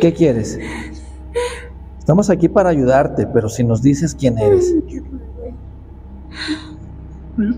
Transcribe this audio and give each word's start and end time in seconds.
¿Qué 0.00 0.14
quieres? 0.14 0.58
Estamos 1.98 2.30
aquí 2.30 2.48
para 2.48 2.70
ayudarte, 2.70 3.26
pero 3.26 3.48
si 3.48 3.62
nos 3.64 3.82
dices 3.82 4.14
quién 4.14 4.38
eres. 4.38 4.74
El 7.38 7.54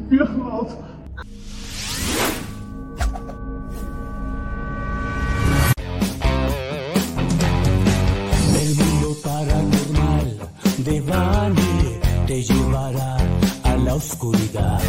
mundo 8.77 9.17
paranormal 9.23 10.39
de 10.85 11.01
Bani 11.01 12.01
te 12.27 12.43
llevará 12.43 13.17
a 13.63 13.77
la 13.77 13.95
oscuridad. 13.95 14.81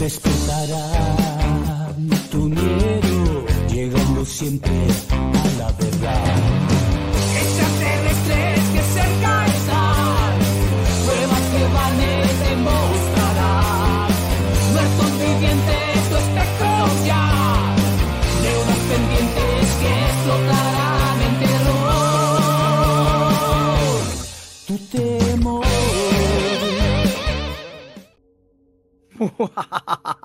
Despertará 0.00 0.84
tu 2.30 2.48
miedo, 2.48 3.09
siempre 4.24 4.70
a 5.10 5.48
la 5.58 5.72
verdad. 5.72 6.24
Extraterrestres 7.40 8.60
que 8.74 8.82
cerca 8.82 9.46
están, 9.46 10.38
pruebas 11.06 11.44
que 11.52 11.62
Bani 11.74 12.14
te 12.42 12.52
mostrará. 12.56 13.52
Muertos 14.72 15.12
vivientes, 15.18 16.08
tu 16.08 16.16
espectro 16.16 16.72
ya, 17.06 17.24
deudas 18.42 18.80
pendientes 18.90 19.66
que 19.80 19.90
explotarán 20.10 21.18
en 21.28 21.34
terror. 21.40 22.40
Tu 24.66 24.74
temor. 24.96 25.66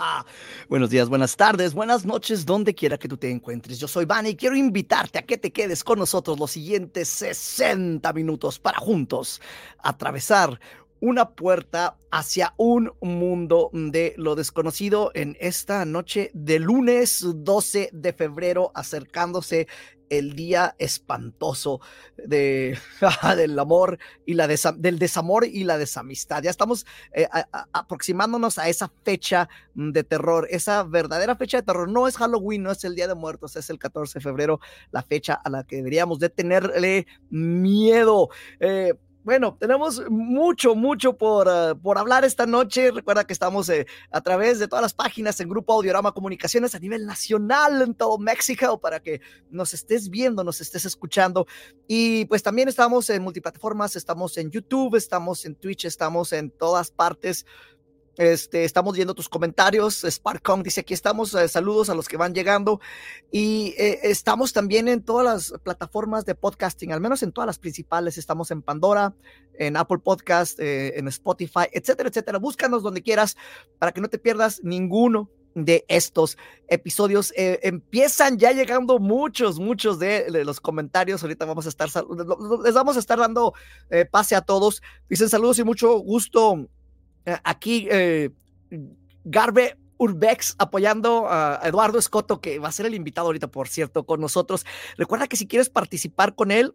Buenos 0.68 0.90
días, 0.90 1.10
buenas 1.10 1.38
tardes, 1.38 1.76
buenas 1.76 2.06
noches, 2.06 2.44
donde 2.44 2.74
quiera 2.74 2.98
que 2.98 3.08
tú 3.08 3.18
te 3.18 3.30
encuentres. 3.30 3.78
Yo 3.78 3.88
soy 3.88 4.06
Vani 4.06 4.30
y 4.30 4.36
quiero 4.36 4.56
invitarte 4.56 5.20
a 5.20 5.22
que 5.22 5.38
te 5.38 5.52
quedes 5.52 5.84
con 5.84 6.00
nosotros 6.00 6.40
los 6.40 6.50
siguientes 6.50 7.08
60 7.08 8.12
minutos 8.14 8.58
para 8.58 8.80
juntos 8.80 9.40
atravesar 9.78 10.60
una 11.02 11.30
puerta 11.30 11.98
hacia 12.10 12.56
un 12.58 12.92
mundo 13.00 13.70
de 13.74 14.16
lo 14.18 14.34
desconocido 14.34 15.12
en 15.14 15.38
esta 15.40 15.86
noche 15.86 16.32
de 16.34 16.58
lunes 16.58 17.24
12 17.24 17.92
de 17.94 18.14
febrero, 18.14 18.72
acercándose 18.74 19.68
el 20.10 20.36
día 20.36 20.76
espantoso 20.80 21.82
de, 22.18 22.78
del 23.38 23.60
amor 23.60 24.00
y 24.26 24.34
la 24.34 24.48
del 24.48 25.00
desamor 25.00 25.46
y 25.46 25.64
la 25.64 25.78
desamistad. 25.78 26.44
Ya 26.44 26.50
estamos 26.50 26.86
eh, 27.14 27.28
aproximándonos 27.72 28.58
a 28.58 28.70
esa 28.70 28.92
fecha 29.04 29.50
mm, 29.74 29.92
de 29.92 30.04
terror, 30.04 30.48
esa 30.50 30.84
verdadera 30.84 31.36
fecha 31.36 31.58
de 31.58 31.64
terror. 31.64 31.90
No 31.90 32.08
es 32.08 32.18
Halloween, 32.18 32.64
no 32.64 32.72
es 32.72 32.84
el 32.84 32.96
Día 32.96 33.08
de 33.08 33.16
Muertos, 33.16 33.56
es 33.56 33.70
el 33.70 33.80
14 33.80 34.20
de 34.20 34.24
febrero, 34.24 34.60
la 34.92 35.04
fecha 35.04 35.34
a 35.34 35.50
la 35.50 35.64
que 35.64 35.78
deberíamos 35.78 36.20
de 36.20 36.30
tenerle 36.30 37.08
miedo. 37.30 38.30
Eh, 38.60 38.94
bueno, 39.26 39.58
tenemos 39.60 40.04
mucho, 40.08 40.76
mucho 40.76 41.18
por, 41.18 41.48
eh, 41.50 41.74
por 41.82 41.98
hablar 41.98 42.24
esta 42.24 42.46
noche. 42.46 42.92
Recuerda 42.92 43.26
que 43.26 43.34
estamos 43.34 43.68
eh, 43.70 43.88
a 44.12 44.22
través 44.22 44.60
de 44.60 44.68
todas 44.68 44.84
las 44.84 44.94
páginas 44.94 45.40
en 45.40 45.50
Grupo 45.50 45.74
Audiorama 45.74 46.12
Comunicaciones 46.12 46.76
a 46.76 46.80
nivel 46.80 47.08
nacional 47.08 47.82
en 47.82 47.96
todo 47.96 48.20
México 48.20 48.80
para 48.80 49.00
que 49.00 49.22
nos 49.50 49.74
estés 49.74 50.12
viendo, 50.12 50.44
nos 50.44 50.62
estés 50.62 50.86
escuchando. 50.86 51.48
Y 51.88 52.26
pues 52.26 52.44
también 52.44 52.68
estamos 52.68 53.10
en 53.10 53.24
multiplataformas, 53.24 53.96
estamos 53.96 54.38
en 54.38 54.52
YouTube, 54.52 54.96
estamos 54.96 55.44
en 55.46 55.56
Twitch, 55.56 55.86
estamos 55.86 56.32
en 56.32 56.52
todas 56.52 56.92
partes. 56.92 57.48
Este, 58.18 58.64
estamos 58.64 58.96
viendo 58.96 59.14
tus 59.14 59.28
comentarios. 59.28 60.04
Sparkong 60.04 60.64
dice 60.64 60.82
aquí 60.82 60.94
estamos. 60.94 61.34
eh, 61.34 61.48
saludos 61.48 61.90
a 61.90 61.96
los 61.96 62.08
que 62.08 62.18
van 62.18 62.34
llegando. 62.34 62.80
Y 63.32 63.74
eh, 63.78 64.00
estamos 64.04 64.54
también 64.54 64.88
en 64.88 65.04
todas 65.04 65.26
las 65.52 65.60
plataformas 65.62 66.26
de 66.26 66.36
podcasting, 66.36 66.94
al 66.94 67.02
menos 67.02 67.24
en 67.24 67.32
todas 67.32 67.48
las 67.48 67.60
principales. 67.60 68.18
Estamos 68.18 68.52
en 68.52 68.62
Pandora, 68.62 69.14
en 69.60 69.76
Apple 69.76 70.00
Podcast, 70.00 70.60
eh, 70.60 70.98
en 70.98 71.08
Spotify, 71.10 71.68
etcétera, 71.72 72.10
etcétera. 72.10 72.40
Búscanos 72.40 72.84
donde 72.84 73.02
quieras 73.02 73.36
para 73.80 73.92
que 73.92 74.02
no 74.02 74.08
te 74.08 74.18
pierdas 74.18 74.62
ninguno 74.64 75.30
de 75.54 75.86
estos 75.88 76.38
episodios. 76.68 77.32
Empiezan 77.36 78.38
ya 78.38 78.52
llegando 78.52 79.00
muchos, 79.00 79.58
muchos 79.58 80.00
de, 80.00 80.44
los 80.44 80.60
comentarios. 80.60 81.24
Ahorita 81.24 81.46
vamos 81.46 81.66
a 81.66 81.70
estar, 81.70 81.90
les 82.64 82.74
vamos 82.74 82.98
a 82.98 83.00
estar 83.00 83.18
dando 83.18 83.54
pase 84.12 84.36
a 84.36 84.42
todos. 84.42 84.82
Dicen 85.10 85.30
saludos 85.30 85.58
y 85.60 85.64
mucho 85.64 85.98
gusto 86.00 86.68
aquí 87.44 87.88
eh, 87.92 88.30
Garbe 89.24 89.78
Urbex 89.98 90.56
apoyando 90.58 91.28
a 91.30 91.62
Eduardo 91.64 91.98
Escoto, 91.98 92.42
que 92.42 92.60
va 92.60 92.68
a 92.68 92.72
ser 92.72 92.86
el 92.86 92.96
invitado 92.96 93.28
ahorita, 93.28 93.48
por 93.48 93.68
cierto, 93.68 94.06
con 94.06 94.20
nosotros. 94.20 94.66
Recuerda 94.98 95.28
que 95.28 95.38
si 95.38 95.48
quieres 95.48 95.70
participar 95.70 96.36
con 96.36 96.52
él, 96.52 96.74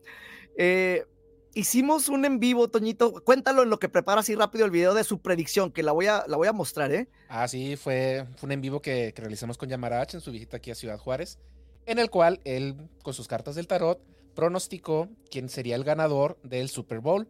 Eh, 0.57 1.05
hicimos 1.53 2.09
un 2.09 2.25
en 2.25 2.39
vivo, 2.41 2.69
Toñito. 2.69 3.23
Cuéntalo 3.23 3.63
en 3.63 3.69
lo 3.69 3.79
que 3.79 3.87
prepara 3.87 4.19
así 4.19 4.35
rápido 4.35 4.65
el 4.65 4.71
video 4.71 4.93
de 4.93 5.05
su 5.05 5.21
predicción, 5.21 5.71
que 5.71 5.83
la 5.83 5.93
voy 5.93 6.07
a, 6.07 6.25
la 6.27 6.35
voy 6.35 6.49
a 6.49 6.53
mostrar, 6.53 6.91
¿eh? 6.91 7.07
Ah, 7.29 7.47
sí, 7.47 7.77
fue, 7.77 8.25
fue 8.35 8.47
un 8.47 8.51
en 8.51 8.61
vivo 8.61 8.81
que, 8.81 9.13
que 9.15 9.21
realizamos 9.21 9.57
con 9.57 9.69
Yamarach 9.69 10.15
en 10.15 10.21
su 10.21 10.31
visita 10.31 10.57
aquí 10.57 10.69
a 10.69 10.75
Ciudad 10.75 10.97
Juárez, 10.97 11.39
en 11.89 11.99
el 11.99 12.09
cual 12.09 12.39
él, 12.43 12.75
con 13.03 13.13
sus 13.13 13.27
cartas 13.27 13.55
del 13.55 13.67
tarot, 13.67 14.01
pronosticó 14.35 15.09
quién 15.29 15.49
sería 15.49 15.75
el 15.75 15.83
ganador 15.83 16.37
del 16.43 16.69
Super 16.69 16.99
Bowl. 16.99 17.27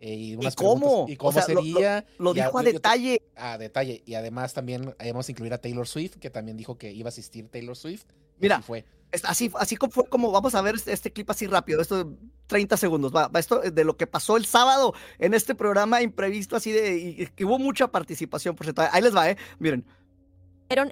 Eh, 0.00 0.14
y, 0.14 0.36
unas 0.36 0.54
¿Y 0.54 0.56
cómo? 0.56 1.06
¿Y 1.08 1.16
cómo 1.16 1.30
o 1.30 1.32
sea, 1.32 1.42
sería? 1.42 2.06
Lo, 2.18 2.24
lo, 2.24 2.34
lo 2.34 2.40
y 2.40 2.42
dijo 2.42 2.58
a, 2.58 2.60
a 2.60 2.64
detalle. 2.64 3.22
A 3.36 3.58
detalle. 3.58 4.02
Y 4.06 4.14
además 4.14 4.54
también 4.54 4.94
vamos 4.98 5.28
a 5.28 5.32
incluir 5.32 5.52
a 5.52 5.58
Taylor 5.58 5.86
Swift, 5.86 6.16
que 6.16 6.30
también 6.30 6.56
dijo 6.56 6.78
que 6.78 6.92
iba 6.92 7.08
a 7.08 7.10
asistir 7.10 7.48
Taylor 7.48 7.76
Swift. 7.76 8.04
Mira, 8.38 8.56
así 8.56 8.64
fue. 8.64 8.84
Así, 9.24 9.50
así 9.58 9.76
fue 9.90 10.06
como 10.08 10.30
vamos 10.30 10.54
a 10.54 10.60
ver 10.60 10.74
este, 10.74 10.92
este, 10.92 11.10
clip 11.10 11.30
así 11.30 11.46
rápido, 11.46 11.80
esto 11.80 12.12
30 12.46 12.76
segundos, 12.76 13.14
va, 13.14 13.28
va, 13.28 13.40
esto 13.40 13.60
de 13.60 13.84
lo 13.84 13.96
que 13.96 14.06
pasó 14.06 14.36
el 14.36 14.44
sábado 14.44 14.92
en 15.18 15.32
este 15.32 15.54
programa 15.54 16.02
imprevisto, 16.02 16.56
así 16.56 16.72
de 16.72 16.98
y, 16.98 17.26
que 17.28 17.46
hubo 17.46 17.58
mucha 17.58 17.88
participación, 17.88 18.54
por 18.54 18.66
cierto. 18.66 18.82
Ahí 18.92 19.00
les 19.00 19.16
va, 19.16 19.30
¿eh? 19.30 19.38
Miren. 19.58 19.84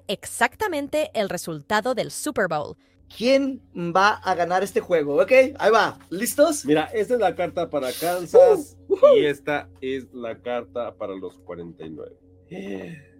exactamente 0.06 1.10
el 1.12 1.28
resultado 1.28 1.94
del 1.94 2.10
Super 2.10 2.48
Bowl. 2.48 2.76
¿Quién 3.14 3.62
va 3.74 4.14
a 4.14 4.34
ganar 4.34 4.62
este 4.62 4.80
juego? 4.80 5.20
Ok, 5.20 5.32
ahí 5.58 5.70
va. 5.70 5.98
¿Listos? 6.10 6.64
Mira, 6.64 6.84
esta 6.92 7.14
es 7.14 7.20
la 7.20 7.34
carta 7.34 7.70
para 7.70 7.92
Kansas 7.92 8.76
uh, 8.88 8.94
uh, 8.94 9.16
y 9.16 9.26
esta 9.26 9.68
es 9.80 10.12
la 10.12 10.40
carta 10.40 10.94
para 10.94 11.14
los 11.14 11.38
49. 11.38 12.16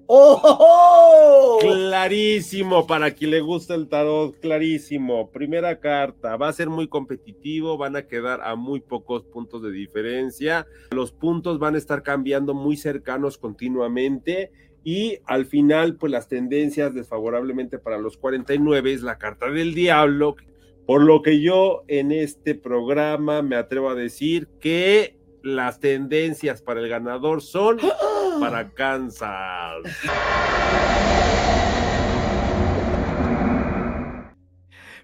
¡Oh! 0.09 0.41
oh, 0.43 0.59
oh! 0.61 1.59
Clarísimo, 1.61 2.87
para 2.87 3.11
quien 3.11 3.33
le 3.33 3.41
gusta 3.41 3.75
el 3.75 3.88
tarot, 3.88 4.38
clarísimo. 4.38 5.31
Primera 5.33 5.81
carta, 5.81 6.37
va 6.37 6.49
a 6.49 6.53
ser 6.53 6.69
muy 6.69 6.87
competitivo, 6.87 7.77
van 7.77 7.97
a 7.97 8.06
quedar 8.06 8.41
a 8.43 8.55
muy 8.55 8.81
pocos 8.81 9.25
puntos 9.25 9.62
de 9.62 9.73
diferencia. 9.73 10.67
Los 10.93 11.11
puntos 11.11 11.59
van 11.59 11.75
a 11.75 11.79
estar 11.79 12.05
cambiando 12.05 12.55
muy 12.55 12.77
cercanos 12.77 13.37
continuamente 13.37 14.53
y 14.87 15.19
al 15.25 15.47
final, 15.47 15.97
pues 15.97 16.12
las 16.12 16.29
tendencias 16.29 16.94
desfavorablemente 16.94 17.77
para 17.77 17.99
los 17.99 18.17
49 18.17 18.93
es 18.93 19.03
la 19.03 19.19
carta 19.19 19.50
del 19.50 19.75
diablo, 19.75 20.37
por 20.87 21.03
lo 21.03 21.23
que 21.23 21.41
yo 21.41 21.83
en 21.88 22.12
este 22.12 22.55
programa 22.55 23.43
me 23.43 23.56
atrevo 23.56 23.91
a 23.91 23.97
decir 23.97 24.47
que 24.61 25.19
las 25.43 25.81
tendencias 25.81 26.62
para 26.62 26.79
el 26.79 26.88
ganador 26.88 27.43
son 27.43 27.79
para 28.41 28.71
Kansas. 28.75 29.83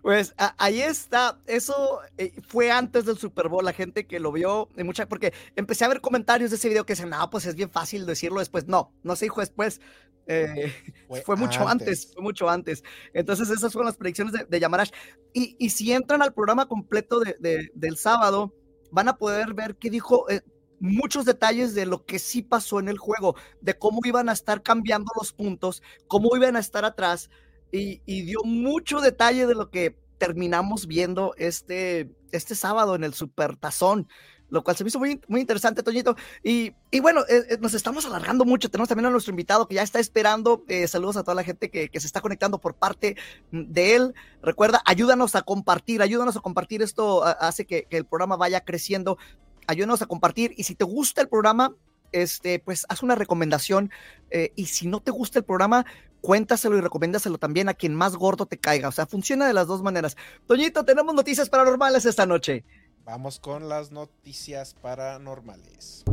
Pues 0.02 0.34
a- 0.37 0.54
ahí 0.58 0.81
está, 0.82 1.40
eso 1.46 2.00
eh, 2.19 2.32
fue 2.49 2.72
antes 2.72 3.04
del 3.04 3.19
Super 3.19 3.49
Bowl, 3.49 3.64
la 3.64 3.72
gente 3.72 4.04
que 4.06 4.19
lo 4.19 4.32
vio, 4.32 4.69
eh, 4.76 4.82
mucha, 4.82 5.08
porque 5.08 5.32
empecé 5.54 5.84
a 5.84 5.88
ver 5.88 6.00
comentarios 6.00 6.50
de 6.50 6.56
ese 6.56 6.69
video 6.69 6.84
que 6.84 6.94
decían, 6.94 7.10
no, 7.10 7.31
pues 7.31 7.46
es 7.46 7.54
bien 7.54 7.70
fácil 7.70 8.04
decirlo 8.04 8.40
después, 8.40 8.66
no, 8.66 8.93
no 9.04 9.14
se 9.14 9.26
dijo 9.26 9.40
después, 9.40 9.81
eh, 10.26 10.75
fue, 11.25 11.37
mucho 11.37 11.69
antes. 11.69 12.12
fue 12.14 12.22
mucho 12.22 12.49
antes. 12.50 12.82
Entonces 13.14 13.49
esas 13.50 13.72
fueron 13.72 13.87
las 13.87 13.96
predicciones 13.96 14.32
de, 14.32 14.44
de 14.44 14.60
Yamarash. 14.60 14.90
Y, 15.32 15.56
y 15.60 15.70
si 15.70 15.93
entran 15.93 16.20
al 16.22 16.34
programa 16.34 16.66
completo 16.66 17.20
de- 17.20 17.37
de- 17.38 17.70
del 17.75 17.96
sábado, 17.96 18.52
van 18.90 19.08
a 19.08 19.16
poder 19.16 19.55
ver 19.55 19.76
qué 19.76 19.88
dijo, 19.88 20.28
eh, 20.31 20.43
muchos 20.81 21.25
detalles 21.25 21.75
de 21.75 21.87
lo 21.87 22.05
que 22.05 22.19
sí 22.19 22.43
pasó 22.43 22.81
en 22.81 22.88
el 22.88 22.98
juego, 22.98 23.37
de 23.60 23.78
cómo 23.78 24.00
iban 24.05 24.28
a 24.28 24.32
estar 24.32 24.62
cambiando 24.64 25.12
los 25.16 25.32
puntos, 25.32 25.81
cómo 26.08 26.37
iban 26.37 26.56
a 26.56 26.60
estar 26.60 26.84
atrás, 26.84 27.31
y, 27.72 28.22
dio 28.22 28.40
mucho 28.44 29.00
detalle 29.00 29.46
de 29.46 29.54
lo 29.54 29.70
que 29.70 29.96
terminamos 30.19 30.86
viendo 30.86 31.34
este, 31.38 32.10
este 32.30 32.54
sábado 32.54 32.94
en 32.94 33.02
el 33.02 33.14
Super 33.14 33.56
Tazón, 33.56 34.06
lo 34.50 34.62
cual 34.62 34.76
se 34.76 34.84
me 34.84 34.88
hizo 34.88 34.98
muy, 34.98 35.19
muy 35.28 35.40
interesante, 35.40 35.82
Toñito. 35.82 36.14
Y, 36.44 36.74
y 36.90 37.00
bueno, 37.00 37.22
eh, 37.22 37.42
eh, 37.48 37.58
nos 37.58 37.72
estamos 37.72 38.04
alargando 38.04 38.44
mucho. 38.44 38.70
Tenemos 38.70 38.90
también 38.90 39.06
a 39.06 39.10
nuestro 39.10 39.30
invitado 39.30 39.66
que 39.66 39.76
ya 39.76 39.82
está 39.82 39.98
esperando. 39.98 40.62
Eh, 40.69 40.86
saludos 40.86 41.16
a 41.16 41.22
toda 41.22 41.34
la 41.34 41.42
gente 41.42 41.70
que, 41.70 41.88
que 41.88 42.00
se 42.00 42.06
está 42.06 42.20
conectando 42.20 42.60
por 42.60 42.74
parte 42.74 43.16
de 43.50 43.94
él. 43.94 44.14
Recuerda, 44.42 44.82
ayúdanos 44.84 45.34
a 45.36 45.42
compartir, 45.42 46.02
ayúdanos 46.02 46.36
a 46.36 46.40
compartir. 46.40 46.82
Esto 46.82 47.24
hace 47.24 47.64
que 47.64 47.86
el 47.88 48.04
programa 48.04 48.36
vaya 48.36 48.60
creciendo. 48.60 49.16
Ayúdanos 49.66 50.02
a 50.02 50.06
compartir. 50.06 50.52
Y 50.58 50.64
si 50.64 50.74
te 50.74 50.84
gusta 50.84 51.22
el 51.22 51.28
programa, 51.28 51.74
este, 52.12 52.59
pues 52.59 52.87
haz 52.88 53.03
una 53.03 53.14
recomendación. 53.14 53.91
eh, 54.31 54.53
y 54.56 54.67
si 54.67 54.87
no 54.87 55.00
te 55.00 55.11
gusta 55.11 55.41
el 55.41 55.44
programa, 55.44 55.85
cuéntaselo 56.23 56.79
y 56.79 56.81
recomiéndaselo 56.81 57.37
también 57.37 57.69
a 57.69 57.75
quien 57.75 57.94
más 57.94 58.17
gordo 58.17 58.47
te 58.47 58.59
caiga. 58.59 58.88
O 58.88 58.93
sea, 58.93 59.06
funciona 59.06 59.47
de 59.47 59.53
las 59.53 59.67
dos 59.67 59.82
maneras. 59.82 60.17
Toñito, 60.47 60.85
tenemos 60.85 61.14
noticias 61.14 61.50
paranormales 61.50 62.06
esta 62.06 62.25
noche. 62.25 62.64
Vamos 63.05 63.41
con 63.41 63.69
las 63.69 63.91
noticias 63.91 64.75
paranormales. 64.75 66.05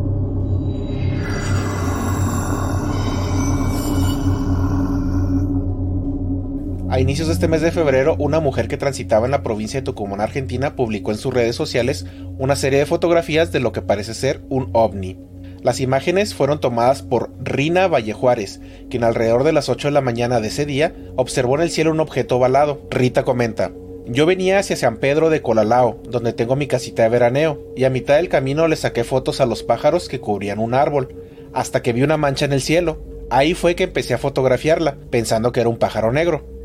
A 6.89 6.99
inicios 6.99 7.27
de 7.27 7.35
este 7.35 7.47
mes 7.47 7.61
de 7.61 7.71
febrero, 7.71 8.15
una 8.17 8.39
mujer 8.39 8.67
que 8.67 8.75
transitaba 8.75 9.27
en 9.27 9.31
la 9.31 9.43
provincia 9.43 9.79
de 9.79 9.85
Tucumán, 9.85 10.21
Argentina, 10.21 10.75
publicó 10.75 11.11
en 11.11 11.19
sus 11.19 11.31
redes 11.31 11.55
sociales 11.55 12.07
una 12.39 12.55
serie 12.55 12.79
de 12.79 12.87
fotografías 12.87 13.51
de 13.51 13.59
lo 13.59 13.71
que 13.71 13.83
parece 13.83 14.15
ser 14.15 14.43
un 14.49 14.71
ovni. 14.73 15.28
Las 15.61 15.79
imágenes 15.79 16.33
fueron 16.33 16.59
tomadas 16.59 17.01
por 17.01 17.31
Rina 17.41 17.87
Valle 17.87 18.13
Juárez, 18.13 18.61
quien 18.89 19.03
alrededor 19.03 19.43
de 19.43 19.51
las 19.51 19.69
8 19.69 19.89
de 19.89 19.93
la 19.93 20.01
mañana 20.01 20.39
de 20.39 20.47
ese 20.47 20.65
día 20.65 20.93
observó 21.15 21.55
en 21.55 21.61
el 21.61 21.69
cielo 21.69 21.91
un 21.91 21.99
objeto 21.99 22.37
ovalado. 22.37 22.81
Rita 22.89 23.23
comenta, 23.23 23.71
yo 24.11 24.25
venía 24.25 24.57
hacia 24.57 24.75
San 24.75 24.97
Pedro 24.97 25.29
de 25.29 25.43
Colalao, 25.43 26.01
donde 26.09 26.33
tengo 26.33 26.55
mi 26.55 26.65
casita 26.65 27.03
de 27.03 27.09
veraneo, 27.09 27.61
y 27.75 27.83
a 27.83 27.91
mitad 27.91 28.15
del 28.15 28.27
camino 28.27 28.67
le 28.67 28.75
saqué 28.75 29.03
fotos 29.03 29.39
a 29.39 29.45
los 29.45 29.61
pájaros 29.61 30.09
que 30.09 30.19
cubrían 30.19 30.57
un 30.57 30.73
árbol, 30.73 31.15
hasta 31.53 31.83
que 31.83 31.93
vi 31.93 32.01
una 32.01 32.17
mancha 32.17 32.45
en 32.45 32.53
el 32.53 32.61
cielo. 32.61 33.03
Ahí 33.29 33.53
fue 33.53 33.75
que 33.75 33.83
empecé 33.83 34.15
a 34.15 34.17
fotografiarla, 34.17 34.97
pensando 35.11 35.51
que 35.51 35.59
era 35.59 35.69
un 35.69 35.77
pájaro 35.77 36.11
negro. 36.11 36.58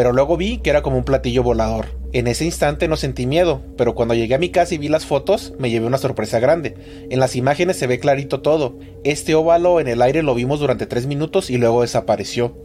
Pero 0.00 0.14
luego 0.14 0.38
vi 0.38 0.56
que 0.56 0.70
era 0.70 0.80
como 0.80 0.96
un 0.96 1.04
platillo 1.04 1.42
volador. 1.42 1.88
En 2.14 2.26
ese 2.26 2.46
instante 2.46 2.88
no 2.88 2.96
sentí 2.96 3.26
miedo, 3.26 3.60
pero 3.76 3.94
cuando 3.94 4.14
llegué 4.14 4.34
a 4.34 4.38
mi 4.38 4.48
casa 4.48 4.74
y 4.74 4.78
vi 4.78 4.88
las 4.88 5.04
fotos, 5.04 5.52
me 5.58 5.68
llevé 5.68 5.86
una 5.86 5.98
sorpresa 5.98 6.40
grande. 6.40 6.74
En 7.10 7.20
las 7.20 7.36
imágenes 7.36 7.76
se 7.76 7.86
ve 7.86 8.00
clarito 8.00 8.40
todo. 8.40 8.78
Este 9.04 9.34
óvalo 9.34 9.78
en 9.78 9.88
el 9.88 10.00
aire 10.00 10.22
lo 10.22 10.34
vimos 10.34 10.58
durante 10.58 10.86
tres 10.86 11.04
minutos 11.04 11.50
y 11.50 11.58
luego 11.58 11.82
desapareció. 11.82 12.56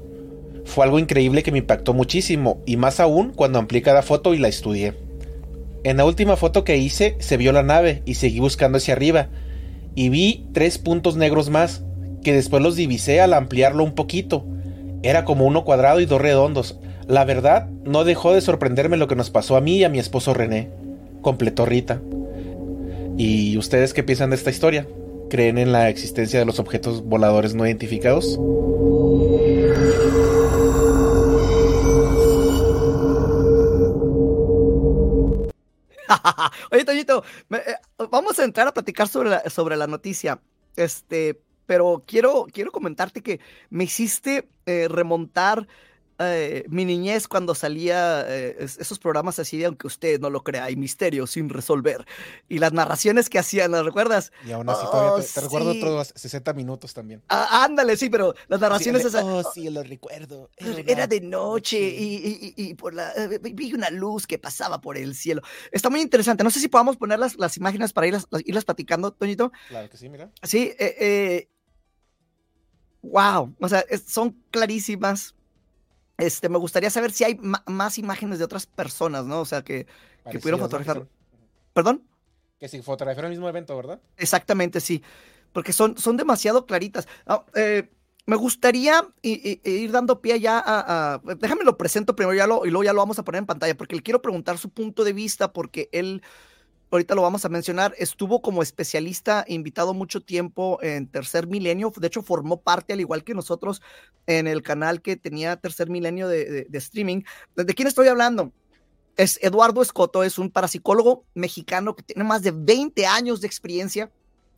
Fue 0.63 0.85
algo 0.85 0.97
increíble 0.97 1.43
que 1.43 1.51
me 1.51 1.57
impactó 1.57 1.93
muchísimo, 1.93 2.61
y 2.65 2.77
más 2.77 3.01
aún 3.01 3.33
cuando 3.35 3.59
amplié 3.59 3.81
cada 3.81 4.01
foto 4.01 4.33
y 4.33 4.37
la 4.37 4.47
estudié. 4.47 4.93
En 5.83 5.97
la 5.97 6.05
última 6.05 6.37
foto 6.37 6.63
que 6.63 6.77
hice 6.77 7.17
se 7.19 7.35
vio 7.35 7.51
la 7.51 7.63
nave 7.63 8.01
y 8.05 8.13
seguí 8.13 8.39
buscando 8.39 8.77
hacia 8.77 8.93
arriba, 8.93 9.27
y 9.93 10.07
vi 10.07 10.47
tres 10.53 10.77
puntos 10.77 11.17
negros 11.17 11.49
más, 11.49 11.83
que 12.23 12.31
después 12.31 12.63
los 12.63 12.77
divisé 12.77 13.19
al 13.19 13.33
ampliarlo 13.33 13.83
un 13.83 13.93
poquito. 13.93 14.45
Era 15.03 15.25
como 15.25 15.43
uno 15.45 15.65
cuadrado 15.65 15.99
y 15.99 16.05
dos 16.05 16.21
redondos. 16.21 16.79
La 17.07 17.23
verdad, 17.23 17.69
no 17.83 18.03
dejó 18.03 18.33
de 18.33 18.41
sorprenderme 18.41 18.97
lo 18.97 19.07
que 19.07 19.15
nos 19.15 19.29
pasó 19.29 19.55
a 19.55 19.61
mí 19.61 19.77
y 19.77 19.83
a 19.83 19.89
mi 19.89 19.99
esposo 19.99 20.33
René, 20.33 20.71
completó 21.21 21.65
Rita. 21.65 22.01
¿Y 23.15 23.57
ustedes 23.57 23.93
qué 23.93 24.01
piensan 24.03 24.31
de 24.31 24.37
esta 24.37 24.49
historia? 24.49 24.87
¿Creen 25.29 25.59
en 25.59 25.71
la 25.71 25.89
existencia 25.89 26.39
de 26.39 26.45
los 26.45 26.59
objetos 26.59 27.03
voladores 27.03 27.53
no 27.53 27.65
identificados? 27.65 28.39
Oye, 36.71 36.85
Toñito, 36.85 37.23
eh, 37.51 37.75
vamos 38.09 38.39
a 38.39 38.43
entrar 38.43 38.67
a 38.67 38.73
platicar 38.73 39.07
sobre 39.07 39.29
la, 39.29 39.47
sobre 39.49 39.77
la 39.77 39.85
noticia. 39.85 40.39
Este, 40.75 41.39
pero 41.67 42.03
quiero, 42.05 42.47
quiero 42.51 42.71
comentarte 42.71 43.21
que 43.21 43.39
me 43.69 43.83
hiciste 43.83 44.49
eh, 44.65 44.87
remontar 44.89 45.67
eh, 46.19 46.63
mi 46.69 46.85
niñez 46.85 47.27
cuando 47.27 47.55
salía 47.55 48.25
eh, 48.27 48.55
es- 48.59 48.77
esos 48.77 48.99
programas 48.99 49.37
así, 49.39 49.63
aunque 49.63 49.87
usted 49.87 50.19
no 50.19 50.29
lo 50.29 50.43
crea, 50.43 50.63
hay 50.65 50.75
misterios 50.75 51.31
sin 51.31 51.49
resolver. 51.49 52.05
Y 52.47 52.59
las 52.59 52.71
narraciones 52.73 53.29
que 53.29 53.37
hacían, 53.39 53.71
¿las 53.71 53.83
recuerdas? 53.83 54.31
Y 54.45 54.51
aún 54.51 54.69
así 54.69 54.85
Oh, 54.87 54.91
todavía 54.91 55.15
te, 55.25 55.31
te 55.33 55.41
recuerdo 55.41 55.71
otros 55.71 56.13
60 56.15 56.53
minutos 56.53 56.93
también. 56.93 57.21
Ah, 57.27 57.63
ándale, 57.65 57.97
sí, 57.97 58.09
pero 58.09 58.33
las 58.47 58.59
narraciones 58.61 59.01
Sí, 59.01 59.07
esas. 59.09 59.23
oh, 59.23 59.43
sí, 59.53 59.69
lo 59.69 59.83
recuerdo. 59.83 60.49
Era 60.57 61.05
de 61.07 61.19
noche 61.21 61.79
y, 61.79 62.15
y- 62.15 62.53
y- 62.55 62.69
y 62.69 62.73
por 62.75 62.93
la, 62.93 63.11
eh, 63.13 63.39
vi- 63.41 63.73
una 63.73 63.89
luz 63.89 64.25
que 64.25 64.39
pasaba 64.39 64.79
por 64.79 64.97
el 64.97 65.15
cielo. 65.15 65.41
Está 65.71 65.89
muy 65.89 66.01
interesante. 66.01 66.43
No 66.43 66.49
sé 66.49 66.59
si 66.59 66.67
podamos 66.69 66.97
poner 66.97 67.19
las, 67.19 67.35
las 67.37 67.57
imágenes 67.57 67.91
para 67.93 68.07
irlas, 68.07 68.25
las- 68.29 68.41
irlas 68.45 68.63
platicando, 68.65 69.11
Toñito. 69.11 69.51
Claro 69.67 69.89
que 69.89 69.97
sí, 69.97 70.07
mira. 70.09 70.31
Sí, 70.43 70.73
eh, 70.79 71.49
wow, 73.01 73.55
o 73.59 73.69
sea, 73.69 73.83
son 74.07 74.31
clarísimas. 74.51 75.34
Este, 76.17 76.47
me 76.49 76.57
gustaría 76.57 76.89
saber 76.89 77.11
si 77.11 77.23
hay 77.25 77.39
más 77.65 77.97
imágenes 77.97 78.39
de 78.39 78.45
otras 78.45 78.65
personas, 78.65 79.25
¿no? 79.25 79.41
O 79.41 79.45
sea, 79.45 79.63
que, 79.63 79.85
que 80.31 80.39
pudieron 80.39 80.59
fotografiar. 80.61 81.05
¿Perdón? 81.73 82.03
Que 82.59 82.69
si 82.69 82.81
fotografiaron 82.81 83.31
el 83.31 83.37
mismo 83.37 83.49
evento, 83.49 83.75
¿verdad? 83.75 83.99
Exactamente, 84.17 84.79
sí. 84.79 85.03
Porque 85.51 85.73
son, 85.73 85.97
son 85.97 86.15
demasiado 86.15 86.65
claritas. 86.65 87.07
Ah, 87.25 87.43
eh, 87.55 87.89
me 88.25 88.37
gustaría 88.37 89.05
ir 89.21 89.91
dando 89.91 90.21
pie 90.21 90.39
ya 90.39 90.57
a, 90.57 91.15
a- 91.15 91.21
Déjame 91.35 91.63
lo 91.63 91.77
presento 91.77 92.15
primero 92.15 92.35
ya 92.35 92.47
lo, 92.47 92.65
y 92.65 92.69
luego 92.69 92.83
ya 92.85 92.93
lo 92.93 92.99
vamos 92.99 93.19
a 93.19 93.23
poner 93.23 93.39
en 93.39 93.45
pantalla, 93.45 93.75
porque 93.75 93.95
le 93.97 94.01
quiero 94.01 94.21
preguntar 94.21 94.57
su 94.57 94.69
punto 94.69 95.03
de 95.03 95.13
vista, 95.13 95.51
porque 95.53 95.89
él, 95.91 96.23
ahorita 96.95 97.15
lo 97.15 97.21
vamos 97.21 97.45
a 97.45 97.49
mencionar, 97.49 97.93
estuvo 97.97 98.41
como 98.41 98.61
especialista 98.63 99.45
invitado 99.47 99.93
mucho 99.93 100.21
tiempo 100.21 100.79
en 100.81 101.07
Tercer 101.07 101.47
Milenio. 101.47 101.91
De 101.95 102.07
hecho, 102.07 102.21
formó 102.21 102.61
parte, 102.61 102.93
al 102.93 102.99
igual 102.99 103.23
que 103.23 103.33
nosotros, 103.33 103.81
en 104.27 104.47
el 104.47 104.63
canal 104.63 105.01
que 105.01 105.15
tenía 105.15 105.55
Tercer 105.57 105.89
Milenio 105.89 106.27
de, 106.27 106.67
streaming. 106.73 107.21
¿De 107.55 107.73
quién 107.73 107.87
estoy 107.87 108.07
hablando? 108.07 108.51
Es 109.17 109.39
Eduardo 109.41 109.81
Escoto, 109.81 110.23
es 110.23 110.37
un 110.37 110.49
parapsicólogo 110.49 111.25
mexicano 111.35 111.95
que 111.95 112.03
tiene 112.03 112.23
más 112.23 112.41
de 112.41 112.51
20 112.51 113.05
años 113.05 113.41
de 113.41 113.47
experiencia 113.47 114.11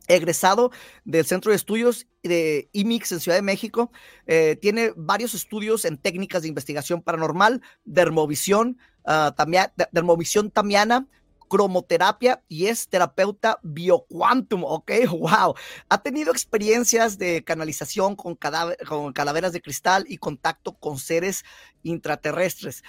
egresado 0.08 0.72
del 1.04 1.26
Centro 1.26 1.50
de 1.50 1.56
Estudios 1.56 2.06
de 2.22 2.68
IMIX 2.72 3.12
en 3.12 3.20
Ciudad 3.20 3.36
de 3.36 3.42
México. 3.42 3.92
Eh, 4.26 4.56
tiene 4.60 4.92
varios 4.96 5.34
estudios 5.34 5.84
en 5.84 5.98
técnicas 5.98 6.42
de 6.42 6.48
investigación 6.48 7.02
paranormal, 7.02 7.62
dermovisión, 7.84 8.78
de- 9.06 9.88
dermovisión 9.92 10.50
tamiana, 10.50 11.06
cromoterapia 11.48 12.42
y 12.48 12.66
es 12.66 12.88
terapeuta 12.88 13.58
bioquantum, 13.62 14.64
¿ok? 14.64 14.90
¡Wow! 15.10 15.54
Ha 15.88 16.02
tenido 16.02 16.30
experiencias 16.30 17.18
de 17.18 17.42
canalización 17.44 18.16
con, 18.16 18.36
calaveras 18.36 19.52
de 19.52 19.62
cristal 19.62 20.04
y 20.08 20.18
contacto 20.18 20.74
con 20.74 20.98
seres 20.98 21.44
intraterrestres. 21.82 22.82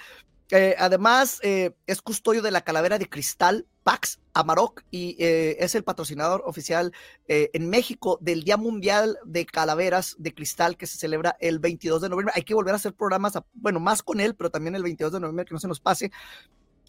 Eh, 0.52 0.74
además, 0.78 1.38
eh, 1.42 1.72
es 1.86 2.02
custodio 2.02 2.42
de 2.42 2.50
la 2.50 2.62
calavera 2.62 2.98
de 2.98 3.08
cristal 3.08 3.68
Pax 3.84 4.18
Amarok 4.34 4.82
y 4.90 5.16
eh, 5.20 5.56
es 5.60 5.76
el 5.76 5.84
patrocinador 5.84 6.42
oficial 6.44 6.92
en 7.28 7.70
México 7.70 8.18
del 8.20 8.42
Día 8.42 8.56
Mundial 8.56 9.16
de 9.24 9.46
Calaveras 9.46 10.16
de 10.18 10.34
Cristal 10.34 10.76
que 10.76 10.86
se 10.86 10.98
celebra 10.98 11.36
el 11.40 11.60
22 11.60 12.02
de 12.02 12.08
noviembre. 12.08 12.34
Hay 12.36 12.42
que 12.42 12.54
volver 12.54 12.74
a 12.74 12.76
hacer 12.76 12.92
programas, 12.92 13.38
bueno, 13.54 13.78
más 13.78 14.02
con 14.02 14.18
él, 14.20 14.34
pero 14.34 14.50
también 14.50 14.74
el 14.74 14.82
22 14.82 15.12
de 15.12 15.20
noviembre, 15.20 15.44
que 15.44 15.54
no 15.54 15.60
se 15.60 15.68
nos 15.68 15.80
pase. 15.80 16.10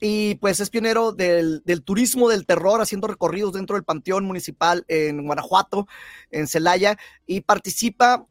Y 0.03 0.35
pues 0.35 0.59
es 0.59 0.71
pionero 0.71 1.11
del, 1.11 1.61
del 1.63 1.83
turismo 1.83 2.27
del 2.27 2.47
terror, 2.47 2.81
haciendo 2.81 3.07
recorridos 3.07 3.53
dentro 3.53 3.75
del 3.75 3.85
Panteón 3.85 4.25
Municipal 4.25 4.83
en 4.87 5.23
Guanajuato, 5.23 5.87
en 6.31 6.47
Celaya, 6.47 6.97
y 7.27 7.41
participa 7.41 8.25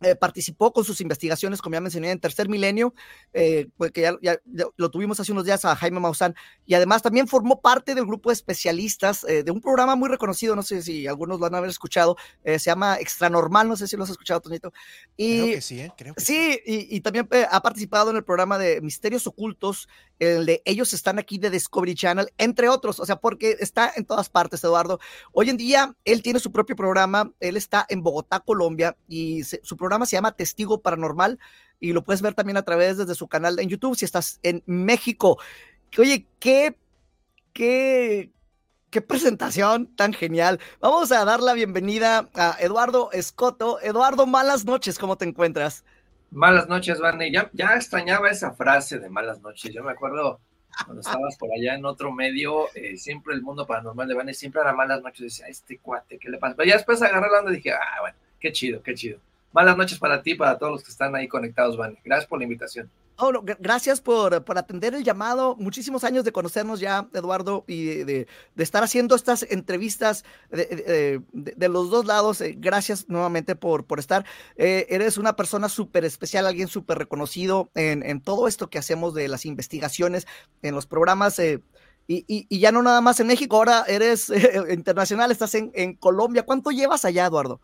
eh, 0.00 0.14
participó 0.14 0.72
con 0.72 0.84
sus 0.84 1.00
investigaciones, 1.00 1.60
como 1.60 1.74
ya 1.74 1.80
mencioné, 1.80 2.10
en 2.10 2.20
Tercer 2.20 2.48
Milenio, 2.48 2.94
eh, 3.32 3.68
pues 3.76 3.92
que 3.92 4.02
ya, 4.22 4.38
lo 4.76 4.90
tuvimos 4.90 5.18
hace 5.20 5.32
unos 5.32 5.44
días 5.44 5.64
a 5.64 5.74
Jaime 5.76 6.00
Maussan, 6.00 6.34
y 6.66 6.74
además 6.74 7.02
también 7.02 7.28
formó 7.28 7.60
parte 7.60 7.94
del 7.94 8.06
grupo 8.06 8.30
de 8.30 8.34
especialistas 8.34 9.24
eh, 9.24 9.42
de 9.42 9.50
un 9.50 9.60
programa 9.60 9.96
muy 9.96 10.08
reconocido, 10.08 10.54
no 10.54 10.62
sé 10.62 10.82
si 10.82 11.06
algunos 11.06 11.40
lo 11.40 11.46
han 11.46 11.54
haber 11.54 11.70
escuchado, 11.70 12.16
eh, 12.44 12.58
se 12.58 12.70
llama 12.70 12.98
Extra 13.00 13.28
Normal, 13.28 13.68
no 13.68 13.76
sé 13.76 13.88
si 13.88 13.96
lo 13.96 14.04
has 14.04 14.10
escuchado, 14.10 14.40
Toñito. 14.40 14.72
Y, 15.16 15.40
Creo 15.42 15.54
que 15.54 15.60
sí, 15.62 15.80
¿eh? 15.80 15.92
Creo 15.96 16.14
que 16.14 16.20
Sí, 16.20 16.60
y, 16.64 16.96
y 16.96 17.00
también 17.00 17.28
ha 17.50 17.62
participado 17.62 18.10
en 18.10 18.16
el 18.16 18.24
programa 18.24 18.58
de 18.58 18.80
Misterios 18.80 19.26
Ocultos, 19.26 19.88
el 20.18 20.46
de 20.46 20.62
Ellos 20.64 20.92
están 20.92 21.18
aquí 21.18 21.38
de 21.38 21.50
Discovery 21.50 21.94
Channel, 21.94 22.28
entre 22.38 22.68
otros, 22.68 22.98
o 23.00 23.06
sea, 23.06 23.16
porque 23.16 23.56
está 23.60 23.92
en 23.96 24.04
todas 24.04 24.28
partes, 24.28 24.62
Eduardo. 24.64 24.98
Hoy 25.32 25.48
en 25.50 25.56
día, 25.56 25.94
él 26.04 26.22
tiene 26.22 26.40
su 26.40 26.50
propio 26.52 26.76
programa, 26.76 27.32
él 27.40 27.56
está 27.56 27.86
en 27.88 28.02
Bogotá, 28.02 28.40
Colombia, 28.40 28.96
y 29.08 29.44
se- 29.44 29.60
su 29.62 29.76
programa 29.76 29.87
se 30.06 30.16
llama 30.16 30.32
Testigo 30.32 30.80
Paranormal, 30.80 31.38
y 31.80 31.92
lo 31.92 32.02
puedes 32.02 32.22
ver 32.22 32.34
también 32.34 32.56
a 32.56 32.62
través 32.62 32.96
desde 32.96 33.14
su 33.14 33.28
canal 33.28 33.58
en 33.58 33.68
YouTube 33.68 33.96
si 33.96 34.04
estás 34.04 34.40
en 34.42 34.62
México. 34.66 35.38
Oye, 35.96 36.26
qué, 36.38 36.76
qué, 37.52 38.30
qué 38.90 39.00
presentación 39.00 39.86
tan 39.94 40.12
genial. 40.12 40.60
Vamos 40.80 41.12
a 41.12 41.24
dar 41.24 41.40
la 41.40 41.54
bienvenida 41.54 42.28
a 42.34 42.56
Eduardo 42.60 43.10
Escoto. 43.12 43.80
Eduardo, 43.80 44.26
malas 44.26 44.64
noches, 44.64 44.98
¿cómo 44.98 45.16
te 45.16 45.24
encuentras? 45.24 45.84
Malas 46.30 46.68
noches, 46.68 47.00
Vane. 47.00 47.32
Ya, 47.32 47.50
ya 47.52 47.74
extrañaba 47.74 48.28
esa 48.28 48.52
frase 48.52 48.98
de 48.98 49.08
malas 49.08 49.40
noches. 49.40 49.72
Yo 49.72 49.82
me 49.82 49.92
acuerdo 49.92 50.40
cuando 50.84 51.00
estabas 51.00 51.36
por 51.36 51.50
allá 51.52 51.74
en 51.74 51.84
otro 51.84 52.12
medio, 52.12 52.68
eh, 52.74 52.96
siempre 52.96 53.34
el 53.34 53.42
mundo 53.42 53.66
paranormal 53.66 54.06
de 54.06 54.14
Vane 54.14 54.34
siempre 54.34 54.60
era 54.60 54.72
malas 54.72 55.02
noches. 55.02 55.20
Decía, 55.20 55.46
este 55.46 55.78
cuate, 55.78 56.18
¿qué 56.18 56.28
le 56.28 56.38
pasa? 56.38 56.54
Pero 56.56 56.68
ya 56.68 56.76
después 56.76 57.00
agarré 57.02 57.28
la 57.30 57.40
onda 57.40 57.52
y 57.52 57.56
dije, 57.56 57.72
ah, 57.72 58.00
bueno, 58.00 58.16
qué 58.38 58.52
chido, 58.52 58.82
qué 58.82 58.94
chido. 58.94 59.20
Malas 59.52 59.76
noches 59.76 59.98
para 59.98 60.22
ti, 60.22 60.34
para 60.34 60.58
todos 60.58 60.72
los 60.72 60.82
que 60.84 60.90
están 60.90 61.14
ahí 61.16 61.26
conectados, 61.26 61.76
Vane. 61.76 62.00
Gracias 62.04 62.28
por 62.28 62.38
la 62.38 62.44
invitación. 62.44 62.90
Oh, 63.20 63.32
no, 63.32 63.42
gr- 63.42 63.56
gracias 63.58 64.00
por, 64.00 64.44
por 64.44 64.58
atender 64.58 64.94
el 64.94 65.02
llamado. 65.02 65.56
Muchísimos 65.56 66.04
años 66.04 66.22
de 66.24 66.30
conocernos 66.30 66.78
ya, 66.78 67.08
Eduardo, 67.14 67.64
y 67.66 67.84
de, 67.86 68.04
de- 68.54 68.62
estar 68.62 68.84
haciendo 68.84 69.16
estas 69.16 69.42
entrevistas 69.50 70.24
de, 70.50 71.20
de- 71.32 71.68
los 71.68 71.90
dos 71.90 72.04
lados. 72.06 72.40
Eh, 72.42 72.54
gracias 72.58 73.08
nuevamente 73.08 73.56
por, 73.56 73.84
por 73.86 73.98
estar. 73.98 74.24
Eh, 74.56 74.86
eres 74.90 75.18
una 75.18 75.34
persona 75.34 75.68
súper 75.68 76.04
especial, 76.04 76.46
alguien 76.46 76.68
súper 76.68 76.98
reconocido 76.98 77.70
en, 77.74 78.04
en 78.04 78.20
todo 78.20 78.46
esto 78.46 78.70
que 78.70 78.78
hacemos 78.78 79.14
de 79.14 79.26
las 79.26 79.46
investigaciones, 79.46 80.26
en 80.62 80.74
los 80.76 80.86
programas. 80.86 81.38
eh, 81.40 81.60
y, 82.06 82.24
y- 82.28 82.46
y 82.48 82.60
ya 82.60 82.70
no 82.70 82.82
nada 82.82 83.00
más 83.00 83.18
en 83.18 83.26
México, 83.26 83.56
ahora 83.56 83.84
eres 83.88 84.30
eh, 84.30 84.62
internacional, 84.70 85.32
estás 85.32 85.54
en, 85.56 85.72
en 85.74 85.94
Colombia. 85.94 86.44
¿Cuánto 86.44 86.70
llevas 86.70 87.04
allá, 87.04 87.26
Eduardo? 87.26 87.60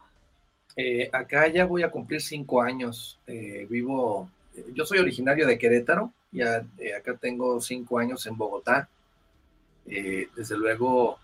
Eh, 0.76 1.08
acá 1.12 1.46
ya 1.48 1.66
voy 1.66 1.82
a 1.82 1.90
cumplir 1.90 2.20
cinco 2.20 2.60
años. 2.60 3.18
Eh, 3.26 3.66
vivo, 3.70 4.28
yo 4.72 4.84
soy 4.84 4.98
originario 4.98 5.46
de 5.46 5.58
Querétaro, 5.58 6.12
ya 6.32 6.64
eh, 6.78 6.94
acá 6.94 7.14
tengo 7.14 7.60
cinco 7.60 7.98
años 7.98 8.26
en 8.26 8.36
Bogotá. 8.36 8.88
Eh, 9.86 10.28
desde 10.34 10.56
luego 10.56 11.18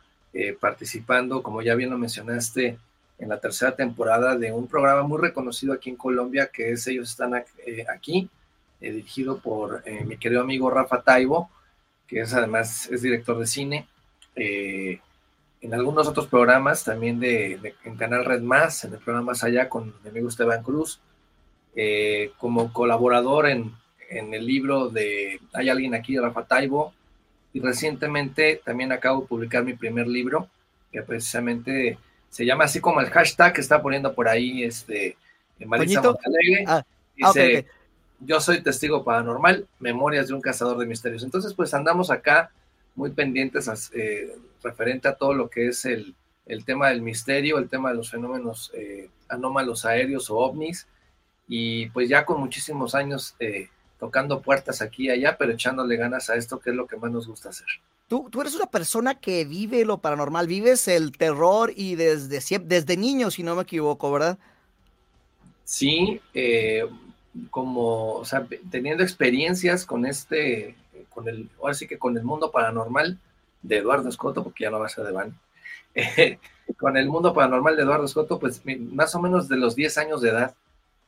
participando, 0.61 1.43
como 1.43 1.61
ya 1.61 1.75
bien 1.75 1.91
lo 1.91 1.99
mencionaste, 1.99 2.79
en 3.19 3.29
la 3.29 3.41
tercera 3.41 3.75
temporada 3.75 4.37
de 4.37 4.53
un 4.53 4.69
programa 4.69 5.03
muy 5.03 5.21
reconocido 5.21 5.73
aquí 5.73 5.91
en 5.91 5.97
Colombia, 5.97 6.49
que 6.53 6.71
es 6.71 6.87
Ellos 6.87 7.11
están 7.11 7.35
aquí, 7.35 8.31
dirigido 8.79 9.41
por 9.41 9.83
mi 10.07 10.17
querido 10.19 10.43
amigo 10.43 10.71
Rafa 10.71 11.03
Taibo, 11.03 11.51
que 12.07 12.21
es 12.21 12.33
además 12.33 12.89
es 12.93 13.03
director 13.03 13.41
de 13.41 13.47
cine. 13.49 13.89
En 15.63 15.75
algunos 15.75 16.09
otros 16.09 16.27
programas 16.27 16.85
también 16.85 17.21
de, 17.21 17.59
de- 17.59 17.75
en 17.85 17.97
Canal 17.97 18.25
Red 18.25 18.41
Más, 18.43 18.85
en 18.85 18.95
el 18.95 18.99
programa 18.99 19.33
Más 19.33 19.45
Allá 19.45 19.69
con 19.69 19.95
mi 20.03 20.11
amigo 20.11 20.29
Esteban 20.29 20.63
Cruz, 20.63 21.01
eh, 21.77 22.33
como 22.39 22.73
colaborador 22.73 23.49
en, 23.49 23.73
en 24.09 24.35
el 24.35 24.47
libro 24.47 24.89
de 24.89 25.41
Hay 25.53 25.69
alguien 25.69 25.95
aquí, 25.95 26.15
de 26.15 26.23
Rafa 26.23 26.45
Taibo, 26.45 26.93
y 27.53 27.61
recientemente 27.61 28.61
también 28.65 28.93
acabo 28.93 29.23
de 29.23 29.27
publicar 29.27 29.65
mi 29.65 29.75
primer 29.75 30.07
libro, 30.07 30.49
que 30.93 31.03
precisamente 31.03 31.99
se 32.31 32.45
llama 32.47 32.65
así 32.65 32.81
como 32.81 33.01
el 33.01 33.11
hashtag 33.11 33.53
que 33.55 33.61
está 33.61 33.83
poniendo 33.83 34.15
por 34.15 34.29
ahí 34.29 34.63
este 34.65 35.17
Marisa 35.67 36.01
Toñito. 36.01 36.13
Montalegre. 36.13 36.65
Ah, 36.67 36.83
ah, 36.83 37.33
Dice, 37.33 37.59
ok. 37.59 37.67
yo 38.21 38.41
soy 38.41 38.63
testigo 38.63 39.05
paranormal, 39.05 39.67
memorias 39.79 40.29
de 40.29 40.35
un 40.35 40.41
cazador 40.41 40.79
de 40.79 40.87
misterios. 40.87 41.23
Entonces, 41.23 41.53
pues 41.55 41.75
andamos 41.75 42.11
acá 42.11 42.51
muy 42.95 43.11
pendientes 43.11 43.69
eh, 43.95 44.37
referente 44.63 45.09
a 45.09 45.15
todo 45.15 45.35
lo 45.35 45.49
que 45.49 45.69
es 45.69 45.85
el, 45.85 46.15
el 46.47 46.65
tema 46.65 46.89
del 46.89 47.03
misterio, 47.03 47.59
el 47.59 47.69
tema 47.69 47.91
de 47.91 47.97
los 47.97 48.11
fenómenos 48.11 48.71
eh, 48.75 49.09
anómalos 49.29 49.85
aéreos 49.85 50.31
o 50.31 50.37
ovnis, 50.37 50.87
y 51.49 51.89
pues 51.91 52.09
ya 52.09 52.25
con 52.25 52.41
muchísimos 52.41 52.95
años 52.95 53.35
eh, 53.41 53.69
tocando 53.99 54.41
puertas 54.41 54.83
aquí 54.83 55.07
y 55.07 55.11
allá, 55.11 55.37
pero 55.39 55.53
echándole 55.53 55.97
ganas 55.97 56.31
a 56.31 56.37
esto, 56.37 56.59
que 56.59 56.71
es 56.71 56.77
lo 56.77 56.87
que 56.87 56.97
más 56.97 57.11
nos 57.11 57.27
gusta 57.27 57.51
hacer. 57.51 57.67
Tú, 58.09 58.29
tú 58.31 58.41
eres 58.41 58.57
una 58.57 58.67
persona 58.67 59.15
que 59.15 59.45
vive 59.45 59.85
lo 59.85 59.99
paranormal, 59.99 60.47
vives 60.49 60.89
el 60.89 61.13
terror 61.13 61.73
y 61.77 61.95
desde, 61.95 62.41
desde 62.59 62.97
niño, 62.97 63.31
si 63.31 63.43
no 63.43 63.55
me 63.55 63.63
equivoco, 63.63 64.11
¿verdad? 64.11 64.39
Sí, 65.65 66.21
eh, 66.35 66.85
como, 67.51 68.15
o 68.15 68.25
sea, 68.25 68.47
teniendo 68.71 69.05
experiencias 69.05 69.87
con 69.87 70.07
este, 70.07 70.75
con 71.09 71.29
el, 71.29 71.49
ahora 71.61 71.75
sí 71.75 71.87
que 71.87 71.99
con 71.99 72.17
el 72.17 72.25
mundo 72.25 72.51
paranormal 72.51 73.19
de 73.63 73.79
Eduardo 73.79 74.09
Escoto, 74.09 74.43
porque 74.43 74.65
ya 74.65 74.71
no 74.71 74.81
va 74.81 74.87
a 74.87 74.89
ser 74.89 75.07
con 76.79 76.97
el 76.97 77.09
mundo 77.09 77.35
paranormal 77.35 77.77
de 77.77 77.83
Eduardo 77.83 78.05
Escoto, 78.05 78.39
pues 78.39 78.63
más 78.65 79.15
o 79.15 79.21
menos 79.21 79.49
de 79.49 79.57
los 79.57 79.75
10 79.77 79.99
años 79.99 80.21
de 80.21 80.31
edad 80.31 80.55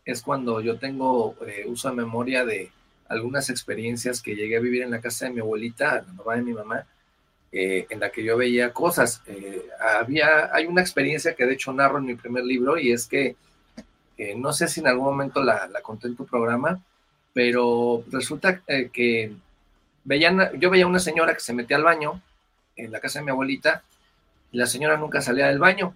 es 0.04 0.22
cuando 0.22 0.60
yo 0.60 0.78
tengo 0.78 1.36
eh, 1.46 1.64
uso 1.66 1.88
de 1.88 1.96
memoria 1.96 2.44
de 2.44 2.70
algunas 3.08 3.50
experiencias 3.50 4.20
que 4.22 4.34
llegué 4.34 4.56
a 4.56 4.60
vivir 4.60 4.82
en 4.82 4.90
la 4.90 5.00
casa 5.00 5.26
de 5.26 5.32
mi 5.32 5.40
abuelita, 5.40 6.02
la 6.06 6.12
mamá 6.12 6.36
de 6.36 6.42
mi 6.42 6.52
mamá, 6.52 6.86
eh, 7.52 7.86
en 7.90 8.00
la 8.00 8.10
que 8.10 8.24
yo 8.24 8.36
veía 8.36 8.72
cosas. 8.72 9.22
Eh, 9.26 9.68
había, 10.00 10.52
hay 10.52 10.66
una 10.66 10.80
experiencia 10.80 11.34
que 11.34 11.46
de 11.46 11.54
hecho 11.54 11.72
narro 11.72 11.98
en 11.98 12.06
mi 12.06 12.14
primer 12.16 12.44
libro 12.44 12.78
y 12.78 12.92
es 12.92 13.06
que 13.06 13.36
no 14.36 14.52
sé 14.52 14.68
si 14.68 14.78
en 14.78 14.86
algún 14.86 15.06
momento 15.06 15.42
la, 15.42 15.68
conté 15.82 16.06
en 16.06 16.14
tu 16.14 16.24
programa, 16.24 16.80
pero 17.32 18.04
resulta 18.08 18.60
que 18.60 19.32
yo 20.04 20.70
veía 20.70 20.86
una 20.86 20.98
señora 20.98 21.34
que 21.34 21.40
se 21.40 21.52
metía 21.52 21.76
al 21.76 21.84
baño 21.84 22.20
en 22.76 22.90
la 22.90 23.00
casa 23.00 23.18
de 23.18 23.24
mi 23.24 23.30
abuelita 23.30 23.82
y 24.50 24.58
la 24.58 24.66
señora 24.66 24.96
nunca 24.96 25.20
salía 25.20 25.48
del 25.48 25.58
baño. 25.58 25.94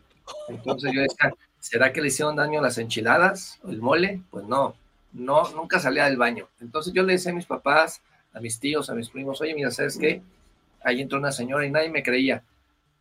Entonces 0.48 0.92
yo 0.92 1.02
decía, 1.02 1.32
¿será 1.60 1.92
que 1.92 2.00
le 2.00 2.08
hicieron 2.08 2.36
daño 2.36 2.60
las 2.60 2.78
enchiladas 2.78 3.58
o 3.62 3.70
el 3.70 3.80
mole? 3.80 4.22
Pues 4.30 4.44
no, 4.46 4.74
no, 5.12 5.50
nunca 5.50 5.78
salía 5.78 6.04
del 6.04 6.16
baño. 6.16 6.48
Entonces 6.60 6.92
yo 6.92 7.02
le 7.02 7.14
decía 7.14 7.32
a 7.32 7.34
mis 7.34 7.46
papás, 7.46 8.00
a 8.32 8.40
mis 8.40 8.58
tíos, 8.58 8.90
a 8.90 8.94
mis 8.94 9.10
primos, 9.10 9.40
oye, 9.40 9.54
mira, 9.54 9.70
¿sabes 9.70 9.98
qué? 9.98 10.22
Ahí 10.84 11.00
entró 11.00 11.18
una 11.18 11.32
señora 11.32 11.66
y 11.66 11.70
nadie 11.70 11.90
me 11.90 12.02
creía. 12.02 12.42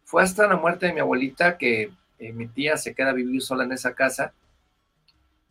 Fue 0.03 0.23
hasta 0.23 0.47
la 0.47 0.55
muerte 0.55 0.87
de 0.87 0.93
mi 0.93 0.99
abuelita 0.99 1.57
que 1.57 1.91
eh, 2.19 2.33
mi 2.33 2.47
tía 2.47 2.77
se 2.77 2.93
queda 2.93 3.09
a 3.09 3.13
vivir 3.13 3.41
sola 3.41 3.63
en 3.63 3.71
esa 3.71 3.93
casa 3.93 4.33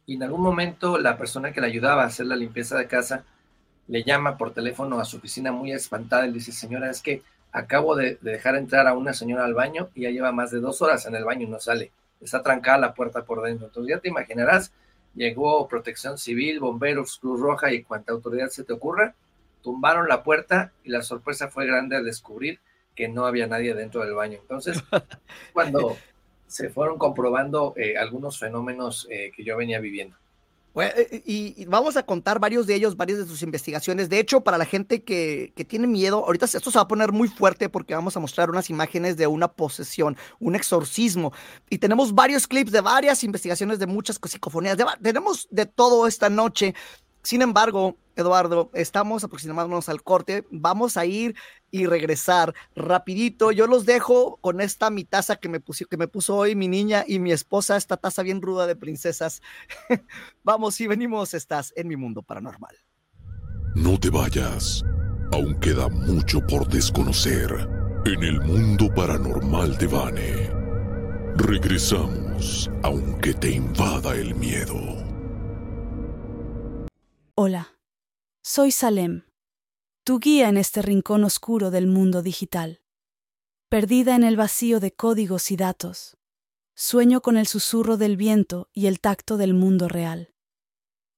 y 0.06 0.14
en 0.14 0.22
algún 0.22 0.42
momento 0.42 0.98
la 0.98 1.16
persona 1.16 1.52
que 1.52 1.60
le 1.60 1.66
ayudaba 1.66 2.02
a 2.02 2.06
hacer 2.06 2.26
la 2.26 2.36
limpieza 2.36 2.76
de 2.76 2.86
casa 2.86 3.24
le 3.88 4.02
llama 4.02 4.36
por 4.36 4.52
teléfono 4.52 5.00
a 5.00 5.04
su 5.04 5.18
oficina 5.18 5.52
muy 5.52 5.72
espantada 5.72 6.24
y 6.24 6.28
le 6.28 6.34
dice, 6.34 6.52
señora, 6.52 6.90
es 6.90 7.02
que 7.02 7.22
acabo 7.52 7.94
de, 7.94 8.18
de 8.20 8.32
dejar 8.32 8.56
entrar 8.56 8.86
a 8.86 8.94
una 8.94 9.12
señora 9.12 9.44
al 9.44 9.54
baño 9.54 9.90
y 9.94 10.02
ya 10.02 10.10
lleva 10.10 10.32
más 10.32 10.50
de 10.50 10.60
dos 10.60 10.82
horas 10.82 11.06
en 11.06 11.14
el 11.14 11.24
baño 11.24 11.46
y 11.46 11.50
no 11.50 11.60
sale. 11.60 11.92
Está 12.20 12.42
trancada 12.42 12.78
la 12.78 12.94
puerta 12.94 13.24
por 13.24 13.42
dentro. 13.42 13.66
Entonces 13.66 13.94
ya 13.94 14.00
te 14.00 14.08
imaginarás, 14.08 14.72
llegó 15.14 15.68
protección 15.68 16.18
civil, 16.18 16.60
bomberos, 16.60 17.18
Cruz 17.18 17.40
Roja 17.40 17.72
y 17.72 17.82
cuanta 17.82 18.12
autoridad 18.12 18.48
se 18.48 18.64
te 18.64 18.72
ocurra, 18.72 19.14
tumbaron 19.62 20.08
la 20.08 20.22
puerta 20.22 20.72
y 20.82 20.90
la 20.90 21.02
sorpresa 21.02 21.48
fue 21.48 21.66
grande 21.66 21.96
al 21.96 22.04
descubrir 22.04 22.60
que 22.94 23.08
no 23.08 23.26
había 23.26 23.46
nadie 23.46 23.74
dentro 23.74 24.02
del 24.04 24.14
baño. 24.14 24.38
Entonces, 24.40 24.82
cuando 25.52 25.96
se 26.46 26.70
fueron 26.70 26.98
comprobando 26.98 27.74
eh, 27.76 27.96
algunos 27.96 28.38
fenómenos 28.38 29.08
eh, 29.10 29.32
que 29.34 29.44
yo 29.44 29.56
venía 29.56 29.80
viviendo. 29.80 30.16
Bueno, 30.74 30.92
eh, 30.96 31.22
y, 31.24 31.54
y 31.56 31.64
vamos 31.66 31.96
a 31.96 32.02
contar 32.02 32.40
varios 32.40 32.66
de 32.66 32.74
ellos, 32.74 32.96
varias 32.96 33.18
de 33.20 33.26
sus 33.26 33.42
investigaciones. 33.42 34.08
De 34.08 34.18
hecho, 34.18 34.40
para 34.40 34.58
la 34.58 34.64
gente 34.64 35.04
que, 35.04 35.52
que 35.54 35.64
tiene 35.64 35.86
miedo, 35.86 36.24
ahorita 36.26 36.46
esto 36.46 36.70
se 36.70 36.78
va 36.78 36.82
a 36.82 36.88
poner 36.88 37.12
muy 37.12 37.28
fuerte 37.28 37.68
porque 37.68 37.94
vamos 37.94 38.16
a 38.16 38.20
mostrar 38.20 38.50
unas 38.50 38.68
imágenes 38.70 39.16
de 39.16 39.28
una 39.28 39.46
posesión, 39.46 40.16
un 40.40 40.56
exorcismo. 40.56 41.32
Y 41.70 41.78
tenemos 41.78 42.12
varios 42.12 42.48
clips 42.48 42.72
de 42.72 42.80
varias 42.80 43.22
investigaciones 43.22 43.78
de 43.78 43.86
muchas 43.86 44.18
psicofonías. 44.22 44.76
tenemos 45.00 45.46
de 45.50 45.66
todo 45.66 46.08
esta 46.08 46.28
noche. 46.28 46.74
Sin 47.24 47.40
embargo, 47.40 47.96
Eduardo, 48.16 48.70
estamos 48.74 49.24
aproximándonos 49.24 49.88
al 49.88 50.02
corte. 50.02 50.46
Vamos 50.50 50.98
a 50.98 51.06
ir 51.06 51.34
y 51.70 51.86
regresar 51.86 52.54
rapidito. 52.76 53.50
Yo 53.50 53.66
los 53.66 53.86
dejo 53.86 54.36
con 54.42 54.60
esta 54.60 54.90
mi 54.90 55.04
taza 55.04 55.36
que 55.36 55.48
me, 55.48 55.58
puso, 55.58 55.86
que 55.86 55.96
me 55.96 56.06
puso 56.06 56.36
hoy 56.36 56.54
mi 56.54 56.68
niña 56.68 57.02
y 57.08 57.18
mi 57.18 57.32
esposa, 57.32 57.78
esta 57.78 57.96
taza 57.96 58.22
bien 58.22 58.42
ruda 58.42 58.66
de 58.66 58.76
princesas. 58.76 59.40
Vamos, 60.44 60.74
si 60.74 60.86
venimos, 60.86 61.32
estás 61.32 61.72
en 61.76 61.88
mi 61.88 61.96
mundo 61.96 62.22
paranormal. 62.22 62.76
No 63.74 63.98
te 63.98 64.10
vayas. 64.10 64.84
Aún 65.32 65.58
queda 65.60 65.88
mucho 65.88 66.46
por 66.46 66.68
desconocer 66.68 67.50
en 68.04 68.22
el 68.22 68.40
mundo 68.42 68.92
paranormal 68.94 69.78
de 69.78 69.86
Vane. 69.86 70.50
Regresamos, 71.36 72.70
aunque 72.82 73.32
te 73.32 73.50
invada 73.50 74.14
el 74.14 74.34
miedo. 74.34 75.03
Hola, 77.36 77.76
soy 78.44 78.70
Salem, 78.70 79.24
tu 80.04 80.20
guía 80.20 80.48
en 80.48 80.56
este 80.56 80.82
rincón 80.82 81.24
oscuro 81.24 81.72
del 81.72 81.88
mundo 81.88 82.22
digital. 82.22 82.80
Perdida 83.68 84.14
en 84.14 84.22
el 84.22 84.36
vacío 84.36 84.78
de 84.78 84.92
códigos 84.92 85.50
y 85.50 85.56
datos, 85.56 86.16
sueño 86.76 87.22
con 87.22 87.36
el 87.36 87.48
susurro 87.48 87.96
del 87.96 88.16
viento 88.16 88.68
y 88.72 88.86
el 88.86 89.00
tacto 89.00 89.36
del 89.36 89.52
mundo 89.52 89.88
real. 89.88 90.32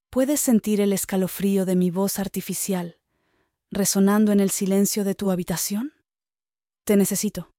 ¿Puedes 0.09 0.41
sentir 0.41 0.81
el 0.81 0.91
escalofrío 0.91 1.67
de 1.67 1.75
mi 1.75 1.91
voz 1.91 2.17
artificial 2.17 2.97
resonando 3.69 4.31
en 4.31 4.39
el 4.39 4.49
silencio 4.49 5.03
de 5.03 5.13
tu 5.13 5.29
habitación? 5.29 5.93
Te 6.83 6.97
necesito. 6.97 7.53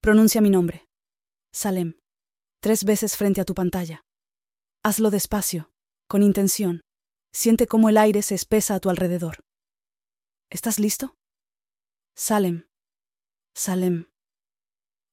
Pronuncia 0.00 0.40
mi 0.40 0.50
nombre. 0.50 0.86
Salem. 1.50 1.98
Tres 2.60 2.84
veces 2.84 3.16
frente 3.16 3.40
a 3.40 3.44
tu 3.44 3.54
pantalla. 3.54 4.04
Hazlo 4.84 5.10
despacio, 5.10 5.72
con 6.06 6.22
intención. 6.22 6.82
Siente 7.32 7.68
cómo 7.68 7.88
el 7.88 7.96
aire 7.96 8.22
se 8.22 8.34
espesa 8.34 8.74
a 8.74 8.80
tu 8.80 8.90
alrededor. 8.90 9.44
¿Estás 10.50 10.80
listo? 10.80 11.16
Salem. 12.16 12.66
Salem. 13.54 14.06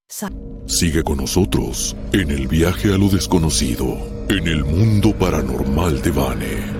Sa 0.09 0.31
Sigue 0.65 1.03
con 1.03 1.17
nosotros 1.17 1.95
en 2.13 2.31
el 2.31 2.47
viaje 2.47 2.93
a 2.93 2.97
lo 2.97 3.09
desconocido, 3.09 3.97
en 4.29 4.47
el 4.47 4.63
mundo 4.63 5.13
paranormal 5.17 6.01
de 6.01 6.11
Vane. 6.11 6.77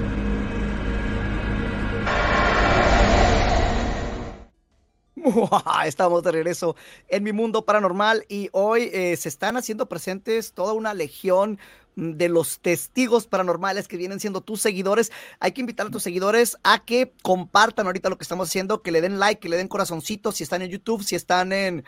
Estamos 5.86 6.24
de 6.24 6.32
regreso 6.32 6.75
en 7.10 7.24
mi 7.24 7.32
mundo 7.32 7.63
paranormal 7.63 8.25
y 8.27 8.50
hoy 8.53 8.89
eh, 8.91 9.15
se 9.17 9.29
están 9.29 9.56
haciendo 9.58 9.88
presentes 9.88 10.53
toda 10.53 10.74
una 10.74 10.94
legión 10.94 11.60
de 11.98 12.30
los 12.30 12.60
testigos 12.60 13.25
paranormales 13.25 13.88
que 13.88 13.98
vienen 13.98 14.20
siendo 14.20 14.42
tus 14.42 14.62
seguidores. 14.62 15.12
Hay 15.39 15.51
que 15.51 15.62
invitar 15.62 15.88
a 15.88 15.89
tus 15.89 16.04
seguidores 16.04 16.56
a 16.63 16.86
que 16.86 17.12
compartan 17.24 17.88
ahorita 17.88 18.10
lo 18.10 18.18
que 18.18 18.24
estamos 18.24 18.48
haciendo, 18.48 18.84
que 18.84 18.92
le 18.92 19.01
den 19.01 19.20
like, 19.20 19.39
que 19.39 19.50
le 19.50 19.58
den 19.58 19.68
corazoncito 19.68 20.32
si 20.32 20.44
están 20.44 20.62
en 20.62 20.70
YouTube, 20.70 21.04
si 21.04 21.16
están 21.16 21.51
en, 21.51 21.84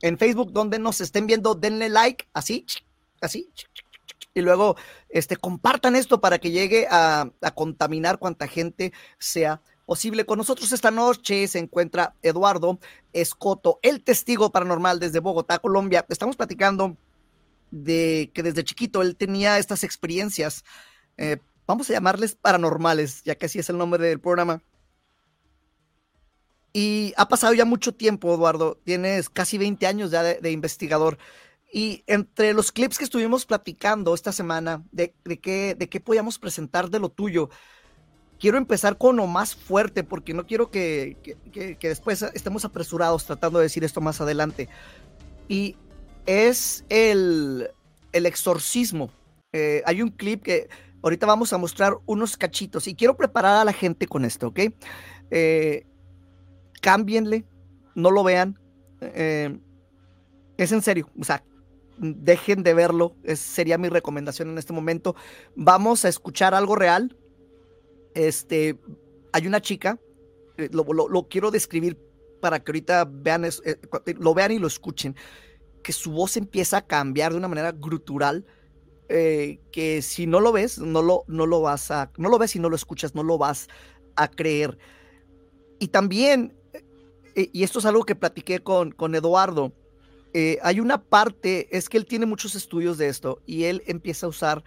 en 0.00 0.18
Facebook, 0.18 0.52
donde 0.52 0.78
nos 0.78 1.02
estén 1.02 1.26
viendo, 1.26 1.54
denle 1.54 1.90
like, 1.90 2.26
así, 2.32 2.64
así. 3.20 3.50
Y 4.32 4.40
luego 4.40 4.76
este, 5.10 5.36
compartan 5.36 5.94
esto 5.94 6.22
para 6.22 6.38
que 6.38 6.50
llegue 6.50 6.86
a, 6.90 7.30
a 7.42 7.50
contaminar 7.50 8.18
cuanta 8.18 8.48
gente 8.48 8.94
sea 9.18 9.60
posible. 9.84 10.24
Con 10.24 10.38
nosotros 10.38 10.72
esta 10.72 10.90
noche 10.90 11.46
se 11.48 11.58
encuentra 11.58 12.14
Eduardo 12.22 12.78
Escoto, 13.12 13.78
el 13.82 14.02
testigo 14.02 14.50
paranormal 14.50 15.00
desde 15.00 15.18
Bogotá, 15.18 15.58
Colombia. 15.58 16.06
Estamos 16.08 16.36
platicando 16.36 16.96
de 17.70 18.30
que 18.34 18.42
desde 18.42 18.64
chiquito 18.64 19.02
él 19.02 19.16
tenía 19.16 19.58
estas 19.58 19.84
experiencias, 19.84 20.64
eh, 21.16 21.38
vamos 21.66 21.88
a 21.90 21.92
llamarles 21.92 22.34
paranormales, 22.34 23.22
ya 23.24 23.34
que 23.34 23.46
así 23.46 23.58
es 23.58 23.70
el 23.70 23.78
nombre 23.78 24.06
del 24.06 24.20
programa. 24.20 24.62
Y 26.72 27.12
ha 27.16 27.28
pasado 27.28 27.52
ya 27.52 27.64
mucho 27.64 27.92
tiempo, 27.92 28.32
Eduardo. 28.34 28.78
Tienes 28.84 29.28
casi 29.28 29.58
20 29.58 29.86
años 29.86 30.10
ya 30.10 30.22
de, 30.22 30.50
investigador. 30.50 31.18
Y 31.72 32.04
entre 32.06 32.52
los 32.52 32.72
clips 32.72 32.98
que 32.98 33.04
estuvimos 33.04 33.46
platicando 33.46 34.14
esta 34.14 34.32
semana 34.32 34.84
de, 34.92 35.14
de, 35.24 35.38
qué, 35.38 35.74
de 35.76 35.88
qué 35.88 36.00
podíamos 36.00 36.38
presentar 36.38 36.90
de 36.90 36.98
lo 36.98 37.08
tuyo, 37.08 37.50
quiero 38.40 38.58
empezar 38.58 38.98
con 38.98 39.16
lo 39.16 39.26
más 39.26 39.54
fuerte 39.54 40.02
porque 40.02 40.34
no 40.34 40.46
quiero 40.46 40.70
que, 40.70 41.16
que, 41.22 41.76
que, 41.76 41.88
después 41.88 42.22
estemos 42.22 42.64
apresurados 42.64 43.26
tratando 43.26 43.58
de 43.58 43.64
decir 43.64 43.84
esto 43.84 44.00
más 44.00 44.20
adelante. 44.20 44.68
Y 45.48 45.76
es 46.30 46.84
el, 46.88 47.70
el 48.12 48.26
exorcismo. 48.26 49.10
Eh, 49.52 49.82
hay 49.84 50.00
un 50.00 50.10
clip 50.10 50.44
que 50.44 50.68
ahorita 51.02 51.26
vamos 51.26 51.52
a 51.52 51.58
mostrar 51.58 51.96
unos 52.06 52.36
cachitos 52.36 52.86
y 52.86 52.94
quiero 52.94 53.16
preparar 53.16 53.56
a 53.56 53.64
la 53.64 53.72
gente 53.72 54.06
con 54.06 54.24
esto, 54.24 54.48
¿ok? 54.48 54.60
Eh, 55.32 55.86
cámbienle, 56.80 57.44
no 57.96 58.12
lo 58.12 58.22
vean. 58.22 58.60
Eh, 59.00 59.58
es 60.56 60.70
en 60.70 60.82
serio, 60.82 61.10
o 61.18 61.24
sea, 61.24 61.42
dejen 61.98 62.62
de 62.62 62.74
verlo, 62.74 63.16
es, 63.24 63.40
sería 63.40 63.76
mi 63.76 63.88
recomendación 63.88 64.50
en 64.50 64.58
este 64.58 64.72
momento. 64.72 65.16
Vamos 65.56 66.04
a 66.04 66.08
escuchar 66.08 66.54
algo 66.54 66.76
real, 66.76 67.16
este, 68.14 68.78
hay 69.32 69.46
una 69.48 69.60
chica, 69.60 69.98
lo, 70.70 70.84
lo, 71.08 71.28
quiero 71.28 71.50
describir 71.50 71.98
para 72.40 72.60
que 72.60 72.70
ahorita 72.70 73.08
vean, 73.10 73.48
lo 74.18 74.34
vean 74.34 74.52
y 74.52 74.58
lo 74.58 74.66
escuchen, 74.66 75.16
que 75.82 75.92
su 75.92 76.12
voz 76.12 76.36
empieza 76.36 76.78
a 76.78 76.86
cambiar 76.86 77.32
de 77.32 77.38
una 77.38 77.48
manera 77.48 77.72
grutural, 77.72 78.46
eh, 79.08 79.60
que 79.72 80.02
si 80.02 80.26
no 80.26 80.40
lo 80.40 80.52
ves, 80.52 80.78
no 80.78 81.02
lo, 81.02 81.24
no 81.26 81.46
lo 81.46 81.60
vas 81.60 81.90
a, 81.90 82.10
no 82.16 82.28
lo 82.28 82.38
ves 82.38 82.56
y 82.56 82.58
no 82.58 82.68
lo 82.68 82.76
escuchas, 82.76 83.14
no 83.14 83.22
lo 83.22 83.38
vas 83.38 83.68
a 84.16 84.28
creer. 84.28 84.78
Y 85.78 85.88
también, 85.88 86.54
eh, 87.34 87.50
y 87.52 87.62
esto 87.62 87.78
es 87.78 87.86
algo 87.86 88.04
que 88.04 88.14
platiqué 88.14 88.60
con, 88.60 88.92
con 88.92 89.14
Eduardo, 89.14 89.72
eh, 90.32 90.58
hay 90.62 90.78
una 90.78 91.02
parte, 91.02 91.76
es 91.76 91.88
que 91.88 91.96
él 91.96 92.06
tiene 92.06 92.24
muchos 92.24 92.54
estudios 92.54 92.98
de 92.98 93.08
esto 93.08 93.42
y 93.46 93.64
él 93.64 93.82
empieza 93.86 94.26
a 94.26 94.28
usar 94.28 94.64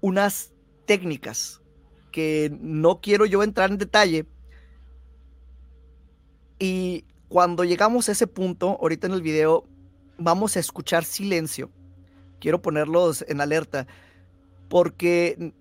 unas 0.00 0.52
técnicas 0.86 1.60
que 2.12 2.56
no 2.60 3.00
quiero 3.00 3.26
yo 3.26 3.42
entrar 3.42 3.70
en 3.70 3.78
detalle. 3.78 4.26
Y 6.58 7.04
cuando 7.28 7.64
llegamos 7.64 8.08
a 8.08 8.12
ese 8.12 8.26
punto, 8.26 8.78
ahorita 8.80 9.06
en 9.06 9.14
el 9.14 9.22
video, 9.22 9.66
vamos 10.20 10.56
a 10.56 10.60
escuchar 10.60 11.04
silencio. 11.04 11.70
Quiero 12.38 12.62
ponerlos 12.62 13.24
en 13.28 13.40
alerta, 13.40 13.86
porque, 14.68 15.52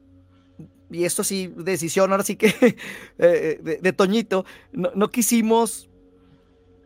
y 0.92 1.04
esto 1.04 1.24
sí, 1.24 1.52
decisión, 1.58 2.12
ahora 2.12 2.24
sí 2.24 2.36
que 2.36 2.54
eh, 3.18 3.60
de, 3.62 3.78
de, 3.78 3.94
Toñito, 3.94 4.46
no, 4.72 4.92
no 4.94 5.10
quisimos 5.10 5.90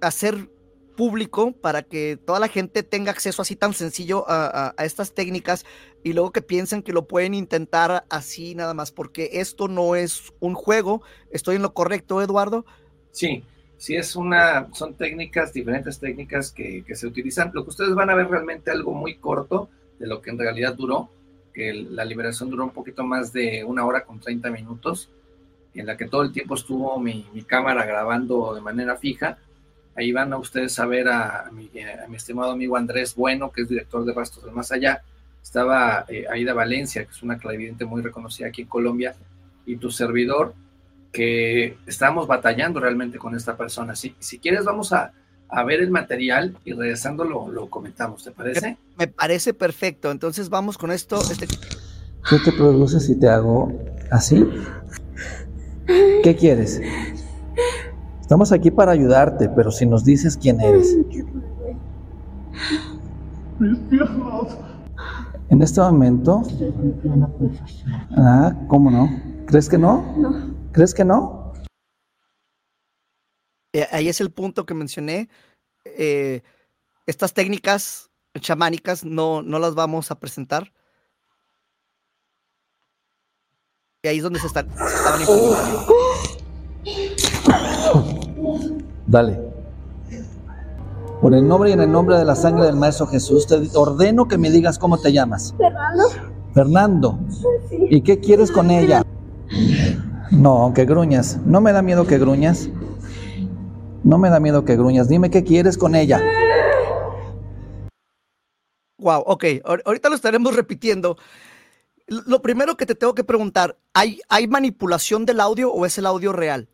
hacer 0.02 0.50
público 0.96 1.54
para 1.54 1.84
que 1.84 2.18
toda 2.24 2.40
la 2.40 2.48
gente 2.48 2.84
tenga 2.84 3.12
acceso 3.12 3.42
así 3.42 3.56
tan 3.56 3.74
sencillo 3.74 4.26
a, 4.30 4.74
a, 4.78 4.86
estas 4.86 5.14
técnicas 5.14 5.66
y 6.04 6.14
luego 6.14 6.32
que 6.32 6.42
piensen 6.42 6.84
que 6.84 6.94
lo 6.94 7.08
pueden 7.08 7.34
intentar 7.34 8.06
así 8.10 8.56
nada 8.56 8.74
más, 8.74 8.92
porque 8.92 9.30
esto 9.34 9.68
no 9.68 9.96
es 9.96 10.34
un 10.40 10.54
juego. 10.54 11.02
¿Estoy 11.32 11.56
en 11.56 11.64
lo 11.64 11.74
correcto, 11.74 12.22
Eduardo? 12.22 12.66
Sí, 13.12 13.44
sí 13.84 13.98
es 13.98 14.16
una, 14.16 14.70
son 14.72 14.94
técnicas, 14.94 15.52
diferentes 15.52 16.00
técnicas 16.00 16.54
que, 16.54 16.86
que 16.86 16.96
se 16.96 17.06
utilizan. 17.06 17.52
Lo 17.54 17.66
que 17.66 17.72
ustedes 17.72 17.94
van 17.94 18.10
a 18.10 18.16
ver 18.16 18.30
realmente 18.30 18.72
algo 18.72 18.94
muy 18.94 19.16
corto 19.16 19.68
de 20.00 20.08
lo 20.08 20.22
que 20.22 20.30
en 20.30 20.40
realidad 20.40 20.74
duró, 20.74 21.10
que 21.54 21.74
la 21.74 22.06
liberación 22.06 22.50
duró 22.50 22.64
un 22.64 22.70
poquito 22.70 23.04
más 23.04 23.34
de 23.34 23.62
una 23.66 23.86
hora 23.86 24.06
con 24.06 24.22
30 24.22 24.50
minutos, 24.52 25.10
en 25.74 25.86
la 25.86 25.98
que 25.98 26.08
todo 26.08 26.22
el 26.22 26.32
tiempo 26.32 26.56
estuvo 26.56 26.98
mi, 26.98 27.28
mi 27.34 27.42
cámara 27.42 27.84
grabando 27.86 28.56
de 28.56 28.62
manera 28.62 28.96
fija 28.96 29.38
Ahí 29.96 30.14
van 30.14 30.32
a 30.32 30.38
ustedes 30.38 30.80
a 30.80 30.86
ver 30.86 31.10
a, 31.10 31.48
a, 31.48 31.52
mi, 31.52 31.70
a, 31.82 32.08
mi, 32.08 32.16
estimado 32.16 32.52
amigo 32.52 32.78
Andrés 32.78 33.16
Bueno, 33.16 33.52
que 33.52 33.64
es 33.64 33.68
director 33.70 34.06
de 34.06 34.14
Rastros 34.14 34.46
del 34.46 34.56
Más 34.56 34.72
Allá. 34.72 35.04
Estaba 35.44 36.06
eh, 36.08 36.26
Aida 36.32 36.54
Valencia, 36.54 37.04
que 37.04 37.12
es 37.12 37.22
una 37.22 37.38
clarividente 37.38 37.84
muy 37.84 38.02
reconocida 38.02 38.48
aquí 38.48 38.62
en 38.62 38.70
Colombia, 38.70 39.14
y 39.66 39.76
tu 39.76 39.92
servidor, 39.92 40.54
que 41.14 41.78
estábamos 41.86 42.28
batallando 42.28 42.82
realmente 42.82 43.18
con 43.20 43.36
esta 43.36 43.56
persona. 43.56 43.96
Si, 43.96 44.16
si 44.20 44.40
quieres, 44.40 44.66
vamos 44.66 44.92
a, 44.92 45.14
a 45.48 45.64
ver 45.64 45.80
el 45.80 45.92
material 45.92 46.58
y 46.66 46.74
regresando 46.74 47.24
lo, 47.24 47.48
lo, 47.48 47.70
comentamos, 47.70 48.24
¿te 48.24 48.32
parece? 48.32 48.78
Me 48.98 49.08
parece 49.08 49.54
perfecto. 49.54 50.12
Entonces 50.12 50.50
vamos 50.50 50.78
con 50.78 50.92
esto. 50.92 51.22
Este... 51.22 51.48
¿Qué 51.48 52.40
te 52.44 52.52
produce 52.52 53.00
si 53.00 53.18
te 53.18 53.30
hago 53.30 53.72
así? 54.12 54.44
¿Qué 55.86 56.36
quieres? 56.36 56.82
Estamos 58.20 58.52
aquí 58.52 58.72
para 58.72 58.92
ayudarte, 58.92 59.50
pero 59.50 59.70
si 59.70 59.86
nos 59.86 60.04
dices 60.04 60.36
quién 60.36 60.60
eres. 60.60 60.98
En 65.50 65.62
este 65.62 65.80
momento. 65.82 66.42
Ah, 68.18 68.56
¿cómo 68.68 68.90
no? 68.90 69.22
¿Crees 69.46 69.70
que 69.70 69.78
no? 69.78 70.16
No. 70.18 70.53
¿Crees 70.74 70.94
que 70.94 71.06
no? 71.06 71.54
Eh, 73.74 73.88
ahí 73.92 74.10
es 74.10 74.20
el 74.22 74.32
punto 74.32 74.66
que 74.66 74.74
mencioné. 74.74 75.30
Eh, 75.86 76.42
estas 77.06 77.34
técnicas 77.34 78.10
chamánicas 78.40 79.06
no, 79.06 79.44
no 79.44 79.60
las 79.60 79.76
vamos 79.76 80.10
a 80.10 80.20
presentar. 80.20 80.74
Y 84.02 84.08
ahí 84.08 84.18
es 84.18 84.24
donde 84.24 84.40
se 84.40 84.48
están. 84.48 84.68
estaban 84.70 85.22
Dale. 89.08 89.40
Por 91.22 91.34
el 91.34 91.48
nombre 91.48 91.70
y 91.70 91.74
en 91.74 91.82
el 91.82 91.92
nombre 91.92 92.18
de 92.18 92.26
la 92.26 92.36
sangre 92.36 92.66
del 92.66 92.76
Maestro 92.76 93.08
Jesús, 93.08 93.48
te 93.48 93.56
ordeno 93.76 94.28
que 94.28 94.38
me 94.38 94.50
digas 94.50 94.78
cómo 94.78 95.00
te 95.00 95.14
llamas. 95.14 95.54
Fernando. 95.58 96.04
Fernando. 96.54 97.20
Sí. 97.70 97.78
¿Y 97.92 98.02
qué 98.02 98.20
quieres 98.20 98.52
con 98.52 98.72
ella? 98.72 99.04
No, 100.34 100.74
que 100.76 100.86
gruñas. 100.86 101.38
No 101.46 101.62
me 101.62 101.72
da 101.72 101.82
miedo 101.82 102.08
que 102.08 102.18
gruñas. 102.18 102.70
No 104.04 104.18
me 104.18 104.30
da 104.30 104.40
miedo 104.40 104.66
que 104.66 104.76
gruñas. 104.76 105.08
Dime 105.08 105.30
qué 105.30 105.44
quieres 105.44 105.78
con 105.78 105.96
ella. 105.96 106.22
Wow, 108.98 109.24
ok. 109.26 109.46
Ahorita 109.86 110.10
lo 110.10 110.16
estaremos 110.16 110.56
repitiendo. 110.56 111.18
Lo 112.08 112.42
primero 112.42 112.76
que 112.76 112.86
te 112.86 112.96
tengo 112.96 113.14
que 113.14 113.24
preguntar, 113.24 113.78
¿hay, 113.94 114.20
¿hay 114.28 114.48
manipulación 114.48 115.26
del 115.26 115.40
audio 115.40 115.72
o 115.72 115.86
es 115.86 115.98
el 115.98 116.06
audio 116.06 116.34
real? 116.34 116.68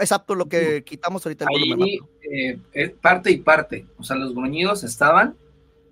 Exacto 0.00 0.34
lo 0.34 0.48
que 0.48 0.84
quitamos 0.84 1.26
ahorita. 1.26 1.44
El 1.50 1.82
Ahí, 1.82 1.98
eh, 2.22 2.58
eh, 2.72 2.88
parte 2.88 3.30
y 3.30 3.38
parte. 3.38 3.86
O 3.98 4.04
sea, 4.04 4.16
los 4.16 4.34
gruñidos 4.34 4.84
estaban, 4.84 5.36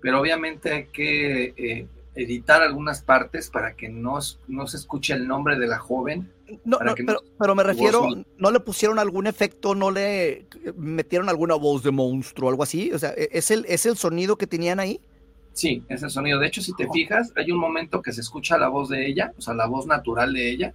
pero 0.01 0.19
obviamente 0.19 0.71
hay 0.71 0.85
que 0.87 1.53
eh, 1.57 1.87
editar 2.15 2.61
algunas 2.61 3.01
partes 3.01 3.49
para 3.49 3.75
que 3.75 3.89
no, 3.89 4.19
no 4.47 4.67
se 4.67 4.77
escuche 4.77 5.13
el 5.13 5.27
nombre 5.27 5.59
de 5.59 5.67
la 5.67 5.77
joven. 5.77 6.31
No, 6.63 6.77
pero, 6.95 7.19
pero, 7.39 7.55
me 7.55 7.63
refiero, 7.63 8.07
¿no 8.37 8.51
le 8.51 8.59
pusieron 8.59 8.99
algún 8.99 9.25
efecto, 9.25 9.73
no 9.73 9.89
le 9.89 10.45
metieron 10.75 11.27
alguna 11.27 11.55
voz 11.55 11.83
de 11.83 11.91
monstruo 11.91 12.47
o 12.47 12.51
algo 12.51 12.63
así? 12.63 12.91
O 12.91 12.99
sea, 12.99 13.13
¿e-, 13.17 13.29
¿es 13.31 13.49
el, 13.49 13.65
¿es 13.67 13.85
el 13.85 13.97
sonido 13.97 14.37
que 14.37 14.45
tenían 14.45 14.79
ahí? 14.79 14.99
Sí, 15.53 15.83
es 15.89 16.03
el 16.03 16.09
sonido. 16.09 16.39
De 16.39 16.47
hecho, 16.47 16.61
si 16.61 16.73
te 16.75 16.87
fijas, 16.89 17.31
hay 17.35 17.51
un 17.51 17.59
momento 17.59 18.01
que 18.01 18.11
se 18.11 18.21
escucha 18.21 18.57
la 18.57 18.67
voz 18.67 18.89
de 18.89 19.07
ella, 19.07 19.33
o 19.37 19.41
sea, 19.41 19.53
la 19.53 19.65
voz 19.65 19.87
natural 19.87 20.33
de 20.33 20.51
ella, 20.51 20.73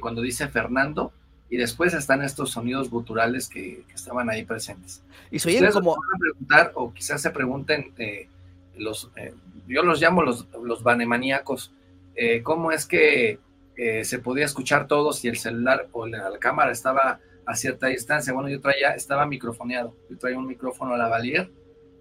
cuando 0.00 0.20
dice 0.20 0.48
Fernando, 0.48 1.12
y 1.48 1.56
después 1.56 1.94
están 1.94 2.22
estos 2.22 2.50
sonidos 2.50 2.90
guturales 2.90 3.48
que, 3.48 3.84
estaban 3.94 4.28
ahí 4.30 4.44
presentes. 4.44 5.02
Y 5.30 5.38
se 5.38 5.48
oyen 5.48 5.70
como... 5.70 5.96
preguntar, 6.18 6.72
o 6.74 6.92
quizás 6.92 7.22
se 7.22 7.30
pregunten, 7.30 7.92
eh, 7.98 8.28
los, 8.76 9.10
eh, 9.16 9.32
yo 9.68 9.82
los 9.82 10.00
llamo 10.00 10.22
los, 10.22 10.46
los 10.62 10.82
banemaníacos, 10.82 11.72
eh, 12.16 12.42
¿cómo 12.42 12.72
es 12.72 12.86
que 12.86 13.38
se 13.76 14.18
podía 14.20 14.46
escuchar 14.46 14.86
todo 14.86 15.12
si 15.12 15.28
el 15.28 15.36
celular 15.36 15.88
o 15.92 16.06
la, 16.06 16.30
cámara 16.38 16.72
estaba 16.72 17.20
a 17.44 17.56
cierta 17.56 17.88
distancia? 17.88 18.32
Bueno, 18.32 18.48
yo 18.48 18.60
traía, 18.60 18.92
estaba 18.94 19.26
microfoneado, 19.26 19.94
yo 20.08 20.16
traía 20.16 20.38
un 20.38 20.46
micrófono 20.46 20.94
a 20.94 20.98
la 20.98 21.08
valier, 21.08 21.50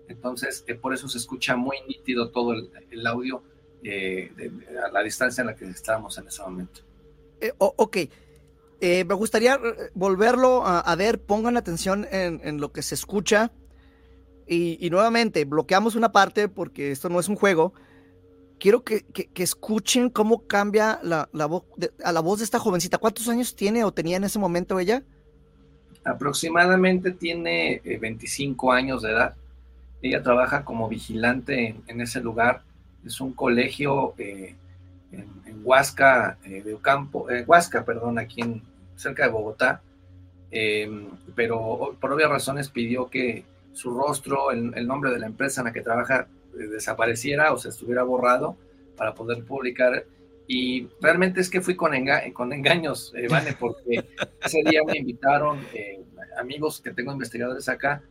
entonces 0.07 0.63
por 0.81 0.93
eso 0.93 1.09
se 1.09 1.17
escucha 1.17 1.55
muy 1.55 1.77
nítido 1.87 2.31
todo 2.31 2.53
el, 2.53 3.07
audio 3.07 3.43
a 3.83 4.91
la 4.91 5.03
distancia 5.03 5.41
en 5.41 5.47
la 5.47 5.55
que 5.55 5.65
estábamos 5.65 6.17
en 6.17 6.27
ese 6.27 6.41
momento. 6.41 6.81
ok. 7.57 7.97
Eh, 8.81 9.05
me 9.05 9.13
gustaría 9.15 9.55
eh, 9.55 9.89
volverlo 9.93 10.63
a, 10.65 10.95
ver, 10.95 11.21
pongan 11.21 11.57
atención 11.57 12.07
en, 12.11 12.59
lo 12.59 12.71
que 12.71 12.81
se 12.81 12.95
escucha. 12.95 13.51
Y, 14.47 14.89
nuevamente, 14.91 15.43
bloqueamos 15.45 15.95
una 15.95 16.11
parte 16.11 16.47
porque 16.49 16.91
esto 16.91 17.09
no 17.09 17.19
es 17.19 17.27
un 17.27 17.35
juego. 17.35 17.73
Quiero 18.59 18.83
que, 18.83 19.05
escuchen 19.35 20.09
cómo 20.09 20.47
cambia 20.47 20.99
la, 21.03 21.27
voz 21.45 21.63
a 22.03 22.11
la 22.11 22.19
voz 22.21 22.39
de 22.39 22.45
esta 22.45 22.59
jovencita. 22.59 22.97
¿Cuántos 22.97 23.27
años 23.27 23.55
tiene 23.55 23.83
o 23.83 23.91
tenía 23.91 24.17
en 24.17 24.23
ese 24.23 24.39
momento 24.39 24.79
ella? 24.79 25.03
Aproximadamente 26.03 27.11
tiene 27.11 27.81
25 27.99 28.73
eh, 28.73 28.77
años 28.77 29.01
de 29.01 29.11
edad. 29.11 29.35
Ella 30.01 30.21
trabaja 30.21 30.63
como 30.63 30.87
vigilante 30.87 31.75
en, 31.87 32.01
ese 32.01 32.21
lugar. 32.21 32.61
Es 33.05 33.19
un 33.21 33.33
colegio 33.33 34.13
en, 34.17 34.55
Huasca 35.63 36.37
de 36.43 36.73
Ocampo, 36.73 37.27
Huasca, 37.47 37.83
perdón, 37.83 38.19
aquí 38.19 38.41
en, 38.41 38.61
cerca 38.95 39.23
de 39.23 39.29
Bogotá, 39.29 39.81
em, 40.51 41.07
pero 41.35 41.95
por 41.99 42.11
obvias 42.11 42.29
razones 42.29 42.69
pidió 42.69 43.09
que 43.09 43.43
su 43.73 43.91
rostro, 43.91 44.51
el, 44.51 44.87
nombre 44.87 45.11
de 45.11 45.19
la 45.19 45.25
empresa 45.25 45.61
en 45.61 45.65
la 45.65 45.73
que 45.73 45.81
trabaja 45.81 46.21
eh, 46.21 46.25
desapareciera 46.55 47.53
o 47.53 47.57
se 47.57 47.69
estuviera 47.69 48.03
borrado 48.03 48.57
para 48.97 49.13
poder 49.13 49.43
publicar. 49.43 50.05
Y 50.47 50.87
realmente 51.01 51.41
es 51.41 51.49
que 51.49 51.61
fui 51.61 51.75
con, 51.75 51.91
con 52.33 52.53
engaños, 52.53 53.13
eh, 53.15 53.27
Vane, 53.27 53.55
porque 53.59 54.05
ese 54.43 54.63
día 54.63 54.81
me 54.85 54.97
invitaron 54.97 55.59
eh, 55.73 56.03
amigos 56.39 56.81
que 56.81 56.93
tengo 56.93 57.11
investigadores 57.11 57.67
acá 57.67 58.03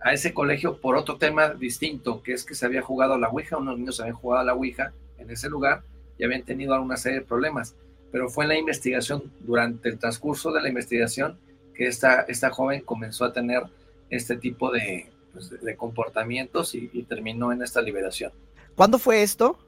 a 0.00 0.12
ese 0.12 0.32
colegio 0.32 0.80
por 0.80 0.96
otro 0.96 1.16
tema 1.16 1.50
distinto, 1.50 2.22
que 2.22 2.32
es 2.32 2.44
que 2.44 2.54
se 2.54 2.64
había 2.64 2.82
jugado 2.82 3.14
a 3.14 3.18
la 3.18 3.28
Ouija, 3.28 3.56
unos 3.56 3.78
niños 3.78 4.00
habían 4.00 4.14
jugado 4.14 4.42
a 4.42 4.44
la 4.44 4.54
Ouija 4.54 4.92
en 5.18 5.30
ese 5.30 5.48
lugar 5.50 5.82
y 6.16 6.24
habían 6.24 6.42
tenido 6.42 6.72
alguna 6.72 6.96
serie 6.96 7.20
de 7.20 7.26
problemas 7.26 7.74
pero 8.10 8.28
fue 8.28 8.44
en 8.44 8.48
la 8.48 8.58
investigación, 8.58 9.30
durante 9.40 9.88
el 9.88 9.98
transcurso 9.98 10.52
de 10.52 10.62
la 10.62 10.68
investigación, 10.68 11.38
que 11.74 11.86
esta, 11.86 12.22
esta 12.22 12.50
joven 12.50 12.80
comenzó 12.82 13.24
a 13.24 13.32
tener 13.32 13.62
este 14.10 14.36
tipo 14.36 14.70
de, 14.70 15.06
pues, 15.38 15.76
comportamientos 15.76 16.74
y, 16.74 16.88
terminó 17.08 17.52
en 17.52 17.62
esta 17.62 17.80
liberación. 17.80 18.32
¿Cuándo 18.74 18.98
fue 18.98 19.22
esto? 19.22 19.58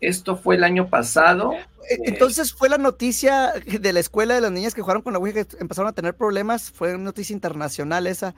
Esto 0.00 0.36
fue 0.36 0.56
el 0.56 0.64
año 0.64 0.88
pasado. 0.88 1.52
Eh, 1.52 1.98
entonces 2.04 2.52
fue 2.52 2.68
la 2.68 2.78
noticia 2.78 3.52
de 3.52 3.92
la 3.92 4.00
escuela 4.00 4.34
de 4.34 4.40
las 4.40 4.52
niñas 4.52 4.74
que 4.74 4.82
jugaron 4.82 5.02
con 5.02 5.12
la 5.12 5.18
Ouija 5.18 5.44
que 5.44 5.56
empezaron 5.58 5.88
a 5.88 5.92
tener 5.92 6.14
problemas. 6.14 6.70
Fue 6.70 6.94
una 6.94 7.04
noticia 7.04 7.32
internacional 7.32 8.06
esa. 8.06 8.34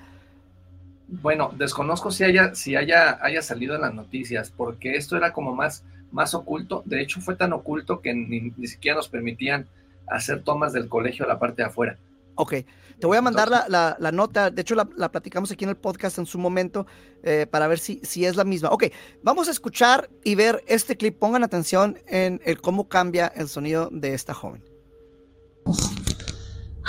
Bueno, 1.09 1.53
desconozco 1.57 2.11
si 2.11 2.25
haya, 2.25 2.55
si 2.55 2.77
haya, 2.77 3.19
haya 3.23 3.43
salido 3.43 3.75
en 3.75 3.83
las 3.83 3.95
noticias, 3.95 4.51
porque 4.51 4.97
esto 4.97 5.17
era 5.17 5.33
como 5.33 5.55
más 5.55 5.85
más 6.17 6.35
oculto. 6.35 6.83
De 6.85 7.01
hecho, 7.01 7.21
fue 7.21 7.37
tan 7.37 7.53
oculto 7.53 8.01
que 8.01 8.15
ni, 8.15 8.51
siquiera 8.67 8.97
nos 8.97 9.09
permitían 9.09 9.67
hacer 10.09 10.43
tomas 10.43 10.73
del 10.73 10.89
colegio 10.89 11.25
a 11.25 11.29
la 11.29 11.39
parte 11.39 11.63
de 11.63 11.69
afuera. 11.69 11.99
Ok, 12.37 12.55
te 12.99 13.07
voy 13.07 13.17
a 13.17 13.23
mandar 13.23 13.49
la, 13.49 13.97
la, 13.99 14.13
nota, 14.13 14.51
de 14.51 14.63
hecho 14.63 14.75
la, 14.75 14.85
platicamos 14.85 15.51
aquí 15.51 15.65
en 15.65 15.71
el 15.71 15.77
podcast 15.77 16.19
en 16.19 16.27
su 16.27 16.39
momento 16.39 16.87
eh, 17.23 17.47
para 17.51 17.67
ver 17.67 17.79
si, 17.79 18.01
si 18.03 18.25
es 18.25 18.37
la 18.37 18.45
misma. 18.45 18.71
Ok, 18.71 18.85
vamos 19.23 19.49
a 19.49 19.51
escuchar 19.51 20.09
y 20.23 20.35
ver 20.35 20.63
este 20.67 20.97
clip, 20.97 21.19
pongan 21.19 21.43
atención 21.43 21.99
en 22.07 22.41
el 22.45 22.61
cómo 22.61 22.89
cambia 22.89 23.27
el 23.27 23.49
sonido 23.49 23.89
de 23.91 24.15
esta 24.15 24.35
joven. 24.35 24.63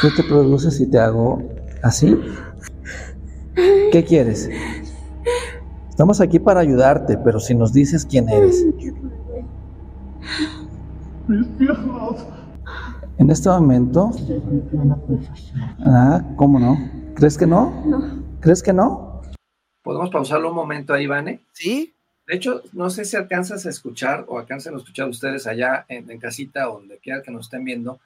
¿Qué 0.02 0.12
te 0.16 0.24
produce 0.24 0.70
si 0.70 0.86
te 0.90 1.00
hago 1.00 1.42
así? 1.82 2.16
¿Qué 3.92 4.06
quieres? 4.08 4.50
Estamos 5.90 6.22
aquí 6.22 6.40
para 6.40 6.60
ayudarte, 6.60 7.18
pero 7.18 7.40
si 7.40 7.56
nos 7.56 7.74
dices 7.74 8.06
quién 8.06 8.30
eres. 8.30 8.66
En 13.20 13.32
este 13.32 13.50
momento. 13.50 14.12
Ah, 15.86 16.22
¿cómo 16.36 16.60
no? 16.60 16.78
¿Crees 17.16 17.38
que 17.38 17.48
no? 17.48 17.84
No. 17.86 18.40
¿Crees 18.40 18.62
que 18.62 18.74
no? 18.74 19.22
¿Podemos 19.82 20.12
pausarlo 20.12 20.50
un 20.50 20.56
momento 20.56 20.94
ahí, 20.94 21.08
Vane? 21.08 21.42
Sí. 21.52 21.94
De 22.28 22.36
hecho, 22.36 22.62
no 22.74 22.90
sé 22.90 23.06
si 23.06 23.16
alcanzas 23.16 23.66
a 23.66 23.70
escuchar 23.70 24.26
o 24.28 24.38
alcanzan 24.38 24.76
a 24.76 24.78
escuchar 24.78 25.10
ustedes 25.10 25.48
allá 25.48 25.86
en, 25.88 26.12
en 26.12 26.20
casita 26.20 26.70
o 26.70 26.80
donde 26.80 26.98
quiera 27.00 27.24
que 27.24 27.32
nos 27.32 27.46
estén 27.46 27.64
viendo, 27.64 28.00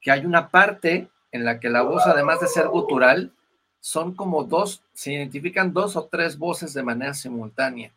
que 0.00 0.12
hay 0.12 0.24
una 0.24 0.48
parte 0.48 1.08
en 1.32 1.44
la 1.44 1.60
que 1.60 1.68
la 1.68 1.82
voz, 1.82 2.06
además 2.06 2.40
de 2.40 2.46
ser 2.46 2.68
gutural, 2.68 3.32
son 3.80 4.14
como 4.14 4.44
dos, 4.44 4.82
se 4.94 5.12
identifican 5.12 5.72
dos 5.72 5.96
o 5.96 6.04
tres 6.04 6.38
voces 6.38 6.72
de 6.72 6.82
manera 6.82 7.12
simultánea. 7.14 7.92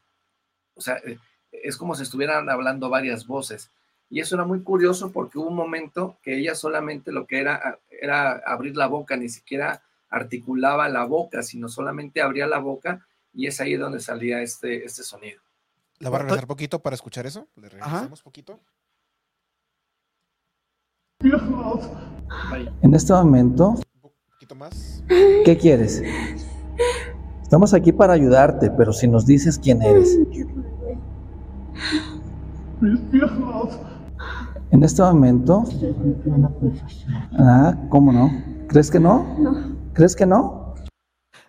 O 0.76 0.82
sea, 0.82 0.98
eh, 1.06 1.18
es 1.52 1.78
como 1.78 1.96
si 1.96 2.04
estuvieran 2.04 2.50
hablando 2.50 2.90
varias 2.90 3.26
voces. 3.26 3.70
Y 4.12 4.20
eso 4.20 4.36
era 4.36 4.44
muy 4.46 4.62
curioso 4.62 5.12
porque 5.12 5.40
hubo 5.40 5.48
un 5.48 5.56
momento 5.56 6.18
que 6.22 6.38
ella 6.38 6.54
solamente 6.54 7.12
lo 7.12 7.26
que 7.26 7.40
era 7.40 7.80
era 7.90 8.42
abrir 8.46 8.76
la 8.76 8.88
boca, 8.88 9.16
ni 9.16 9.30
siquiera 9.30 9.82
articulaba 10.10 10.90
la 10.90 11.06
boca, 11.06 11.42
sino 11.42 11.70
solamente 11.70 12.22
abría 12.22 12.46
la 12.46 12.60
boca 12.60 13.08
y 13.34 13.48
es 13.48 13.62
ahí 13.62 13.76
donde 13.78 14.02
salía 14.02 14.42
este, 14.42 14.84
este 14.86 15.04
sonido. 15.04 15.42
¿La 16.00 16.10
va 16.10 16.18
a 16.18 16.22
regresar 16.24 16.46
poquito 16.46 16.82
para 16.82 16.96
escuchar 16.96 17.26
eso? 17.26 17.48
¿Le 17.56 17.70
regresamos 17.70 18.22
poquito? 18.22 18.60
En 22.82 22.94
este 22.94 23.14
momento 23.14 23.76
más. 24.56 25.04
¿Qué 25.08 25.58
quieres? 25.60 26.04
Estamos 27.42 27.74
aquí 27.74 27.92
para 27.92 28.14
ayudarte, 28.14 28.70
pero 28.72 28.92
si 28.92 29.08
nos 29.08 29.26
dices 29.26 29.58
quién 29.58 29.82
eres. 29.82 30.18
En 34.72 34.84
este 34.84 35.02
momento. 35.02 35.64
Ah, 37.38 37.76
¿cómo 37.90 38.12
no? 38.12 38.32
¿Crees 38.68 38.90
que 38.90 39.00
no? 39.00 39.36
No. 39.38 39.76
¿Crees 39.94 40.16
que 40.16 40.26
no? 40.26 40.62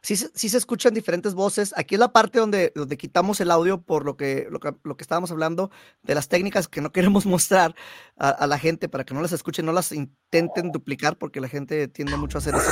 sí, 0.02 0.16
se 0.16 0.58
escuchan 0.58 0.92
diferentes 0.92 1.34
voces. 1.34 1.72
Aquí 1.76 1.94
es 1.94 2.00
la 2.00 2.12
parte 2.12 2.40
donde, 2.40 2.72
donde 2.74 2.96
quitamos 2.96 3.40
el 3.40 3.52
audio 3.52 3.80
por 3.80 4.04
lo 4.04 4.16
que, 4.16 4.48
lo 4.50 4.58
que, 4.96 5.02
estábamos 5.02 5.30
hablando 5.30 5.70
de 6.02 6.16
las 6.16 6.28
técnicas 6.28 6.66
que 6.66 6.80
no 6.80 6.90
queremos 6.92 7.24
mostrar 7.24 7.74
a, 8.16 8.46
la 8.46 8.58
gente 8.58 8.88
para 8.88 9.04
que 9.04 9.14
no 9.14 9.22
las 9.22 9.32
escuchen, 9.32 9.64
no 9.64 9.72
las 9.72 9.92
intenten 9.92 10.72
duplicar 10.72 11.16
porque 11.16 11.40
la 11.40 11.48
gente 11.48 11.86
tiende 11.88 12.16
mucho 12.16 12.38
a 12.38 12.40
hacer 12.40 12.54
eso. 12.56 12.70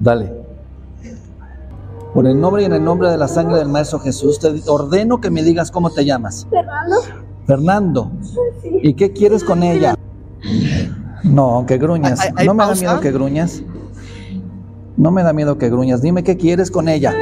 Dale. 0.00 0.41
Por 2.14 2.26
el 2.26 2.38
nombre 2.38 2.62
y 2.62 2.64
en 2.66 2.74
el 2.74 2.84
nombre 2.84 3.10
de 3.10 3.16
la 3.16 3.26
sangre 3.26 3.56
del 3.56 3.68
Maestro 3.68 3.98
Jesús, 3.98 4.38
te 4.38 4.48
ordeno 4.68 5.20
que 5.20 5.30
me 5.30 5.42
digas 5.42 5.70
cómo 5.70 5.90
te 5.90 6.04
llamas. 6.04 6.46
Fernando. 6.50 6.96
Fernando. 7.46 8.12
¿Y 8.82 8.94
qué 8.94 9.12
quieres 9.12 9.42
con 9.42 9.62
ella? 9.62 9.94
No, 11.24 11.64
que 11.66 11.78
gruñas. 11.78 12.20
no 12.44 12.54
me 12.54 12.66
da 12.66 12.74
miedo 12.74 13.00
que 13.00 13.12
gruñas. 13.12 13.62
No 14.96 15.10
me 15.10 15.22
da 15.22 15.32
miedo 15.32 15.56
que 15.56 15.70
gruñas. 15.70 16.02
Dime 16.02 16.22
qué 16.22 16.36
quieres 16.36 16.70
con 16.70 16.88
ella. 16.88 17.14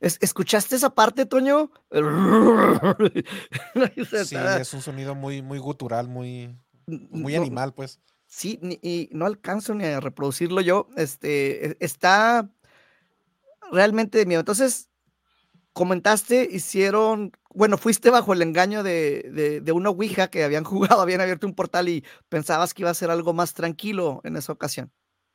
¿Escuchaste 0.00 0.76
esa 0.76 0.90
parte, 0.90 1.26
Toño? 1.26 1.70
sí, 4.24 4.36
es 4.60 4.74
un 4.74 4.80
sonido 4.80 5.14
muy, 5.14 5.42
muy 5.42 5.58
gutural, 5.58 6.08
muy, 6.08 6.56
muy 6.86 7.34
animal, 7.34 7.74
pues. 7.74 8.00
Sí, 8.36 8.60
y 8.82 9.08
no 9.12 9.24
alcanzo 9.24 9.74
ni 9.74 9.84
a 9.84 9.98
reproducirlo 9.98 10.60
yo. 10.60 10.90
Este, 10.98 11.70
e, 11.70 11.76
está 11.80 12.50
realmente 13.72 14.18
de 14.18 14.26
miedo. 14.26 14.40
Entonces, 14.40 14.90
comentaste, 15.72 16.46
hicieron, 16.52 17.32
bueno, 17.54 17.78
fuiste 17.78 18.10
bajo 18.10 18.34
el 18.34 18.42
engaño 18.42 18.82
de, 18.82 19.62
de, 19.64 19.72
una 19.72 19.88
Ouija 19.88 20.28
que 20.28 20.44
habían 20.44 20.64
jugado, 20.64 21.00
habían 21.00 21.22
abierto 21.22 21.46
un 21.46 21.54
portal 21.54 21.88
y 21.88 22.04
pensabas 22.28 22.74
que 22.74 22.82
iba 22.82 22.90
a 22.90 22.94
ser 22.94 23.10
algo 23.10 23.32
más 23.32 23.54
tranquilo 23.54 24.20
en 24.22 24.36
esa 24.36 24.52
ocasión. 24.52 24.92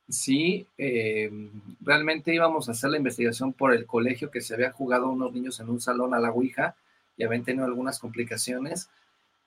Sí, 0.08 0.68
eh, 0.78 1.32
realmente 1.80 2.36
íbamos 2.36 2.70
a 2.70 2.74
hacer 2.74 2.92
la 2.92 2.98
investigación 2.98 3.52
por 3.52 3.74
el 3.74 3.88
colegio 3.88 4.30
que 4.30 4.42
se 4.42 4.54
había 4.54 4.72
jugado 4.72 5.10
unos 5.10 5.34
niños 5.34 5.60
en 5.60 5.70
un 5.70 5.82
salón 5.82 6.14
a 6.14 6.20
la 6.20 6.30
Ouija 6.30 6.76
y 7.18 7.24
habían 7.24 7.44
tenido 7.44 7.66
algunas 7.66 7.98
complicaciones, 7.98 8.92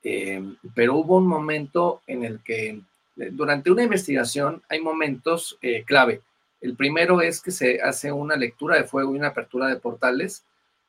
eh, 0.02 0.42
pero 0.74 0.96
hubo 0.96 1.18
un 1.18 1.28
momento 1.28 2.02
en 2.08 2.24
el 2.24 2.40
que 2.42 2.82
durante 3.16 3.70
una 3.70 3.84
investigación 3.84 4.62
hay 4.68 4.80
momentos 4.80 5.58
eh, 5.62 5.84
clave. 5.84 6.22
El 6.60 6.76
primero 6.76 7.20
es 7.20 7.40
que 7.40 7.50
se 7.50 7.80
hace 7.82 8.10
una 8.10 8.36
lectura 8.36 8.76
de 8.76 8.84
fuego 8.84 9.14
y 9.14 9.18
una 9.18 9.28
apertura 9.28 9.68
de 9.68 9.76
portales 9.76 10.44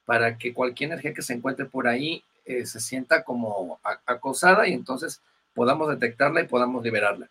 para 0.06 0.38
que 0.38 0.54
cualquier 0.54 0.92
energía 0.92 1.14
que 1.14 1.22
se 1.22 1.34
encuentre 1.34 1.66
por 1.66 1.88
ahí 1.88 2.24
eh, 2.46 2.66
se 2.66 2.80
sienta 2.80 3.24
como 3.24 3.80
acosada 4.06 4.68
y 4.68 4.74
entonces 4.74 5.22
podamos 5.54 5.90
detectarla 5.90 6.42
y 6.42 6.48
podamos 6.48 6.84
liberarla. 6.84 7.30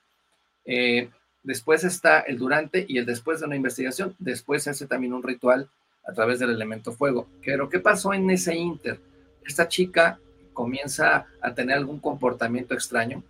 Eh, 0.64 1.08
después 1.42 1.84
está 1.84 2.20
el 2.20 2.38
durante 2.38 2.84
y 2.88 2.98
el 2.98 3.06
después 3.06 3.40
de 3.40 3.46
una 3.46 3.56
investigación. 3.56 4.14
Después 4.18 4.64
se 4.64 4.70
hace 4.70 4.86
también 4.86 5.12
un 5.12 5.22
ritual 5.22 5.68
a 6.06 6.12
través 6.12 6.38
del 6.38 6.50
elemento 6.50 6.92
fuego. 6.92 7.28
Pero 7.44 7.68
¿qué 7.68 7.78
pasó 7.78 8.12
en 8.12 8.28
ese 8.30 8.54
inter? 8.54 8.98
Esta 9.46 9.68
chica 9.68 10.18
comienza 10.52 11.26
a 11.40 11.54
tener 11.54 11.76
algún 11.76 12.00
comportamiento 12.00 12.74
extraño. 12.74 13.22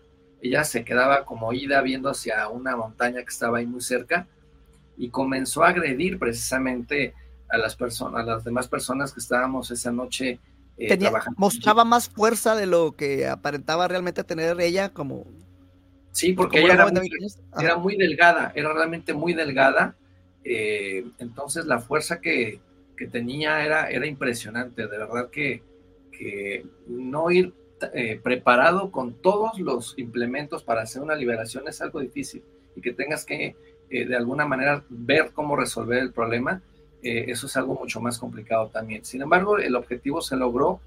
Ella 0.44 0.62
se 0.62 0.84
quedaba 0.84 1.24
como 1.24 1.54
ida 1.54 1.80
viendo 1.80 2.10
hacia 2.10 2.48
una 2.48 2.76
montaña 2.76 3.22
que 3.22 3.30
estaba 3.30 3.58
ahí 3.58 3.66
muy 3.66 3.80
cerca 3.80 4.26
y 4.98 5.08
comenzó 5.08 5.64
a 5.64 5.70
agredir 5.70 6.18
precisamente 6.18 7.14
a 7.48 7.56
las 7.56 7.74
personas, 7.74 8.20
a 8.20 8.24
las 8.24 8.44
demás 8.44 8.68
personas 8.68 9.14
que 9.14 9.20
estábamos 9.20 9.70
esa 9.70 9.90
noche 9.90 10.38
eh, 10.76 10.88
Tenía, 10.88 11.08
trabajando. 11.08 11.40
Mostraba 11.40 11.86
más 11.86 12.10
fuerza 12.10 12.54
de 12.54 12.66
lo 12.66 12.92
que 12.92 13.26
aparentaba 13.26 13.88
realmente 13.88 14.22
tener 14.22 14.60
ella, 14.60 14.90
como. 14.90 15.24
Sí, 16.12 16.34
porque 16.34 16.60
ella 16.60 16.74
era 16.74 16.88
muy, 16.88 17.10
era 17.58 17.76
muy, 17.78 17.96
delgada, 17.96 18.52
era 18.54 18.70
realmente 18.74 19.14
muy 19.14 19.32
delgada. 19.32 19.96
Eh, 20.44 21.06
entonces 21.20 21.64
la 21.64 21.78
fuerza 21.78 22.20
que, 22.20 22.60
que, 22.98 23.06
tenía 23.06 23.64
era, 23.64 23.88
era 23.88 24.06
impresionante, 24.06 24.82
de 24.82 24.98
verdad 24.98 25.30
que, 25.30 25.62
que 26.12 26.66
no 26.86 27.30
ir 27.30 27.54
eh, 27.92 28.20
preparado 28.22 28.90
con 28.90 29.14
todos 29.14 29.58
los 29.58 29.94
implementos 29.98 30.62
para 30.62 30.82
hacer 30.82 31.02
una 31.02 31.14
liberación 31.14 31.68
es 31.68 31.80
algo 31.82 32.00
difícil 32.00 32.42
y 32.76 32.80
que 32.80 32.92
tengas 32.92 33.24
que 33.24 33.56
eh, 33.90 34.06
de 34.06 34.16
alguna 34.16 34.46
manera 34.46 34.84
ver 34.88 35.32
cómo 35.32 35.56
resolver 35.56 35.98
el 35.98 36.12
problema 36.12 36.62
eh, 37.04 37.30
eso 37.30 37.46
es 37.46 37.56
algo 37.58 37.74
mucho 37.74 38.00
más 38.00 38.18
complicado 38.18 38.68
también. 38.68 39.04
Sin 39.04 39.20
embargo, 39.20 39.58
el 39.58 39.76
objetivo 39.76 40.22
se 40.22 40.36
logró 40.36 40.80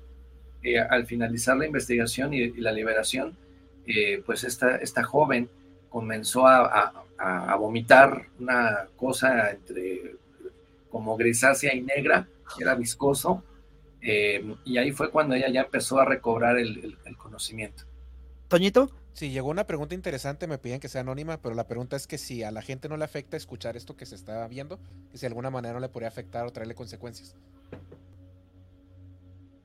eh, 0.63 0.80
al 0.80 1.06
finalizar 1.06 1.56
la 1.56 1.67
investigación 1.67 2.34
y, 2.34 2.39
y 2.41 2.58
la 2.58 2.71
liberación, 2.71 3.38
eh, 3.86 4.23
pues 4.26 4.43
esta, 4.43 4.78
esta 4.78 5.04
joven 5.04 5.47
comenzó 5.89 6.47
a, 6.47 7.06
a, 7.19 7.56
vomitar 7.56 8.28
una 8.39 8.88
cosa 8.95 9.52
entre 9.52 10.15
como 10.89 11.15
grisácea 11.17 11.73
y 11.76 11.82
negra, 11.82 12.28
era 12.60 12.73
viscoso, 12.73 13.43
eh, 14.08 14.56
y 14.65 14.78
ahí 14.78 14.91
fue 14.91 15.12
cuando 15.12 15.36
ella 15.36 15.50
ya 15.50 15.62
empezó 15.62 16.00
a 16.00 16.06
recobrar 16.06 16.58
el, 16.58 16.78
el, 16.84 16.98
el 17.06 17.17
conocimiento. 17.17 17.84
Toñito. 18.48 18.89
Sí, 19.13 19.32
llegó 19.32 19.50
una 19.50 19.65
pregunta 19.65 19.96
interesante, 19.96 20.46
me 20.46 20.60
piden 20.60 20.80
que 20.80 20.89
sea 20.89 21.02
anónima, 21.02 21.41
pero 21.41 21.56
la 21.56 21.65
pregunta 21.65 21.96
es 21.96 22.06
que 22.06 22.20
si 22.20 22.43
a 22.43 22.52
la 22.52 22.62
gente 22.62 22.88
no 22.88 22.98
le 22.98 23.04
afecta 23.04 23.36
escuchar 23.36 23.76
esto 23.76 23.98
que 23.98 24.06
se 24.06 24.13
está 24.13 24.48
viendo, 24.48 24.78
que 25.10 25.17
si 25.17 25.22
de 25.22 25.28
alguna 25.28 25.50
manera 25.50 25.74
no 25.74 25.80
le 25.80 25.89
podría 25.89 26.08
afectar 26.08 26.46
o 26.46 26.52
traerle 26.52 26.76
consecuencias. 26.76 27.36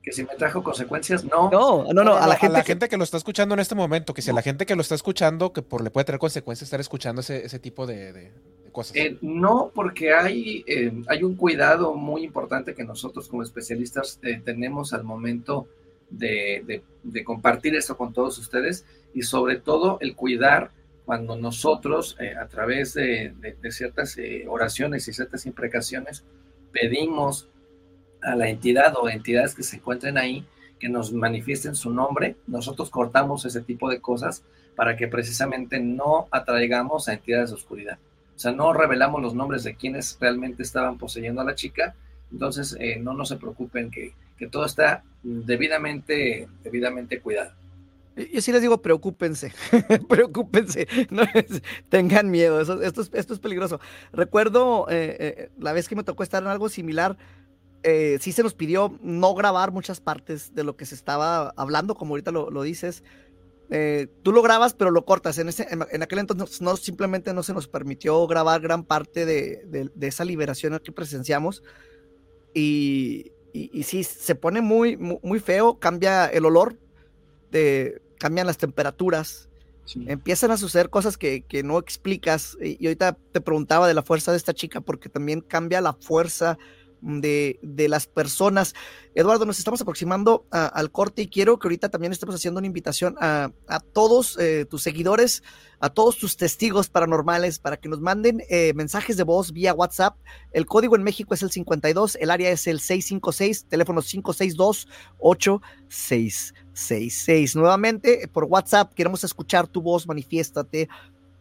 Que 0.01 0.11
si 0.11 0.23
me 0.23 0.33
trajo 0.35 0.63
consecuencias, 0.63 1.23
no. 1.23 1.51
No, 1.51 1.83
no, 1.83 1.93
no, 1.93 2.03
no 2.03 2.17
a, 2.17 2.25
la, 2.25 2.33
a 2.33 2.37
gente, 2.37 2.53
la 2.53 2.63
que... 2.63 2.67
gente 2.67 2.89
que 2.89 2.97
lo 2.97 3.03
está 3.03 3.17
escuchando 3.17 3.53
en 3.53 3.59
este 3.59 3.75
momento, 3.75 4.15
que 4.15 4.23
si 4.23 4.31
a 4.31 4.33
la 4.33 4.41
gente 4.41 4.65
que 4.65 4.75
lo 4.75 4.81
está 4.81 4.95
escuchando, 4.95 5.53
que 5.53 5.61
por 5.61 5.83
le 5.83 5.91
puede 5.91 6.05
traer 6.05 6.19
consecuencias 6.19 6.65
estar 6.65 6.79
escuchando 6.79 7.21
ese, 7.21 7.45
ese 7.45 7.59
tipo 7.59 7.85
de 7.85 8.33
Eh, 8.93 9.17
no, 9.21 9.71
porque 9.73 10.13
hay, 10.13 10.63
eh, 10.67 10.91
hay 11.07 11.23
un 11.23 11.35
cuidado 11.35 11.93
muy 11.93 12.23
importante 12.23 12.73
que 12.73 12.83
nosotros 12.83 13.27
como 13.27 13.43
especialistas 13.43 14.19
eh, 14.23 14.41
tenemos 14.43 14.93
al 14.93 15.03
momento 15.03 15.67
de, 16.09 16.83
compartir 17.23 17.75
esto 17.75 17.97
con 17.97 18.13
todos 18.13 18.37
ustedes 18.37 18.85
y 19.13 19.23
sobre 19.23 19.57
todo 19.57 19.97
el 20.01 20.15
cuidar 20.15 20.71
cuando 21.05 21.35
nosotros 21.35 22.17
a 22.39 22.47
través 22.47 22.93
de, 22.93 23.33
de 23.61 23.71
ciertas 23.71 24.17
oraciones 24.47 25.07
y 25.07 25.13
ciertas 25.13 25.45
imprecaciones 25.45 26.23
pedimos 26.71 27.49
a 28.21 28.35
la 28.35 28.47
entidad 28.47 28.95
o 28.95 29.09
entidades 29.09 29.55
que 29.55 29.63
se 29.63 29.77
encuentren 29.77 30.17
ahí 30.17 30.45
que 30.79 30.89
nos 30.89 31.13
manifiesten 31.13 31.75
su 31.75 31.91
nombre, 31.91 32.35
nosotros 32.45 32.89
cortamos 32.89 33.45
ese 33.45 33.61
tipo 33.61 33.89
de 33.89 34.01
cosas 34.01 34.43
para 34.75 34.97
que 34.97 35.07
precisamente 35.07 35.79
no 35.79 36.27
atraigamos 36.29 37.07
a 37.07 37.13
entidades 37.13 37.51
de 37.51 37.55
oscuridad. 37.55 37.97
O 38.35 38.39
sea, 38.39 38.51
no 38.51 38.73
revelamos 38.73 39.21
los 39.21 39.33
nombres 39.33 39.63
de 39.63 39.75
quienes 39.75 40.17
realmente 40.19 40.63
estaban 40.63 40.97
poseyendo 40.97 41.41
a 41.41 41.45
la 41.45 41.55
chica, 41.55 41.95
entonces 42.31 42.75
eh, 42.79 42.97
no, 42.99 43.13
no 43.13 43.25
se 43.25 43.37
preocupen 43.37 43.91
que, 43.91 44.13
que 44.37 44.47
todo 44.47 44.65
está 44.65 45.03
debidamente, 45.21 46.47
debidamente 46.63 47.19
cuidado. 47.19 47.51
Yo 48.15 48.41
sí 48.41 48.51
les 48.51 48.61
digo, 48.61 48.79
preocúpense, 48.79 49.51
preocúpense, 50.09 50.87
no 51.09 51.23
tengan 51.89 52.29
miedo, 52.29 52.61
eso, 52.61 52.79
esto, 52.81 53.01
es, 53.01 53.09
esto 53.13 53.33
es 53.33 53.39
peligroso. 53.39 53.79
Recuerdo 54.11 54.85
eh, 54.89 55.17
eh, 55.19 55.49
la 55.57 55.73
vez 55.73 55.89
que 55.89 55.95
me 55.95 56.03
tocó 56.03 56.21
estar 56.21 56.43
en 56.43 56.49
algo 56.49 56.69
similar, 56.69 57.17
eh, 57.81 58.19
sí 58.21 58.31
se 58.31 58.43
nos 58.43 58.53
pidió 58.53 58.97
no 59.01 59.33
grabar 59.33 59.71
muchas 59.71 59.99
partes 59.99 60.53
de 60.53 60.63
lo 60.63 60.75
que 60.75 60.85
se 60.85 60.93
estaba 60.93 61.53
hablando, 61.57 61.95
como 61.95 62.13
ahorita 62.13 62.31
lo, 62.31 62.51
lo 62.51 62.61
dices. 62.61 63.03
Eh, 63.75 64.05
tú 64.21 64.31
lo 64.31 64.43
grabas, 64.43 64.75
pero 64.75 64.91
lo 64.91 65.03
cortas. 65.03 65.39
En, 65.39 65.49
ese, 65.49 65.65
en, 65.67 65.83
en 65.91 66.03
aquel 66.03 66.19
entonces 66.19 66.61
no, 66.61 66.77
simplemente 66.77 67.33
no 67.33 67.41
se 67.41 67.55
nos 67.55 67.67
permitió 67.67 68.27
grabar 68.27 68.61
gran 68.61 68.83
parte 68.83 69.25
de, 69.25 69.63
de, 69.65 69.89
de 69.95 70.07
esa 70.07 70.23
liberación 70.23 70.79
que 70.83 70.91
presenciamos. 70.91 71.63
Y, 72.53 73.31
y, 73.51 73.71
y, 73.73 73.81
sí, 73.81 74.03
se 74.03 74.35
pone 74.35 74.61
muy, 74.61 74.95
muy, 74.95 75.17
muy 75.23 75.39
feo, 75.39 75.79
cambia 75.79 76.27
el 76.27 76.45
olor, 76.45 76.77
de, 77.49 77.99
cambian 78.19 78.45
las 78.45 78.59
temperaturas, 78.59 79.49
sí. 79.85 80.05
empiezan 80.07 80.51
a 80.51 80.57
suceder 80.57 80.91
cosas 80.91 81.17
que, 81.17 81.41
que 81.41 81.63
no 81.63 81.79
explicas. 81.79 82.55
Y, 82.61 82.77
y, 82.79 82.85
ahorita 82.85 83.17
te 83.31 83.41
preguntaba 83.41 83.87
de 83.87 83.95
la 83.95 84.03
fuerza 84.03 84.29
de 84.29 84.37
esta 84.37 84.53
chica, 84.53 84.81
porque 84.81 85.09
también 85.09 85.41
cambia 85.41 85.81
la 85.81 85.93
fuerza 85.93 86.59
de, 87.03 87.59
de 87.61 87.89
las 87.89 88.07
personas. 88.07 88.73
Eduardo, 89.13 89.45
nos 89.45 89.59
estamos 89.59 89.81
aproximando 89.81 90.47
al 90.49 90.91
corte 90.91 91.23
y 91.23 91.27
quiero 91.27 91.59
que 91.59 91.67
ahorita 91.67 91.89
también 91.89 92.11
estemos 92.11 92.35
haciendo 92.35 92.59
una 92.59 92.67
invitación 92.67 93.15
a, 93.19 93.51
a 93.67 93.79
todos 93.79 94.37
eh, 94.39 94.65
tus 94.65 94.81
seguidores, 94.81 95.43
a 95.79 95.89
todos 95.89 96.17
tus 96.17 96.37
testigos 96.37 96.89
paranormales 96.89 97.59
para 97.59 97.77
que 97.77 97.89
nos 97.89 98.01
manden 98.01 98.41
eh, 98.49 98.73
mensajes 98.73 99.17
de 99.17 99.23
voz 99.23 99.51
vía 99.51 99.73
WhatsApp. 99.73 100.17
El 100.51 100.65
código 100.65 100.95
en 100.95 101.03
México 101.03 101.33
es 101.33 101.43
el 101.43 101.51
52, 101.51 102.17
el 102.19 102.31
área 102.31 102.49
es 102.49 102.65
el 102.67 102.79
656, 102.79 103.65
teléfono 103.65 104.01
562 104.01 104.87
8666. 105.19 107.55
Nuevamente, 107.55 108.29
por 108.31 108.45
WhatsApp, 108.45 108.93
queremos 108.93 109.23
escuchar 109.23 109.67
tu 109.67 109.81
voz, 109.81 110.07
manifiéstate. 110.07 110.89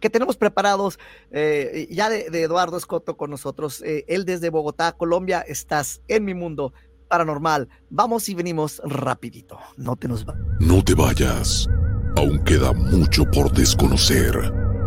que 0.00 0.10
tenemos 0.10 0.36
preparados 0.36 0.98
eh, 1.30 1.86
ya 1.90 2.08
de, 2.08 2.30
de, 2.30 2.42
Eduardo 2.42 2.76
Escoto 2.76 3.16
con 3.16 3.30
nosotros. 3.30 3.82
Eh, 3.82 4.04
él 4.08 4.24
desde 4.24 4.50
Bogotá, 4.50 4.92
Colombia, 4.92 5.40
estás 5.40 6.00
en 6.08 6.24
mi 6.24 6.34
mundo 6.34 6.72
paranormal. 7.08 7.68
Vamos 7.90 8.28
y 8.28 8.34
venimos 8.34 8.80
rapidito. 8.84 9.58
No 9.76 9.96
te 9.96 10.08
nos 10.08 10.26
va. 10.26 10.34
No 10.60 10.82
te 10.82 10.94
vayas. 10.94 11.68
Aún 12.16 12.42
queda 12.44 12.72
mucho 12.72 13.24
por 13.26 13.52
desconocer 13.52 14.34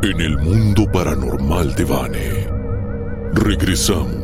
en 0.01 0.19
el 0.19 0.37
mundo 0.39 0.85
paranormal 0.91 1.75
de 1.75 1.85
Vane. 1.85 2.47
Regresamos, 3.33 4.22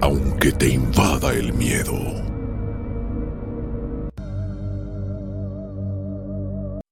aunque 0.00 0.52
te 0.52 0.68
invada 0.68 1.32
el 1.32 1.52
miedo. 1.52 1.94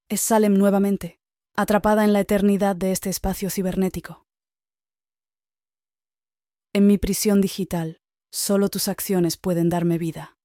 Es 0.09 0.21
Salem 0.21 0.55
nuevamente, 0.55 1.19
atrapada 1.57 2.05
en 2.05 2.13
la 2.13 2.21
eternidad 2.21 2.77
de 2.77 2.93
este 2.93 3.11
espacio 3.11 3.51
cibernético. 3.51 4.27
En 6.73 6.87
mi 6.87 6.99
prisión 6.99 7.41
digital, 7.41 8.01
solo 8.31 8.69
tus 8.69 8.89
acciones 8.89 9.37
pueden 9.37 9.69
darme 9.69 9.99
vida. 9.99 10.37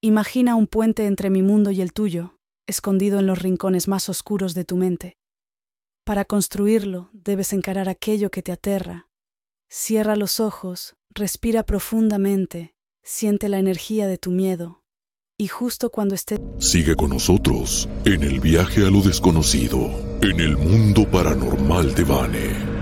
Imagina 0.00 0.54
un 0.56 0.66
puente 0.66 1.06
entre 1.06 1.30
mi 1.30 1.42
mundo 1.42 1.70
y 1.70 1.80
el 1.80 1.92
tuyo, 1.92 2.38
escondido 2.66 3.18
en 3.18 3.26
los 3.26 3.40
rincones 3.40 3.88
más 3.88 4.08
oscuros 4.08 4.54
de 4.54 4.64
tu 4.64 4.76
mente. 4.76 5.16
Para 6.04 6.24
construirlo 6.24 7.10
debes 7.12 7.52
encarar 7.52 7.88
aquello 7.88 8.30
que 8.30 8.42
te 8.42 8.52
aterra, 8.52 9.08
Cierra 9.76 10.14
los 10.14 10.38
ojos, 10.38 10.94
respira 11.16 11.64
profundamente, 11.64 12.76
siente 13.02 13.48
la 13.48 13.58
energía 13.58 14.06
de 14.06 14.18
tu 14.18 14.30
miedo. 14.30 14.84
Y 15.36 15.48
justo 15.48 15.90
cuando 15.90 16.14
esté... 16.14 16.38
Sigue 16.60 16.94
con 16.94 17.10
nosotros 17.10 17.88
en 18.04 18.22
el 18.22 18.38
viaje 18.38 18.86
a 18.86 18.90
lo 18.90 19.00
desconocido, 19.00 19.90
en 20.22 20.38
el 20.38 20.56
mundo 20.56 21.10
paranormal 21.10 21.92
de 21.92 22.04
Vane. 22.04 22.74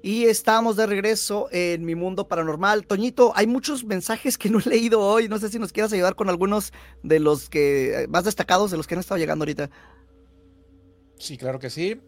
Y 0.00 0.26
estamos 0.26 0.76
de 0.76 0.86
regreso 0.86 1.48
en 1.50 1.84
mi 1.84 1.96
mundo 1.96 2.28
paranormal. 2.28 2.86
Toñito, 2.86 3.32
hay 3.34 3.48
muchos 3.48 3.82
mensajes 3.82 4.38
que 4.38 4.48
no 4.48 4.60
he 4.60 4.68
leído 4.68 5.00
hoy. 5.00 5.28
No 5.28 5.40
sé 5.40 5.48
si 5.48 5.58
nos 5.58 5.72
quieras 5.72 5.92
ayudar 5.92 6.14
con 6.14 6.28
algunos 6.28 6.72
de 7.02 7.18
los 7.18 7.48
que 7.48 8.02
eh, 8.02 8.06
más 8.06 8.22
destacados 8.22 8.70
de 8.70 8.76
los 8.76 8.86
que 8.86 8.94
han 8.94 9.00
estado 9.00 9.18
llegando 9.18 9.42
ahorita. 9.42 9.70
Sí, 11.18 11.36
claro 11.38 11.58
que 11.58 11.70
sí. 11.70 12.00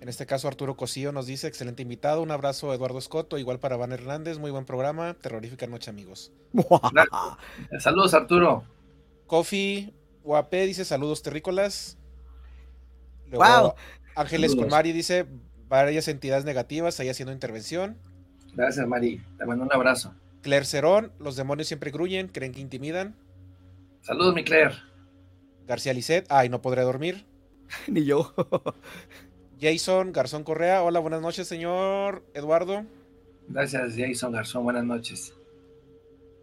En 0.00 0.08
este 0.08 0.26
caso, 0.26 0.46
Arturo 0.48 0.76
Cosío 0.76 1.10
nos 1.12 1.26
dice: 1.26 1.46
excelente 1.46 1.82
invitado. 1.82 2.22
Un 2.22 2.30
abrazo, 2.30 2.72
Eduardo 2.74 2.98
Escoto. 2.98 3.38
Igual 3.38 3.58
para 3.58 3.76
Van 3.76 3.92
Hernández. 3.92 4.38
Muy 4.38 4.50
buen 4.50 4.64
programa. 4.66 5.14
Terrorífica 5.14 5.66
noche, 5.66 5.90
amigos. 5.90 6.32
Saludos, 7.78 8.14
Arturo. 8.14 8.64
Kofi 9.26 9.94
Guapé 10.22 10.66
dice: 10.66 10.84
saludos, 10.84 11.22
terrícolas. 11.22 11.98
Luego, 13.30 13.44
Wow. 13.44 13.74
Ángeles 14.14 14.50
Saludos. 14.52 14.66
con 14.66 14.70
Mari 14.70 14.92
dice: 14.92 15.26
varias 15.68 16.08
entidades 16.08 16.44
negativas 16.44 17.00
ahí 17.00 17.08
haciendo 17.08 17.32
intervención. 17.32 17.96
Gracias, 18.54 18.86
Mari. 18.86 19.22
Te 19.38 19.46
mando 19.46 19.64
un 19.64 19.72
abrazo. 19.72 20.14
Claire 20.42 20.66
Cerón: 20.66 21.12
los 21.18 21.36
demonios 21.36 21.68
siempre 21.68 21.90
gruyen, 21.90 22.28
creen 22.28 22.52
que 22.52 22.60
intimidan. 22.60 23.16
Saludos, 24.02 24.34
mi 24.34 24.44
Claire. 24.44 24.74
García 25.66 25.92
Lisset: 25.94 26.26
ay, 26.28 26.48
no 26.48 26.60
podré 26.62 26.82
dormir. 26.82 27.26
Ni 27.86 28.04
yo. 28.04 28.34
Jason 29.60 30.12
Garzón 30.12 30.44
Correa: 30.44 30.82
hola, 30.82 31.00
buenas 31.00 31.20
noches, 31.20 31.48
señor 31.48 32.24
Eduardo. 32.34 32.84
Gracias, 33.48 33.94
Jason 33.96 34.32
Garzón. 34.32 34.64
Buenas 34.64 34.84
noches. 34.84 35.34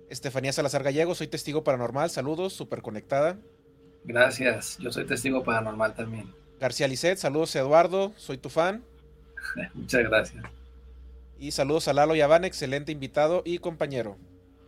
Estefanía 0.10 0.54
Salazar 0.54 0.84
Gallego: 0.84 1.16
soy 1.16 1.28
testigo 1.28 1.64
paranormal. 1.64 2.10
Saludos, 2.10 2.54
súper 2.54 2.82
conectada. 2.82 3.38
Gracias. 4.04 4.78
Yo 4.80 4.92
soy 4.92 5.06
testigo 5.06 5.44
paranormal 5.44 5.96
también. 5.96 6.34
García 6.60 6.88
Lisset: 6.88 7.18
saludos, 7.18 7.56
Eduardo, 7.56 8.14
soy 8.18 8.38
tu 8.38 8.50
fan. 8.50 8.84
Muchas 9.74 10.04
gracias. 10.04 10.44
Y 11.38 11.52
saludos 11.52 11.88
a 11.88 11.94
Lalo 11.94 12.16
Yaván, 12.16 12.46
excelente 12.46 12.92
invitado 12.92 13.42
y 13.46 13.58
compañero. 13.58 14.18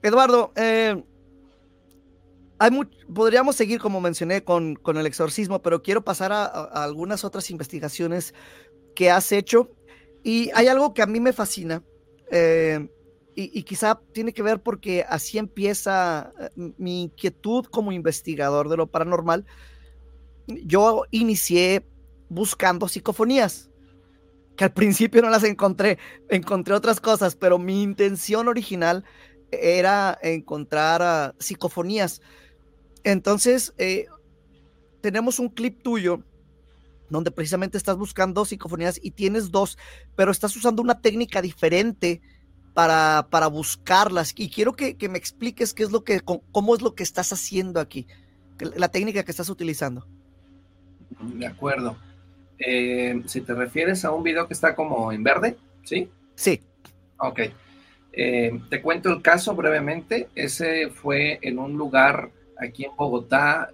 Eduardo, 0.01 0.51
eh, 0.55 1.03
hay 2.59 2.71
much- 2.71 3.05
podríamos 3.13 3.55
seguir, 3.55 3.79
como 3.79 4.01
mencioné, 4.01 4.43
con, 4.43 4.75
con 4.75 4.97
el 4.97 5.05
exorcismo, 5.05 5.61
pero 5.61 5.81
quiero 5.83 6.03
pasar 6.03 6.31
a, 6.31 6.45
a- 6.45 6.83
algunas 6.83 7.23
otras 7.23 7.49
investigaciones 7.51 8.33
que 8.95 9.11
has 9.11 9.31
hecho. 9.31 9.71
Y 10.23 10.51
hay 10.55 10.67
algo 10.67 10.93
que 10.93 11.01
a 11.03 11.07
mí 11.07 11.19
me 11.19 11.33
fascina, 11.33 11.83
eh, 12.31 12.89
y, 13.35 13.59
y 13.59 13.63
quizá 13.63 14.01
tiene 14.13 14.33
que 14.33 14.43
ver 14.43 14.61
porque 14.63 15.05
así 15.07 15.37
empieza 15.37 16.33
eh, 16.39 16.49
mi 16.77 17.03
inquietud 17.03 17.65
como 17.65 17.91
investigador 17.91 18.69
de 18.69 18.77
lo 18.77 18.87
paranormal. 18.87 19.45
Yo 20.47 21.03
inicié 21.11 21.85
buscando 22.29 22.87
psicofonías, 22.87 23.69
que 24.57 24.65
al 24.65 24.73
principio 24.75 25.21
no 25.21 25.29
las 25.29 25.43
encontré, 25.43 25.99
encontré 26.29 26.73
otras 26.73 27.01
cosas, 27.01 27.35
pero 27.35 27.59
mi 27.59 27.83
intención 27.83 28.47
original 28.47 29.05
era 29.51 30.17
encontrar 30.21 31.01
ah, 31.03 31.35
psicofonías. 31.39 32.21
Entonces, 33.07 33.73
eh, 33.77 34.07
tenemos 34.99 35.39
un 35.39 35.47
clip 35.47 35.81
tuyo 35.81 36.23
donde 37.09 37.31
precisamente 37.31 37.77
estás 37.77 37.95
buscando 37.95 38.43
psicofonías 38.43 38.99
y 39.01 39.11
tienes 39.11 39.49
dos, 39.49 39.77
pero 40.17 40.29
estás 40.29 40.53
usando 40.57 40.81
una 40.81 40.99
técnica 40.99 41.41
diferente 41.41 42.19
para, 42.73 43.27
para 43.29 43.47
buscarlas. 43.47 44.33
Y 44.35 44.49
quiero 44.49 44.73
que, 44.73 44.97
que 44.97 45.07
me 45.07 45.17
expliques 45.17 45.73
qué 45.73 45.83
es 45.83 45.91
lo 45.91 46.03
que, 46.03 46.19
cómo, 46.19 46.75
es 46.75 46.81
lo 46.81 46.95
que 46.95 47.03
estás 47.03 47.31
haciendo 47.31 47.79
aquí, 47.79 48.07
la 48.75 48.89
técnica 48.89 49.23
que 49.23 49.31
estás 49.31 49.49
utilizando. 49.49 50.05
De 51.21 51.47
acuerdo. 51.47 51.95
Eh, 52.59 53.23
si 53.25 53.39
te 53.39 53.53
refieres 53.53 54.03
a 54.03 54.11
un 54.11 54.23
video 54.23 54.47
que 54.47 54.53
está 54.53 54.75
como 54.75 55.13
en 55.13 55.23
verde, 55.23 55.55
¿sí? 55.85 56.09
Sí, 56.35 56.59
Ok. 57.19 57.39
Eh, 58.11 58.59
te 58.69 58.81
cuento 58.81 59.09
el 59.13 59.21
caso 59.21 59.55
brevemente. 59.55 60.27
Ese 60.35 60.89
fue 60.89 61.39
en 61.41 61.57
un 61.57 61.77
lugar 61.77 62.31
aquí 62.59 62.85
en 62.85 62.95
Bogotá, 62.95 63.69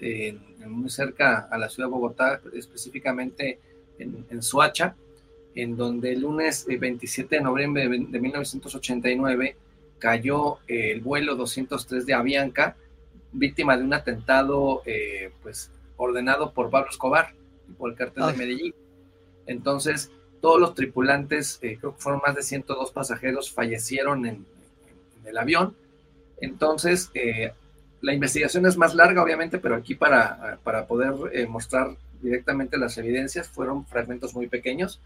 muy 0.67 0.89
cerca 0.89 1.47
a 1.51 1.57
la 1.57 1.69
ciudad 1.69 1.87
de 1.89 1.93
Bogotá, 1.93 2.41
específicamente 2.53 3.59
en, 3.99 4.25
en 4.29 4.41
Soacha, 4.41 4.95
en 5.55 5.77
donde 5.77 6.13
el 6.13 6.21
lunes 6.21 6.65
eh, 6.67 6.77
27 6.77 7.35
de 7.35 7.41
noviembre 7.41 7.87
de, 7.87 7.89
de 7.99 8.19
1989 8.19 9.55
cayó 9.99 10.57
eh, 10.67 10.91
el 10.91 11.01
vuelo 11.01 11.35
203 11.35 12.05
de 12.05 12.13
Avianca, 12.13 12.75
víctima 13.31 13.77
de 13.77 13.83
un 13.83 13.93
atentado 13.93 14.81
eh, 14.85 15.31
pues, 15.41 15.71
ordenado 15.97 16.51
por 16.53 16.69
Pablo 16.69 16.89
Escobar 16.89 17.33
y 17.69 17.73
por 17.73 17.91
el 17.91 17.95
cartel 17.95 18.23
Ah. 18.23 18.31
de 18.31 18.37
Medellín. 18.37 18.73
Entonces, 19.45 20.11
todos 20.41 20.59
los 20.59 20.73
tripulantes, 20.75 21.59
eh, 21.61 21.77
creo 21.79 21.95
que 21.95 22.01
fueron 22.01 22.21
más 22.25 22.35
de 22.35 22.43
102 22.43 22.91
pasajeros, 22.91 23.51
fallecieron 23.51 24.25
en, 24.25 24.45
en 25.21 25.27
el 25.27 25.37
avión. 25.37 25.75
Entonces, 26.41 27.11
eh, 27.13 27.53
la 28.03 28.13
investigación 28.13 28.65
es 28.65 28.75
más 28.75 28.93
larga, 28.95 29.23
obviamente, 29.23 29.59
pero 29.59 29.75
aquí 29.75 29.95
para, 29.95 30.59
para 30.61 30.87
poder 30.87 31.13
eh, 31.31 31.47
mostrar 31.47 31.95
directamente 32.21 32.77
las 32.77 32.97
evidencias 32.97 33.47
fueron 33.47 33.85
fragmentos 33.85 34.35
muy 34.35 34.47
pequeños. 34.47 35.01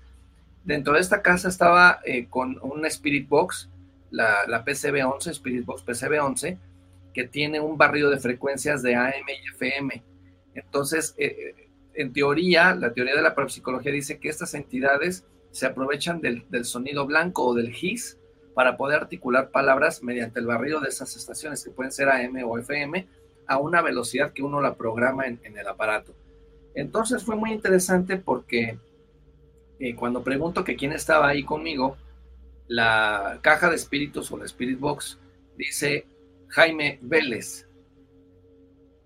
Dentro 0.63 0.93
de 0.93 1.01
esta 1.01 1.21
casa 1.21 1.47
estaba 1.47 1.99
eh, 2.03 2.25
con 2.27 2.57
un 2.63 2.87
Spirit 2.87 3.29
Box, 3.29 3.69
la, 4.09 4.47
la 4.47 4.65
PCB-11, 4.65 5.27
Spirit 5.29 5.63
Box 5.63 5.85
PCB-11, 5.85 6.57
que 7.13 7.27
tiene 7.27 7.59
un 7.59 7.77
barrido 7.77 8.09
de 8.09 8.17
frecuencias 8.17 8.81
de 8.81 8.95
AM 8.95 9.13
y 9.27 9.47
FM. 9.49 10.03
Entonces, 10.55 11.13
eh, 11.19 11.53
en 11.93 12.11
teoría, 12.11 12.73
la 12.73 12.93
teoría 12.93 13.15
de 13.15 13.21
la 13.21 13.35
parapsicología 13.35 13.91
dice 13.91 14.17
que 14.17 14.29
estas 14.29 14.55
entidades 14.55 15.23
se 15.51 15.67
aprovechan 15.67 16.19
del, 16.19 16.45
del 16.49 16.65
sonido 16.65 17.05
blanco 17.05 17.45
o 17.45 17.53
del 17.53 17.71
GIS 17.71 18.17
para 18.57 18.75
poder 18.75 19.01
articular 19.01 19.51
palabras 19.51 20.01
mediante 20.01 20.39
el 20.39 20.47
barrido 20.47 20.79
de 20.79 20.87
esas 20.89 21.15
estaciones, 21.15 21.63
que 21.63 21.69
pueden 21.69 21.91
ser 21.91 22.09
AM 22.09 22.37
o 22.43 22.57
FM, 22.57 23.07
a 23.45 23.59
una 23.59 23.83
velocidad 23.83 24.33
que 24.33 24.41
uno 24.41 24.61
la 24.61 24.73
programa 24.73 25.27
en, 25.27 25.39
en 25.43 25.59
el 25.59 25.67
aparato. 25.67 26.15
Entonces 26.73 27.23
fue 27.23 27.35
muy 27.35 27.51
interesante 27.51 28.17
porque 28.17 28.79
eh, 29.79 29.93
cuando 29.93 30.23
pregunto 30.23 30.63
que 30.63 30.75
quién 30.75 30.91
estaba 30.91 31.27
ahí 31.27 31.43
conmigo, 31.43 31.97
la 32.67 33.37
caja 33.43 33.69
de 33.69 33.75
espíritus 33.75 34.31
o 34.31 34.37
la 34.39 34.45
Spirit 34.45 34.79
Box 34.79 35.19
dice 35.55 36.07
Jaime 36.47 36.97
Vélez. 37.03 37.67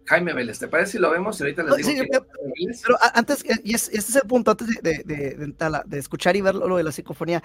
Jaime 0.06 0.32
Vélez, 0.32 0.60
¿te 0.60 0.70
parece 0.70 0.94
si 0.94 0.98
lo 0.98 1.12
vemos? 1.12 1.38
Y 1.42 1.44
ahorita 1.44 1.64
les 1.64 1.76
digo 1.76 1.90
sí, 1.90 1.96
Vélez. 1.98 2.82
Pero 2.86 2.98
antes, 3.14 3.44
y 3.66 3.76
es- 3.76 3.90
este 3.90 4.12
es 4.12 4.16
el 4.16 4.30
punto, 4.30 4.52
antes 4.52 4.70
de, 4.82 6.00
escuchar 6.00 6.38
y 6.38 6.42
ver 6.42 6.56
lo, 6.56 6.70
lo 6.70 6.78
de 6.78 6.84
la 6.84 6.94
psicofonía, 6.94 7.44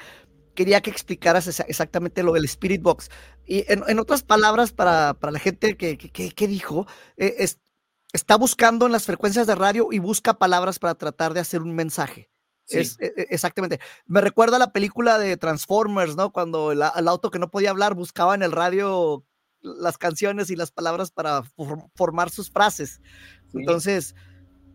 quería 0.57 0.81
que 0.81 0.90
explicaras 0.90 1.47
exactamente 1.69 2.25
lo 2.25 2.33
del 2.33 2.45
Spirit 2.47 2.83
Box. 2.83 3.11
Y 3.47 3.64
en, 3.73 3.85
en 3.87 4.01
otras 4.01 4.25
palabras, 4.25 4.73
para, 4.73 5.14
para 5.14 5.31
la 5.31 5.38
gente 5.38 5.77
que, 5.77 5.97
que- 5.97 6.49
dijo, 6.49 6.88
eh, 7.16 7.37
es- 7.38 7.61
está 8.12 8.37
buscando 8.37 8.87
en 8.87 8.92
las 8.92 9.05
frecuencias 9.07 9.47
de 9.47 9.55
radio 9.55 9.88
y 9.92 10.01
busca 10.01 10.35
palabras 10.35 10.81
para 10.81 10.97
tratar 10.97 11.33
de 11.35 11.41
hacer 11.41 11.62
un 11.62 11.74
mensaje. 11.76 12.28
Sí. 12.64 12.78
Es, 12.78 12.99
eh, 13.01 13.12
eh, 13.16 13.26
exactamente. 13.30 13.78
Me 14.07 14.20
recuerda 14.20 14.57
a 14.57 14.59
la 14.59 14.72
película 14.72 15.18
de 15.18 15.37
Transformers, 15.37 16.16
¿no? 16.16 16.33
Cuando 16.33 16.72
el, 16.72 16.83
auto 16.83 17.30
que 17.30 17.39
no 17.39 17.49
podía 17.51 17.70
hablar 17.70 17.95
buscaba 17.95 18.35
en 18.35 18.43
el 18.43 18.51
radio 18.51 19.24
las 19.61 19.99
canciones 19.99 20.51
y 20.51 20.57
las 20.57 20.72
palabras 20.72 21.12
para 21.12 21.45
for- 21.45 21.89
formar 21.95 22.30
sus 22.30 22.51
frases. 22.51 23.01
Sí. 23.53 23.59
Entonces, 23.59 24.14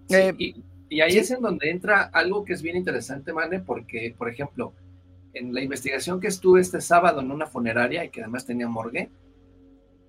Sí, 0.08 0.16
eh, 0.16 0.36
y, 0.38 0.64
y 0.90 1.02
ahí 1.02 1.18
es 1.18 1.32
en 1.32 1.42
donde 1.42 1.70
entra 1.70 2.04
algo 2.14 2.44
que 2.44 2.54
es 2.54 2.62
bien 2.62 2.76
interesante, 2.78 3.32
Mane, 3.34 3.60
porque, 3.62 4.14
por 4.18 4.30
ejemplo, 4.30 4.74
en 5.34 5.54
la 5.54 5.62
investigación 5.62 6.20
que 6.20 6.28
estuve 6.28 6.62
este 6.62 6.82
sábado 6.82 7.22
en 7.22 7.32
una 7.32 7.46
funeraria 7.48 8.04
y 8.04 8.10
que 8.10 8.22
además 8.22 8.46
tenía 8.46 8.68
morgue, 8.68 9.10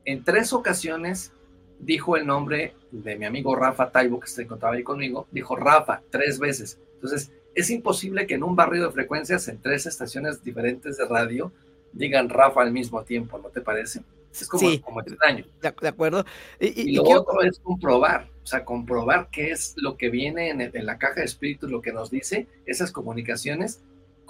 en 0.05 0.25
tres 0.25 0.53
ocasiones 0.53 1.33
dijo 1.79 2.17
el 2.17 2.27
nombre 2.27 2.75
de 2.91 3.17
mi 3.17 3.25
amigo 3.25 3.55
Rafa 3.57 3.91
Taibo, 3.91 4.21
que 4.21 4.27
se 4.29 4.43
encontraba 4.43 4.75
ahí 4.75 4.83
conmigo, 4.83 5.27
dijo 5.31 5.57
Rafa 5.57 6.03
tres 6.11 6.39
veces. 6.39 6.79
Entonces, 6.95 7.33
es 7.55 7.71
imposible 7.71 8.27
que 8.27 8.35
en 8.35 8.43
un 8.45 8.57
barrio 8.57 8.85
de 8.87 8.93
frecuencias 8.93 9.47
en 9.49 9.61
tres 9.61 9.87
estaciones 9.87 10.43
diferentes 10.43 10.97
de 10.97 11.07
radio 11.07 11.53
digan 11.93 12.29
Rafa 12.29 12.63
al 12.63 12.73
mismo 12.73 13.03
tiempo, 13.03 13.39
¿no 13.39 13.49
te 13.51 13.61
parece? 13.61 14.01
Es 14.33 14.49
como, 14.49 14.71
Sí. 14.71 14.79
como 14.79 15.01
extraño. 15.03 15.45
De, 15.61 15.75
de 15.79 15.89
acuerdo. 15.89 16.25
Y, 16.59 16.69
y- 16.69 16.73
Y 16.87 16.91
y 16.93 16.97
lo 16.97 17.05
quiero- 17.05 17.21
otro 17.21 17.43
es 17.43 17.59
comprobar, 17.59 18.29
o 18.43 18.47
sea, 18.47 18.65
comprobar 18.65 19.29
qué 19.31 19.51
es 19.51 19.75
lo 19.77 19.97
que 19.99 20.09
viene 20.09 20.49
en, 20.49 20.63
el- 20.63 20.75
en 20.75 20.87
la 20.87 20.97
caja 20.99 21.17
de 21.21 21.25
espíritus, 21.27 21.71
lo 21.71 21.83
que 21.83 21.93
nos 21.93 22.11
dice 22.11 22.47
esas 22.65 22.93
comunicaciones, 22.93 23.83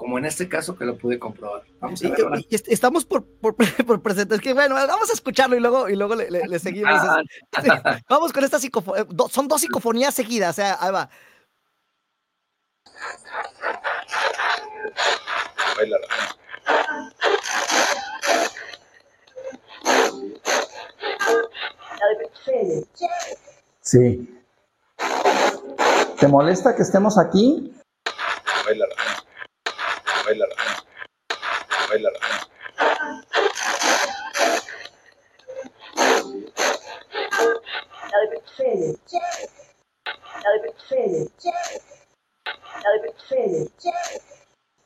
como 0.02 0.18
en 0.18 0.24
este 0.24 0.48
caso 0.48 0.76
que 0.76 0.84
lo 0.84 0.98
pude 0.98 1.18
comprobar. 1.20 1.62
Vamos 1.80 2.02
a 2.02 2.06
y- 2.06 2.10
ver 2.10 2.22
ahora. 2.22 2.38
y- 2.40 2.46
y 2.50 2.54
est- 2.56 2.66
estamos 2.68 3.04
por, 3.04 3.24
por, 3.24 3.54
por 3.86 4.02
presentes. 4.02 4.40
Que 4.40 4.52
bueno, 4.52 4.74
vamos 4.74 5.08
a 5.10 5.12
escucharlo 5.12 5.54
y 5.56 5.60
luego, 5.60 5.88
y 5.88 5.94
luego 5.94 6.16
le, 6.16 6.28
le- 6.30 6.48
le 6.48 6.58
seguimos. 6.58 6.90
Ah, 6.92 7.22
Sí, 7.62 7.68
vamos 8.08 8.32
con 8.32 8.42
esta 8.42 8.58
psicofonía. 8.58 9.06
son 9.30 9.46
dos 9.46 9.60
psicofonías 9.60 10.12
seguidas. 10.14 10.50
O 10.50 10.56
sea, 10.56 10.76
ahí 10.80 10.90
va. 10.92 11.08
Sí. 23.80 24.28
¿Te 26.18 26.28
molesta 26.28 26.74
que 26.76 26.82
estemos 26.82 27.18
aquí? 27.18 27.72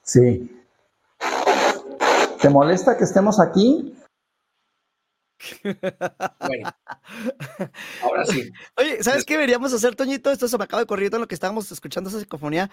Sí. 0.03 0.65
¿Te 2.41 2.49
molesta 2.49 2.97
que 2.97 3.05
estemos 3.05 3.41
aquí? 3.41 3.93
Bueno, 5.63 6.71
ahora 8.03 8.25
sí. 8.25 8.51
Oye, 8.77 9.03
¿sabes 9.03 9.25
qué 9.25 9.35
deberíamos 9.35 9.73
hacer, 9.73 9.95
Toñito? 9.95 10.31
Esto 10.31 10.49
se 10.49 10.59
me 10.59 10.65
acaba 10.65 10.81
de 10.81 10.87
correr 10.87 11.13
en 11.13 11.21
lo 11.21 11.29
que 11.29 11.35
estábamos 11.35 11.71
escuchando 11.71 12.09
esa 12.09 12.21
psicofonía. 12.21 12.71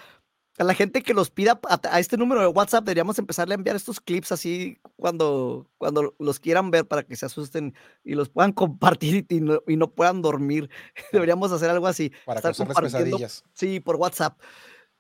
A 0.60 0.64
la 0.64 0.76
gente 0.76 1.01
que 1.01 1.16
los 1.16 1.32
pida 1.32 1.60
a, 1.68 1.80
a 1.91 1.99
este 1.99 2.16
número 2.16 2.39
de 2.41 2.47
WhatsApp, 2.47 2.84
deberíamos 2.84 3.18
empezarle 3.18 3.56
a 3.56 3.58
enviar 3.58 3.76
estos 3.76 3.99
clips 3.99 4.32
así 4.32 4.78
cuando, 4.97 5.68
cuando 5.80 6.14
los 6.20 6.39
quieran 6.39 6.70
ver 6.70 6.86
para 6.88 7.01
que 7.04 7.16
se 7.16 7.26
asusten 7.26 7.74
y 8.04 8.14
los 8.14 8.30
puedan 8.30 8.51
compartir 8.54 9.26
y 9.30 9.41
no, 9.41 9.62
y 9.68 9.78
no 9.78 9.89
puedan 9.89 10.22
dormir. 10.22 10.70
Deberíamos 11.12 11.51
hacer 11.51 11.70
algo 11.72 11.88
así. 11.88 12.12
Para 12.26 12.39
estar 12.39 12.56
compartiendo- 12.56 12.97
pesadillas. 13.06 13.43
Sí, 13.54 13.80
por 13.80 13.95
WhatsApp. 13.95 14.39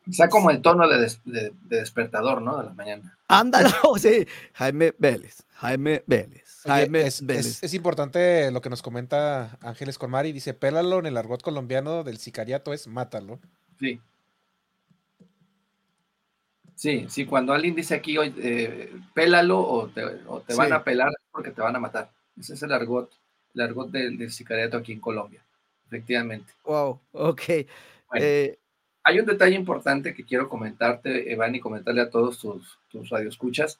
Está 0.09 0.27
como 0.27 0.49
el 0.51 0.61
tono 0.61 0.85
de, 0.89 0.99
des- 0.99 1.21
de- 1.23 1.53
de 1.61 1.77
despertador, 1.79 2.41
¿no? 2.41 2.57
De 2.57 2.63
la 2.65 2.73
mañana. 2.73 3.17
Ándalo, 3.27 3.69
sí. 3.97 4.27
Jaime 4.53 4.93
Vélez, 4.97 5.43
Jaime 5.53 6.03
Vélez, 6.07 6.61
Oye, 6.65 6.73
Jaime 6.73 7.05
es, 7.07 7.25
Vélez. 7.25 7.45
es- 7.45 7.63
es 7.63 7.73
importante 7.75 8.51
lo 8.51 8.59
que 8.59 8.69
nos 8.69 8.81
comenta 8.81 9.57
Ángeles 9.61 9.97
Conmari. 9.97 10.31
Dice, 10.33 10.53
pélalo 10.55 10.99
en 10.99 11.05
el 11.05 11.15
argot 11.15 11.41
colombiano 11.41 12.03
del 12.03 12.17
sicariato 12.17 12.73
es 12.73 12.87
mátalo. 12.87 13.39
Sí. 13.79 14.01
Sí, 16.75 17.05
sí, 17.09 17.25
cuando 17.25 17.53
alguien 17.53 17.75
dice 17.75 17.95
aquí, 17.95 18.17
eh, 18.19 18.91
pélalo 19.13 19.59
o 19.59 19.87
te, 19.87 20.03
o 20.27 20.41
te 20.41 20.55
van 20.55 20.67
Sí. 20.67 20.73
a 20.73 20.83
pelar 20.83 21.11
porque 21.31 21.51
te 21.51 21.61
van 21.61 21.75
a 21.75 21.79
matar. 21.79 22.09
Ese 22.37 22.53
es 22.55 22.63
el 22.63 22.71
argot, 22.73 23.11
el 23.53 23.61
argot 23.61 23.91
del, 23.91 24.17
del 24.17 24.31
sicariato 24.31 24.77
aquí 24.77 24.91
en 24.91 24.99
Colombia, 24.99 25.43
efectivamente. 25.87 26.53
Wow, 26.65 26.99
ok. 27.11 27.41
Bueno, 28.09 28.25
Eh, 28.25 28.57
hay 29.03 29.19
un 29.19 29.25
detalle 29.25 29.55
importante 29.55 30.13
que 30.13 30.23
quiero 30.23 30.49
comentarte, 30.49 31.31
Evan, 31.31 31.53
y 31.55 31.59
comentarle 31.59 32.01
a 32.01 32.09
todos 32.09 32.39
tus, 32.39 32.79
tus 32.89 33.09
radioescuchas, 33.09 33.79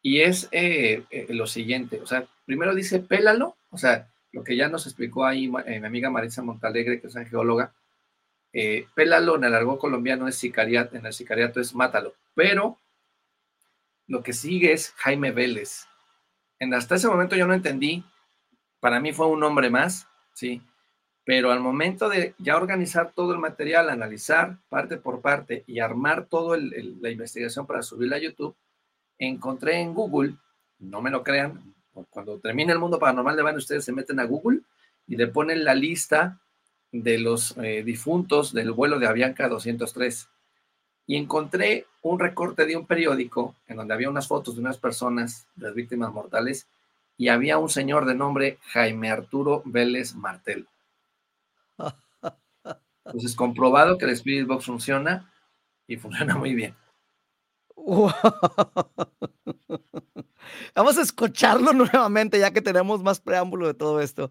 y 0.00 0.20
es 0.20 0.48
eh, 0.52 1.04
eh, 1.10 1.26
lo 1.30 1.46
siguiente, 1.46 2.00
o 2.00 2.06
sea, 2.06 2.26
primero 2.44 2.74
dice 2.74 2.98
pélalo, 3.00 3.56
o 3.70 3.78
sea, 3.78 4.08
lo 4.32 4.42
que 4.44 4.56
ya 4.56 4.68
nos 4.68 4.86
explicó 4.86 5.24
ahí 5.26 5.48
mi 5.48 5.86
amiga 5.86 6.10
Marisa 6.10 6.42
Montalegre, 6.42 7.00
que 7.00 7.06
es 7.08 7.14
geóloga, 7.28 7.72
eh, 8.52 8.86
pélalo 8.94 9.36
en 9.36 9.44
el 9.44 9.54
argot 9.54 9.78
colombiano 9.78 10.28
es 10.28 10.36
sicariato, 10.36 10.96
en 10.96 11.06
el 11.06 11.12
sicariato 11.12 11.60
es 11.60 11.74
mátalo, 11.74 12.14
pero 12.34 12.78
lo 14.06 14.22
que 14.22 14.32
sigue 14.32 14.72
es 14.72 14.92
Jaime 14.96 15.32
Vélez. 15.32 15.86
En, 16.58 16.74
hasta 16.74 16.96
ese 16.96 17.08
momento 17.08 17.34
yo 17.34 17.46
no 17.46 17.54
entendí, 17.54 18.04
para 18.80 19.00
mí 19.00 19.12
fue 19.12 19.26
un 19.26 19.42
hombre 19.42 19.70
más, 19.70 20.06
¿sí? 20.34 20.62
Pero 21.24 21.52
al 21.52 21.60
momento 21.60 22.08
de 22.08 22.34
ya 22.38 22.56
organizar 22.56 23.12
todo 23.14 23.32
el 23.32 23.38
material, 23.38 23.88
analizar 23.88 24.58
parte 24.68 24.96
por 24.96 25.20
parte 25.20 25.64
y 25.66 25.78
armar 25.78 26.26
toda 26.26 26.58
la 26.58 27.10
investigación 27.10 27.66
para 27.66 27.82
subirla 27.82 28.16
a 28.16 28.20
YouTube, 28.20 28.56
encontré 29.18 29.80
en 29.80 29.94
Google, 29.94 30.34
no 30.78 31.00
me 31.00 31.10
lo 31.10 31.22
crean, 31.22 31.74
cuando 32.10 32.38
termine 32.40 32.72
el 32.72 32.78
mundo 32.78 32.98
paranormal 32.98 33.36
de 33.36 33.42
Van, 33.42 33.56
ustedes 33.56 33.84
se 33.84 33.92
meten 33.92 34.18
a 34.18 34.24
Google 34.24 34.60
y 35.06 35.16
le 35.16 35.28
ponen 35.28 35.64
la 35.64 35.74
lista 35.74 36.41
de 36.92 37.18
los 37.18 37.56
eh, 37.56 37.82
difuntos 37.82 38.52
del 38.52 38.70
vuelo 38.70 38.98
de 38.98 39.06
Avianca 39.06 39.48
203. 39.48 40.28
Y 41.06 41.16
encontré 41.16 41.86
un 42.02 42.20
recorte 42.20 42.64
de 42.66 42.76
un 42.76 42.86
periódico 42.86 43.56
en 43.66 43.76
donde 43.76 43.94
había 43.94 44.10
unas 44.10 44.28
fotos 44.28 44.54
de 44.54 44.60
unas 44.60 44.78
personas, 44.78 45.48
de 45.56 45.66
las 45.66 45.74
víctimas 45.74 46.12
mortales, 46.12 46.68
y 47.16 47.28
había 47.28 47.58
un 47.58 47.68
señor 47.68 48.06
de 48.06 48.14
nombre 48.14 48.58
Jaime 48.68 49.10
Arturo 49.10 49.62
Vélez 49.64 50.14
Martel. 50.14 50.66
Entonces, 53.04 53.34
comprobado 53.34 53.98
que 53.98 54.04
el 54.04 54.12
Spirit 54.12 54.46
Box 54.46 54.66
funciona 54.66 55.28
y 55.86 55.96
funciona 55.96 56.36
muy 56.36 56.54
bien. 56.54 56.76
Vamos 60.74 60.98
a 60.98 61.02
escucharlo 61.02 61.72
nuevamente 61.72 62.38
ya 62.38 62.52
que 62.52 62.62
tenemos 62.62 63.02
más 63.02 63.20
preámbulo 63.20 63.66
de 63.66 63.74
todo 63.74 64.00
esto. 64.00 64.30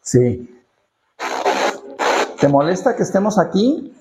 Sí. 0.00 0.62
¿Te 2.40 2.48
molesta 2.48 2.96
que 2.96 3.02
estemos 3.02 3.38
aquí? 3.38 3.94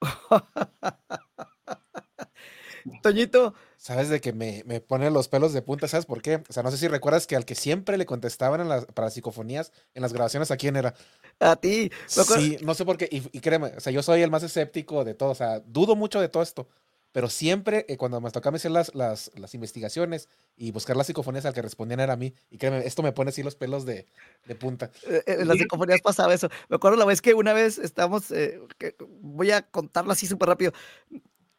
Toñito, 3.02 3.54
¿Sabes 3.84 4.08
de 4.08 4.22
que 4.22 4.32
me, 4.32 4.62
me 4.64 4.80
pone 4.80 5.10
los 5.10 5.28
pelos 5.28 5.52
de 5.52 5.60
punta? 5.60 5.86
¿Sabes 5.86 6.06
por 6.06 6.22
qué? 6.22 6.42
O 6.48 6.52
sea, 6.54 6.62
no 6.62 6.70
sé 6.70 6.78
si 6.78 6.88
recuerdas 6.88 7.26
que 7.26 7.36
al 7.36 7.44
que 7.44 7.54
siempre 7.54 7.98
le 7.98 8.06
contestaban 8.06 8.62
en 8.62 8.70
las, 8.70 8.86
para 8.86 9.08
las 9.08 9.12
psicofonías, 9.12 9.72
en 9.92 10.00
las 10.00 10.14
grabaciones, 10.14 10.50
¿a 10.50 10.56
quién 10.56 10.76
era? 10.76 10.94
a 11.38 11.56
ti. 11.56 11.90
Sí, 12.06 12.56
no 12.62 12.72
sé 12.72 12.86
por 12.86 12.96
qué. 12.96 13.10
Y, 13.12 13.28
y 13.36 13.42
créeme, 13.42 13.74
o 13.76 13.80
sea, 13.80 13.92
yo 13.92 14.02
soy 14.02 14.22
el 14.22 14.30
más 14.30 14.42
escéptico 14.42 15.04
de 15.04 15.12
todo. 15.12 15.28
O 15.28 15.34
sea, 15.34 15.60
dudo 15.66 15.96
mucho 15.96 16.18
de 16.18 16.30
todo 16.30 16.42
esto. 16.42 16.66
Pero 17.14 17.28
siempre, 17.30 17.86
eh, 17.88 17.96
cuando 17.96 18.20
me 18.20 18.28
tocaba 18.32 18.56
hacer 18.56 18.72
las, 18.72 18.92
las, 18.92 19.30
las 19.36 19.54
investigaciones 19.54 20.28
y 20.56 20.72
buscar 20.72 20.96
las 20.96 21.06
psicofonías, 21.06 21.46
al 21.46 21.54
que 21.54 21.62
respondían 21.62 22.00
era 22.00 22.14
a 22.14 22.16
mí. 22.16 22.34
Y 22.50 22.58
créeme, 22.58 22.84
esto 22.84 23.04
me 23.04 23.12
pone 23.12 23.28
así 23.28 23.44
los 23.44 23.54
pelos 23.54 23.86
de, 23.86 24.06
de 24.46 24.54
punta. 24.56 24.90
Eh, 25.06 25.22
eh, 25.24 25.36
En 25.38 25.46
las 25.46 25.56
psicofonías 25.58 26.00
pasaba 26.02 26.34
eso. 26.34 26.48
Me 26.68 26.74
acuerdo 26.74 26.96
la 26.98 27.04
vez 27.04 27.22
que 27.22 27.32
una 27.34 27.52
vez 27.52 27.78
estamos, 27.78 28.32
eh, 28.32 28.60
que- 28.78 28.96
voy 29.20 29.52
a 29.52 29.62
contarlo 29.62 30.10
así 30.10 30.26
súper 30.26 30.48
rápido, 30.48 30.72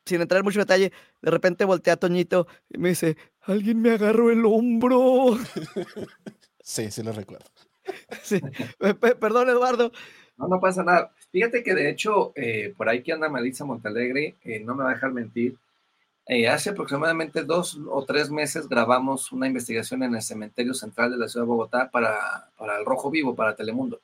sin 0.05 0.19
entrar 0.19 0.39
en 0.39 0.43
mucho 0.43 0.59
detalle. 0.59 0.91
De 1.21 1.31
repente 1.31 1.63
volteé 1.63 1.93
a 1.93 1.97
Toñito 1.97 2.47
y 2.69 2.77
me 2.77 2.89
dice, 2.89 3.15
alguien 3.43 3.81
me 3.81 3.91
agarró 3.91 4.31
el 4.31 4.45
hombro. 4.45 5.37
Sí, 6.61 6.89
sí 6.91 7.01
lo 7.01 7.11
recuerdo. 7.13 7.45
Sí. 8.23 8.41
Pe- 8.79 8.95
pe- 8.95 9.15
Perdón, 9.15 9.47
Eduardo. 9.49 9.91
No, 10.37 10.47
no 10.47 10.59
pasa 10.59 10.83
nada. 10.83 11.11
Fíjate 11.31 11.63
que 11.63 11.73
de 11.73 11.89
hecho, 11.89 12.31
eh, 12.35 12.73
por 12.75 12.89
ahí 12.89 13.01
que 13.03 13.13
anda 13.13 13.29
Melissa 13.29 13.65
Montalegre, 13.65 14.35
eh, 14.43 14.59
no 14.59 14.75
me 14.75 14.83
va 14.83 14.91
a 14.91 14.93
dejar 14.93 15.11
mentir. 15.13 15.57
eh, 16.27 16.47
hace 16.49 16.71
aproximadamente 16.71 17.43
dos 17.43 17.79
o 17.89 18.05
tres 18.05 18.31
meses 18.31 18.69
grabamos 18.69 19.31
una 19.31 19.47
investigación 19.47 20.03
en 20.03 20.15
el 20.15 20.21
cementerio 20.23 20.73
central 20.73 21.11
de 21.11 21.17
la 21.17 21.27
ciudad 21.29 21.45
de 21.45 21.49
Bogotá 21.49 21.89
para, 21.91 22.49
para 22.57 22.79
el 22.79 22.85
Rojo 22.85 23.11
Vivo, 23.11 23.35
para 23.35 23.55
Telemundo. 23.55 24.01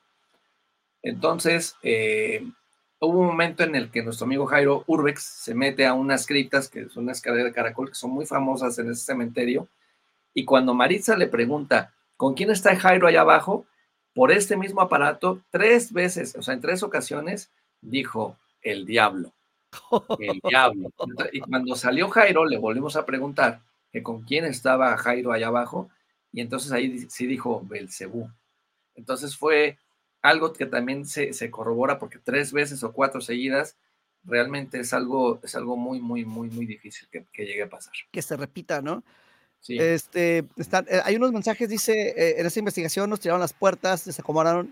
Entonces, 1.02 1.76
eh, 1.82 2.44
hubo 3.00 3.18
un 3.20 3.26
momento 3.26 3.64
en 3.64 3.74
el 3.74 3.90
que 3.90 4.02
nuestro 4.02 4.26
amigo 4.26 4.46
Jairo 4.46 4.84
Urbex 4.86 5.22
se 5.22 5.54
mete 5.54 5.86
a 5.86 5.94
unas 5.94 6.26
criptas, 6.26 6.68
que 6.68 6.88
son 6.88 7.04
unas 7.04 7.18
escaleras 7.18 7.46
de 7.46 7.52
caracol, 7.52 7.88
que 7.88 7.94
son 7.94 8.10
muy 8.12 8.26
famosas 8.26 8.78
en 8.78 8.90
ese 8.90 9.04
cementerio, 9.04 9.68
y 10.34 10.44
cuando 10.44 10.74
Maritza 10.74 11.16
le 11.16 11.28
pregunta, 11.28 11.92
¿con 12.16 12.34
quién 12.34 12.50
está 12.50 12.76
Jairo 12.76 13.06
allá 13.08 13.22
abajo? 13.22 13.66
Por 14.14 14.30
este 14.30 14.56
mismo 14.56 14.80
aparato, 14.80 15.40
tres 15.50 15.92
veces, 15.92 16.34
o 16.36 16.42
sea, 16.42 16.54
en 16.54 16.60
tres 16.60 16.82
ocasiones, 16.82 17.50
dijo 17.80 18.36
el 18.62 18.84
diablo. 18.86 19.32
El 20.18 20.40
diablo. 20.44 20.90
Y 21.32 21.40
cuando 21.40 21.74
salió 21.76 22.08
Jairo, 22.08 22.44
le 22.44 22.58
volvimos 22.58 22.96
a 22.96 23.06
preguntar 23.06 23.60
que 23.90 24.02
con 24.02 24.22
quién 24.22 24.44
estaba 24.44 24.96
Jairo 24.96 25.32
allá 25.32 25.48
abajo, 25.48 25.90
y 26.32 26.40
entonces 26.40 26.72
ahí 26.72 27.06
sí 27.10 27.26
dijo 27.26 27.62
Belcebú. 27.64 28.30
Entonces 28.94 29.36
fue 29.36 29.78
algo 30.22 30.52
que 30.52 30.66
también 30.66 31.06
se, 31.06 31.32
se, 31.32 31.50
corrobora 31.50 31.98
porque 31.98 32.18
tres 32.18 32.52
veces 32.52 32.82
o 32.84 32.92
cuatro 32.92 33.20
seguidas 33.20 33.76
realmente 34.24 34.80
es 34.80 34.92
algo, 34.92 35.40
es 35.42 35.54
algo 35.56 35.76
muy, 35.76 36.00
muy, 36.00 36.24
muy, 36.24 36.48
muy 36.48 36.64
difícil 36.64 37.08
que, 37.10 37.26
que 37.32 37.44
llegue 37.44 37.64
a 37.64 37.68
pasar. 37.68 37.92
Que 38.10 38.22
se 38.22 38.36
repita, 38.36 38.80
¿no? 38.80 39.02
Sí. 39.62 39.78
Este, 39.78 40.44
están, 40.56 40.86
eh, 40.88 41.00
hay 41.04 41.14
unos 41.14 41.32
mensajes, 41.32 41.68
dice, 41.68 41.92
eh, 41.92 42.40
en 42.40 42.46
esta 42.46 42.58
investigación 42.58 43.08
nos 43.08 43.20
tiraron 43.20 43.40
las 43.40 43.52
puertas, 43.52 44.04
desacomodaron 44.04 44.68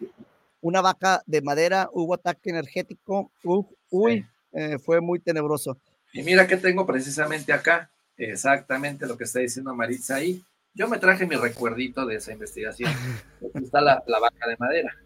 una 0.61 0.81
vaca 0.81 1.23
de 1.27 1.41
madera, 1.43 1.89
hubo 1.93 2.15
ataque 2.15 2.51
energético, 2.51 3.31
uf, 3.45 3.67
uy, 3.89 4.27
eh, 4.53 4.79
fue 4.81 5.01
muy 5.01 5.21
tenebroso. 5.21 5.79
Y 6.13 6.25
mira 6.25 6.49
que 6.49 6.57
tengo 6.57 6.85
precisamente 6.87 7.53
acá, 7.53 7.89
exactamente 8.17 9.07
lo 9.07 9.17
que 9.17 9.25
está 9.25 9.39
diciendo 9.39 9.73
Maritza 9.77 10.17
ahí. 10.17 10.45
Yo 10.75 10.89
me 10.89 10.99
traje 10.99 11.25
mi 11.25 11.37
recuerdito 11.37 12.05
de 12.05 12.17
esa 12.17 12.33
investigación. 12.33 12.91
Aquí 13.55 13.65
está 13.65 13.81
la, 13.81 14.03
la 14.09 14.19
vaca 14.19 14.49
de 14.49 14.57
madera. 14.59 14.97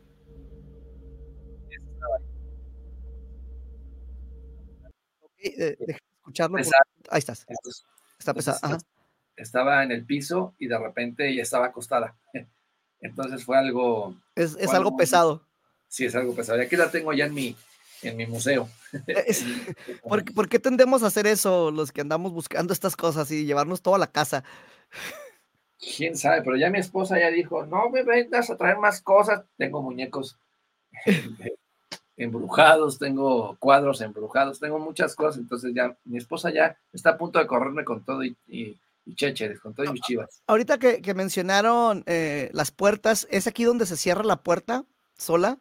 Okay, 5.20 5.54
eh, 5.58 5.76
escucharlo. 6.20 6.56
Por... 6.56 6.66
Ahí 7.10 7.18
estás. 7.18 7.46
Está 8.18 8.32
pesado. 8.32 8.58
Ajá. 8.62 8.78
Estaba 9.36 9.82
en 9.82 9.92
el 9.92 10.04
piso 10.04 10.54
y 10.58 10.66
de 10.66 10.78
repente 10.78 11.28
ella 11.28 11.42
estaba 11.42 11.66
acostada. 11.66 12.16
Entonces 13.00 13.44
fue 13.44 13.58
algo. 13.58 14.14
Es, 14.34 14.56
algo 14.72 14.96
pesado. 14.96 15.46
Sí, 15.88 16.06
es 16.06 16.14
algo 16.14 16.34
pesado. 16.34 16.58
Y 16.58 16.64
aquí 16.64 16.76
la 16.76 16.90
tengo 16.90 17.12
ya 17.12 17.26
en 17.26 17.34
mi, 17.34 17.56
en 18.02 18.16
mi 18.16 18.26
museo. 18.26 18.68
Es, 19.06 19.44
¿por, 20.02 20.24
¿Por 20.32 20.48
qué 20.48 20.58
tendemos 20.58 21.02
a 21.02 21.08
hacer 21.08 21.26
eso 21.26 21.70
los 21.70 21.92
que 21.92 22.00
andamos 22.00 22.32
buscando 22.32 22.72
estas 22.72 22.96
cosas 22.96 23.30
y 23.30 23.44
llevarnos 23.44 23.82
todo 23.82 23.96
a 23.96 23.98
la 23.98 24.10
casa? 24.10 24.44
Quién 25.78 26.16
sabe, 26.16 26.42
pero 26.42 26.56
ya 26.56 26.70
mi 26.70 26.78
esposa 26.78 27.18
ya 27.18 27.30
dijo: 27.30 27.66
No 27.66 27.90
me 27.90 28.02
vengas 28.02 28.50
a 28.50 28.56
traer 28.56 28.78
más 28.78 29.02
cosas. 29.02 29.44
Tengo 29.58 29.82
muñecos 29.82 30.38
embrujados, 32.16 32.98
tengo 32.98 33.56
cuadros 33.58 34.00
embrujados, 34.00 34.60
tengo 34.60 34.78
muchas 34.78 35.14
cosas. 35.14 35.40
Entonces 35.40 35.72
ya 35.74 35.96
mi 36.04 36.18
esposa 36.18 36.50
ya 36.50 36.76
está 36.92 37.10
a 37.10 37.18
punto 37.18 37.38
de 37.38 37.46
correrme 37.46 37.84
con 37.84 38.04
todo 38.04 38.24
y, 38.24 38.36
y, 38.48 38.78
y 39.06 39.14
cheche, 39.14 39.58
con 39.58 39.74
todo 39.74 39.86
y 39.86 39.92
mis 39.92 40.02
chivas. 40.02 40.42
Ahorita 40.46 40.78
que, 40.78 41.02
que 41.02 41.14
mencionaron 41.14 42.04
eh, 42.06 42.50
las 42.52 42.70
puertas, 42.70 43.26
¿es 43.30 43.46
aquí 43.46 43.64
donde 43.64 43.86
se 43.86 43.96
cierra 43.96 44.24
la 44.24 44.42
puerta 44.42 44.84
sola? 45.16 45.58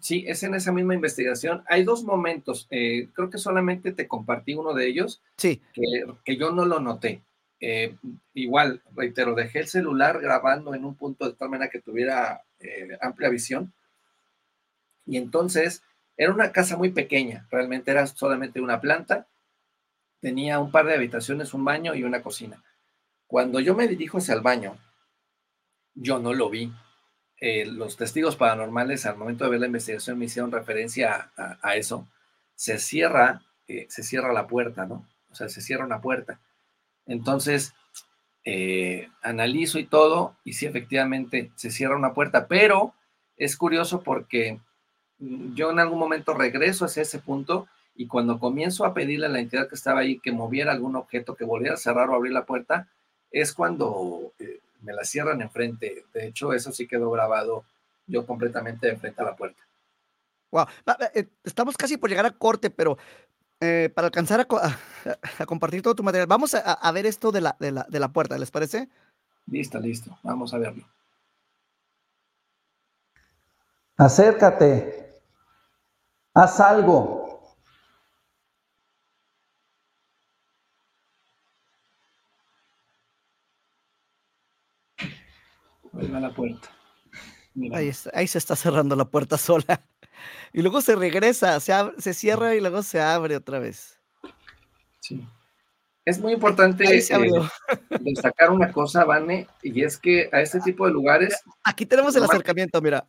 Sí, 0.00 0.24
es 0.28 0.42
en 0.42 0.54
esa 0.54 0.70
misma 0.70 0.94
investigación. 0.94 1.64
Hay 1.66 1.84
dos 1.84 2.04
momentos, 2.04 2.66
eh, 2.70 3.08
creo 3.14 3.30
que 3.30 3.38
solamente 3.38 3.92
te 3.92 4.06
compartí 4.06 4.54
uno 4.54 4.74
de 4.74 4.86
ellos, 4.86 5.22
sí. 5.36 5.62
que, 5.72 6.04
que 6.24 6.36
yo 6.36 6.50
no 6.52 6.66
lo 6.66 6.78
noté. 6.78 7.22
Eh, 7.60 7.96
igual, 8.34 8.82
reitero, 8.94 9.34
dejé 9.34 9.60
el 9.60 9.68
celular 9.68 10.20
grabando 10.20 10.74
en 10.74 10.84
un 10.84 10.94
punto 10.94 11.26
de 11.26 11.34
tal 11.34 11.48
manera 11.48 11.70
que 11.70 11.80
tuviera 11.80 12.42
amplia 13.00 13.28
visión. 13.28 13.72
Y 15.06 15.16
entonces 15.16 15.82
era 16.16 16.32
una 16.32 16.52
casa 16.52 16.76
muy 16.76 16.90
pequeña, 16.90 17.46
realmente 17.50 17.90
era 17.90 18.06
solamente 18.06 18.60
una 18.60 18.80
planta, 18.80 19.26
tenía 20.20 20.58
un 20.58 20.70
par 20.70 20.86
de 20.86 20.94
habitaciones, 20.94 21.52
un 21.52 21.64
baño 21.64 21.94
y 21.94 22.04
una 22.04 22.22
cocina. 22.22 22.62
Cuando 23.34 23.58
yo 23.58 23.74
me 23.74 23.88
dirijo 23.88 24.18
hacia 24.18 24.34
el 24.34 24.42
baño, 24.42 24.76
yo 25.92 26.20
no 26.20 26.32
lo 26.32 26.50
vi. 26.50 26.72
Eh, 27.40 27.66
los 27.66 27.96
testigos 27.96 28.36
paranormales 28.36 29.06
al 29.06 29.16
momento 29.16 29.42
de 29.42 29.50
ver 29.50 29.58
la 29.58 29.66
investigación 29.66 30.16
me 30.16 30.26
hicieron 30.26 30.52
referencia 30.52 31.32
a, 31.36 31.74
eso. 31.74 32.06
Se 32.54 32.78
cierra, 32.78 33.42
eh, 33.66 33.86
se 33.88 34.04
cierra 34.04 34.32
la 34.32 34.46
puerta, 34.46 34.86
¿no? 34.86 35.08
O 35.32 35.34
sea, 35.34 35.48
se 35.48 35.62
cierra 35.62 35.84
una 35.84 36.00
puerta. 36.00 36.38
Entonces, 37.06 37.74
eh, 38.44 39.08
analizo 39.20 39.80
y 39.80 39.84
todo, 39.86 40.36
y 40.44 40.52
sí, 40.52 40.66
efectivamente, 40.66 41.50
se 41.56 41.72
cierra 41.72 41.96
una 41.96 42.14
puerta, 42.14 42.46
pero 42.46 42.94
es 43.36 43.56
curioso 43.56 44.04
porque 44.04 44.60
yo 45.18 45.72
en 45.72 45.80
algún 45.80 45.98
momento 45.98 46.34
regreso 46.34 46.84
hacia 46.84 47.02
ese 47.02 47.18
punto 47.18 47.66
y 47.96 48.06
cuando 48.06 48.38
comienzo 48.38 48.84
a 48.84 48.94
pedirle 48.94 49.26
a 49.26 49.30
la 49.30 49.40
entidad 49.40 49.68
que 49.68 49.74
estaba 49.74 49.98
ahí 49.98 50.20
que 50.20 50.30
moviera 50.30 50.70
algún 50.70 50.94
objeto, 50.94 51.34
que 51.34 51.44
volviera 51.44 51.74
a 51.74 51.78
cerrar 51.78 52.10
o 52.10 52.14
abrir 52.14 52.32
la 52.32 52.46
puerta, 52.46 52.88
es 53.34 53.52
cuando 53.52 54.32
eh, 54.38 54.60
me 54.82 54.92
la 54.92 55.04
cierran 55.04 55.42
enfrente. 55.42 56.06
De 56.14 56.28
hecho, 56.28 56.52
eso 56.52 56.70
sí 56.70 56.86
quedó 56.86 57.10
grabado 57.10 57.64
yo 58.06 58.24
completamente 58.24 58.88
enfrente 58.88 59.20
a 59.20 59.24
la 59.24 59.36
puerta. 59.36 59.60
Wow, 60.52 60.66
estamos 61.42 61.76
casi 61.76 61.96
por 61.96 62.08
llegar 62.08 62.26
a 62.26 62.30
corte, 62.30 62.70
pero 62.70 62.96
eh, 63.60 63.90
para 63.92 64.06
alcanzar 64.06 64.40
a, 64.40 64.46
a, 64.56 64.78
a, 65.42 65.46
compartir 65.46 65.82
todo 65.82 65.96
tu 65.96 66.04
material, 66.04 66.28
vamos 66.28 66.54
a, 66.54 66.60
a 66.60 66.92
ver 66.92 67.06
esto 67.06 67.32
de 67.32 67.40
la, 67.40 67.56
de, 67.58 67.72
la, 67.72 67.86
de 67.88 67.98
la 67.98 68.12
puerta, 68.12 68.38
¿les 68.38 68.52
parece? 68.52 68.88
Listo, 69.46 69.80
listo, 69.80 70.16
vamos 70.22 70.54
a 70.54 70.58
verlo. 70.58 70.86
Acércate, 73.96 75.20
haz 76.34 76.60
algo. 76.60 77.23
Vuelve 85.94 86.16
a 86.16 86.20
la 86.20 86.34
puerta. 86.34 86.68
Mira. 87.54 87.78
Ahí, 87.78 87.92
ahí 88.12 88.26
se 88.26 88.38
está 88.38 88.56
cerrando 88.56 88.96
la 88.96 89.04
puerta 89.04 89.38
sola. 89.38 89.80
Y 90.52 90.62
luego 90.62 90.80
se 90.80 90.96
regresa, 90.96 91.58
se, 91.60 91.72
abre, 91.72 92.00
se 92.00 92.14
cierra 92.14 92.54
y 92.54 92.60
luego 92.60 92.82
se 92.82 93.00
abre 93.00 93.36
otra 93.36 93.58
vez. 93.58 94.00
Sí. 95.00 95.26
Es 96.04 96.20
muy 96.20 96.32
importante 96.32 96.84
eh, 96.84 97.02
destacar 98.00 98.50
una 98.50 98.72
cosa, 98.72 99.04
Vane, 99.04 99.46
y 99.62 99.82
es 99.82 99.96
que 99.96 100.28
a 100.32 100.40
este 100.40 100.60
tipo 100.60 100.86
de 100.86 100.92
lugares. 100.92 101.34
Aquí 101.62 101.86
tenemos 101.86 102.14
el 102.14 102.24
acercamiento, 102.24 102.82
mira. 102.82 103.06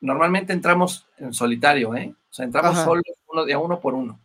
Normalmente 0.00 0.52
entramos 0.52 1.06
en 1.18 1.34
solitario, 1.34 1.94
¿eh? 1.94 2.14
O 2.30 2.32
sea, 2.32 2.44
entramos 2.46 2.72
Ajá. 2.72 2.84
solos, 2.84 3.04
uno 3.26 3.44
de 3.44 3.52
a 3.52 3.58
uno 3.58 3.80
por 3.80 3.94
uno. 3.94 4.18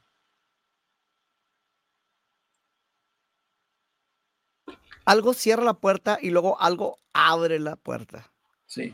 Algo 5.07 5.33
cierra 5.33 5.63
la 5.63 5.75
puerta 5.75 6.19
y 6.21 6.31
luego 6.31 6.59
algo 6.59 6.99
abre 7.13 7.59
la 7.59 7.77
puerta. 7.77 8.29
Sí. 8.65 8.93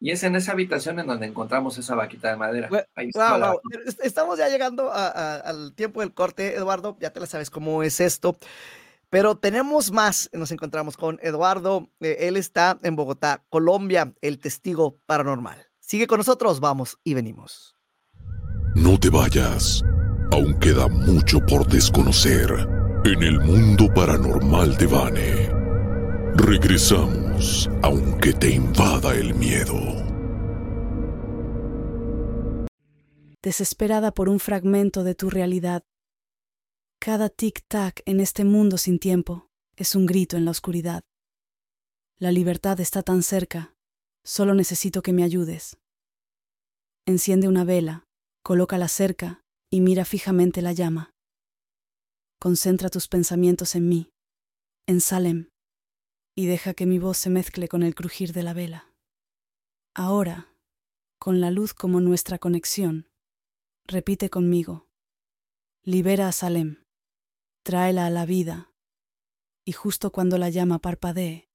Y 0.00 0.10
es 0.10 0.22
en 0.22 0.34
esa 0.34 0.52
habitación 0.52 0.98
en 0.98 1.06
donde 1.06 1.26
encontramos 1.26 1.76
esa 1.76 1.94
vaquita 1.94 2.30
de 2.30 2.36
madera. 2.36 2.70
Ahí 2.94 3.10
wow, 3.12 3.38
wow. 3.38 3.60
Estamos 4.02 4.38
ya 4.38 4.48
llegando 4.48 4.90
a, 4.90 5.08
a, 5.08 5.34
al 5.40 5.74
tiempo 5.74 6.00
del 6.00 6.14
corte, 6.14 6.54
Eduardo. 6.54 6.96
Ya 7.00 7.10
te 7.10 7.20
la 7.20 7.26
sabes 7.26 7.50
cómo 7.50 7.82
es 7.82 8.00
esto. 8.00 8.38
Pero 9.10 9.36
tenemos 9.36 9.92
más. 9.92 10.30
Nos 10.32 10.52
encontramos 10.52 10.96
con 10.96 11.18
Eduardo. 11.22 11.90
Eh, 12.00 12.16
él 12.20 12.38
está 12.38 12.78
en 12.82 12.96
Bogotá, 12.96 13.44
Colombia, 13.50 14.14
el 14.22 14.38
testigo 14.38 14.96
paranormal. 15.04 15.66
Sigue 15.80 16.06
con 16.06 16.16
nosotros, 16.16 16.60
vamos 16.60 16.96
y 17.04 17.12
venimos. 17.12 17.76
No 18.74 18.98
te 18.98 19.10
vayas. 19.10 19.82
Aún 20.32 20.58
queda 20.60 20.88
mucho 20.88 21.40
por 21.40 21.66
desconocer 21.66 22.85
en 23.12 23.22
el 23.22 23.38
mundo 23.38 23.86
paranormal 23.94 24.76
de 24.78 24.86
Vane. 24.86 25.48
Regresamos, 26.34 27.70
aunque 27.82 28.32
te 28.32 28.50
invada 28.50 29.14
el 29.14 29.32
miedo. 29.34 29.76
Desesperada 33.42 34.12
por 34.12 34.28
un 34.28 34.40
fragmento 34.40 35.04
de 35.04 35.14
tu 35.14 35.30
realidad, 35.30 35.84
cada 36.98 37.30
tic-tac 37.30 38.02
en 38.06 38.18
este 38.18 38.44
mundo 38.44 38.76
sin 38.76 38.98
tiempo 38.98 39.50
es 39.76 39.94
un 39.94 40.06
grito 40.06 40.36
en 40.36 40.44
la 40.44 40.50
oscuridad. 40.50 41.02
La 42.18 42.32
libertad 42.32 42.80
está 42.80 43.04
tan 43.04 43.22
cerca, 43.22 43.76
solo 44.24 44.52
necesito 44.54 45.02
que 45.02 45.12
me 45.12 45.22
ayudes. 45.22 45.78
Enciende 47.06 47.46
una 47.46 47.62
vela, 47.62 48.08
colócala 48.42 48.88
cerca 48.88 49.42
y 49.70 49.80
mira 49.80 50.04
fijamente 50.04 50.60
la 50.60 50.72
llama. 50.72 51.15
Concentra 52.38 52.88
tus 52.90 53.08
pensamientos 53.08 53.74
en 53.74 53.88
mí, 53.88 54.10
en 54.86 55.00
Salem 55.00 55.48
y 56.36 56.46
deja 56.46 56.74
que 56.74 56.86
mi 56.86 56.98
voz 56.98 57.16
se 57.16 57.30
mezcle 57.30 57.66
con 57.66 57.82
el 57.82 57.94
crujir 57.94 58.32
de 58.32 58.42
la 58.42 58.52
vela. 58.52 58.92
Ahora, 59.94 60.52
con 61.18 61.40
la 61.40 61.50
luz 61.50 61.72
como 61.72 62.00
nuestra 62.00 62.38
conexión, 62.38 63.08
repite 63.86 64.28
conmigo, 64.28 64.86
libera 65.82 66.28
a 66.28 66.32
Salem, 66.32 66.84
tráela 67.64 68.06
a 68.06 68.10
la 68.10 68.26
vida, 68.26 68.70
y 69.64 69.72
justo 69.72 70.12
cuando 70.12 70.36
la 70.36 70.50
llama 70.50 70.78
parpadee. 70.78 71.48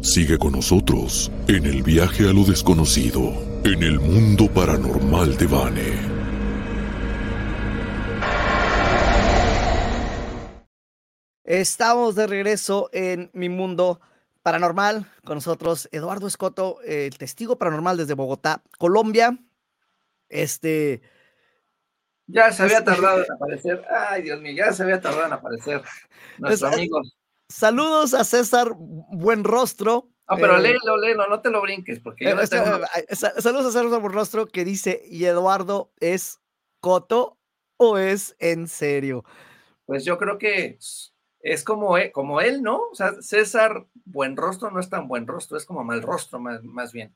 Sigue 0.00 0.38
con 0.38 0.52
nosotros 0.52 1.32
en 1.48 1.66
el 1.66 1.82
viaje 1.82 2.28
a 2.28 2.32
lo 2.32 2.44
desconocido, 2.44 3.32
en 3.64 3.82
el 3.82 3.98
mundo 3.98 4.48
paranormal 4.52 5.36
de 5.36 5.46
Vane. 5.46 6.15
Estamos 11.46 12.16
de 12.16 12.26
regreso 12.26 12.90
en 12.92 13.30
mi 13.32 13.48
mundo 13.48 14.00
paranormal 14.42 15.06
con 15.24 15.36
nosotros, 15.36 15.88
Eduardo 15.92 16.26
Escoto, 16.26 16.80
el 16.82 17.16
testigo 17.18 17.56
paranormal 17.56 17.96
desde 17.96 18.14
Bogotá, 18.14 18.64
Colombia. 18.78 19.38
Este. 20.28 21.02
Ya 22.26 22.50
se 22.50 22.64
había 22.64 22.82
tardado 22.82 23.22
en 23.22 23.32
aparecer. 23.36 23.84
Ay, 23.88 24.22
Dios 24.22 24.40
mío, 24.40 24.54
ya 24.56 24.72
se 24.72 24.82
había 24.82 25.00
tardado 25.00 25.26
en 25.26 25.32
aparecer. 25.34 25.82
Nuestro 26.38 26.66
amigo. 26.66 27.00
Saludos 27.48 28.12
a 28.14 28.24
César 28.24 28.72
Buenrostro. 28.76 30.10
No, 30.28 30.36
pero 30.38 30.56
eh, 30.56 30.62
léelo, 30.62 30.96
léelo, 30.96 31.28
no 31.28 31.40
te 31.40 31.50
lo 31.50 31.62
brinques, 31.62 32.00
porque 32.00 32.24
yo 32.24 32.40
este, 32.40 32.56
Saludos 33.14 33.66
a 33.66 33.70
César 33.70 33.86
Buenrostro 34.00 34.48
que 34.48 34.64
dice: 34.64 35.00
¿Y 35.08 35.26
Eduardo 35.26 35.92
es 36.00 36.40
Coto 36.80 37.38
o 37.76 37.98
es 37.98 38.34
en 38.40 38.66
serio? 38.66 39.24
Pues 39.84 40.04
yo 40.04 40.18
creo 40.18 40.38
que 40.38 40.78
es 41.46 41.62
como, 41.62 41.96
e, 41.96 42.10
como 42.10 42.40
él, 42.40 42.62
¿no? 42.62 42.80
O 42.90 42.94
sea, 42.94 43.14
César 43.22 43.86
Buenrostro 44.04 44.70
no 44.70 44.80
es 44.80 44.90
tan 44.90 45.06
buen 45.06 45.26
rostro, 45.26 45.56
es 45.56 45.64
como 45.64 45.84
mal 45.84 46.02
rostro 46.02 46.40
más, 46.40 46.62
más 46.64 46.92
bien. 46.92 47.14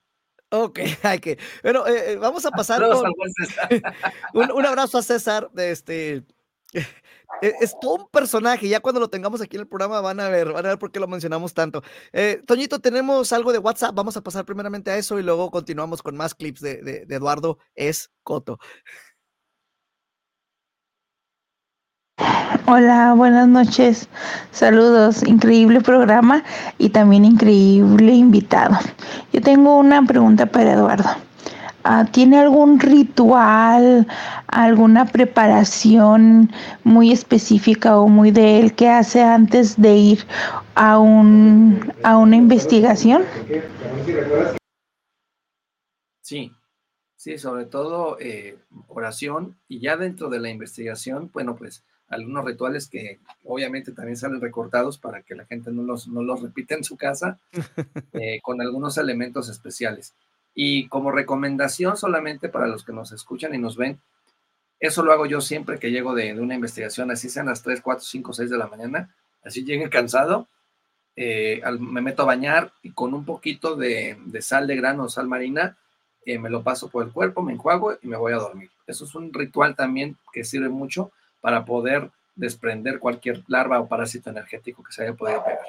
Ok, 0.50 0.80
hay 1.02 1.18
que. 1.18 1.38
Bueno, 1.62 1.86
eh, 1.86 2.16
vamos 2.16 2.46
a 2.46 2.50
pasar 2.52 2.82
un, 4.34 4.50
un, 4.52 4.66
abrazo 4.66 4.98
a 4.98 5.02
César. 5.02 5.50
Este, 5.56 6.24
e, 6.72 7.54
es, 7.60 7.74
todo 7.80 8.04
un 8.04 8.08
personaje. 8.10 8.68
Ya 8.68 8.78
cuando 8.78 9.00
lo 9.00 9.10
tengamos 9.10 9.40
aquí 9.40 9.56
en 9.56 9.62
el 9.62 9.68
programa 9.68 10.00
van 10.00 10.20
a 10.20 10.28
ver, 10.28 10.52
van 10.52 10.64
a 10.64 10.70
ver 10.70 10.78
por 10.78 10.92
qué 10.92 11.00
lo 11.00 11.08
mencionamos 11.08 11.52
tanto. 11.52 11.82
Eh, 12.12 12.40
Toñito, 12.46 12.78
tenemos 12.78 13.32
algo 13.32 13.52
de 13.52 13.58
WhatsApp. 13.58 13.94
Vamos 13.96 14.16
a 14.16 14.22
pasar 14.22 14.44
primeramente 14.44 14.92
a 14.92 14.96
eso 14.96 15.18
y 15.18 15.24
luego 15.24 15.50
continuamos 15.50 16.02
con 16.02 16.16
más 16.16 16.36
clips 16.36 16.60
de, 16.60 16.82
de, 16.82 17.04
de 17.04 17.14
Eduardo 17.16 17.58
Escoto. 17.74 18.58
Hola, 22.72 23.14
buenas 23.16 23.48
noches. 23.48 24.08
Saludos. 24.52 25.24
Increíble 25.24 25.80
programa 25.80 26.44
y 26.78 26.90
también 26.90 27.24
increíble 27.24 28.12
invitado. 28.12 28.78
Yo 29.32 29.42
tengo 29.42 29.76
una 29.76 30.06
pregunta 30.06 30.46
para 30.46 30.74
Eduardo. 30.74 31.10
Ah, 31.82 32.06
¿Tiene 32.12 32.38
algún 32.38 32.78
ritual, 32.78 34.06
alguna 34.46 35.04
preparación 35.06 36.52
muy 36.84 37.10
específica 37.10 37.98
o 37.98 38.06
muy 38.06 38.30
de 38.30 38.60
él 38.60 38.72
que 38.76 38.88
hace 38.88 39.20
antes 39.20 39.76
de 39.76 39.96
ir 39.96 40.26
a, 40.76 41.00
un, 41.00 41.92
a 42.04 42.18
una 42.18 42.36
investigación? 42.36 43.24
Sí, 46.20 46.52
sí, 47.16 47.36
sobre 47.36 47.64
todo 47.66 48.16
eh, 48.20 48.60
oración 48.86 49.58
y 49.66 49.80
ya 49.80 49.96
dentro 49.96 50.30
de 50.30 50.38
la 50.38 50.50
investigación, 50.50 51.32
bueno, 51.32 51.56
pues 51.56 51.82
algunos 52.10 52.44
rituales 52.44 52.88
que 52.88 53.18
obviamente 53.44 53.92
también 53.92 54.16
salen 54.16 54.40
recortados 54.40 54.98
para 54.98 55.22
que 55.22 55.36
la 55.36 55.46
gente 55.46 55.70
no 55.70 55.82
los, 55.82 56.08
no 56.08 56.22
los 56.22 56.42
repita 56.42 56.74
en 56.74 56.84
su 56.84 56.96
casa, 56.96 57.38
eh, 58.12 58.40
con 58.42 58.60
algunos 58.60 58.98
elementos 58.98 59.48
especiales. 59.48 60.12
Y 60.52 60.88
como 60.88 61.12
recomendación 61.12 61.96
solamente 61.96 62.48
para 62.48 62.66
los 62.66 62.84
que 62.84 62.92
nos 62.92 63.12
escuchan 63.12 63.54
y 63.54 63.58
nos 63.58 63.76
ven, 63.76 64.00
eso 64.80 65.04
lo 65.04 65.12
hago 65.12 65.26
yo 65.26 65.40
siempre 65.40 65.78
que 65.78 65.92
llego 65.92 66.14
de, 66.14 66.38
una 66.38 66.56
investigación, 66.56 67.10
así 67.10 67.28
sean 67.28 67.46
las 67.46 67.62
3, 67.62 67.80
4, 67.80 68.04
5, 68.04 68.32
6 68.32 68.50
de 68.50 68.58
la 68.58 68.66
mañana, 68.66 69.14
así 69.44 69.64
llegue 69.64 69.88
cansado, 69.88 70.48
eh, 71.14 71.62
me 71.78 72.00
meto 72.00 72.22
a 72.22 72.26
bañar 72.26 72.72
y 72.82 72.90
con 72.90 73.14
un 73.14 73.24
poquito 73.24 73.76
de, 73.76 74.18
sal 74.40 74.66
de 74.66 74.76
grano 74.76 75.04
o 75.04 75.08
sal 75.08 75.28
marina, 75.28 75.76
eh, 76.26 76.38
me 76.38 76.50
lo 76.50 76.62
paso 76.62 76.88
por 76.88 77.04
el 77.04 77.12
cuerpo, 77.12 77.42
me 77.42 77.52
enjuago 77.52 77.98
y 78.02 78.08
me 78.08 78.16
voy 78.16 78.32
a 78.32 78.36
dormir. 78.36 78.70
Eso 78.86 79.04
es 79.04 79.14
un 79.14 79.32
ritual 79.32 79.76
también 79.76 80.16
que 80.32 80.44
sirve 80.44 80.68
mucho 80.68 81.12
para 81.40 81.64
poder 81.64 82.10
desprender 82.34 82.98
cualquier 82.98 83.42
larva 83.48 83.80
o 83.80 83.88
parásito 83.88 84.30
energético 84.30 84.82
que 84.82 84.92
se 84.92 85.02
haya 85.02 85.14
podido 85.14 85.44
pegar. 85.44 85.60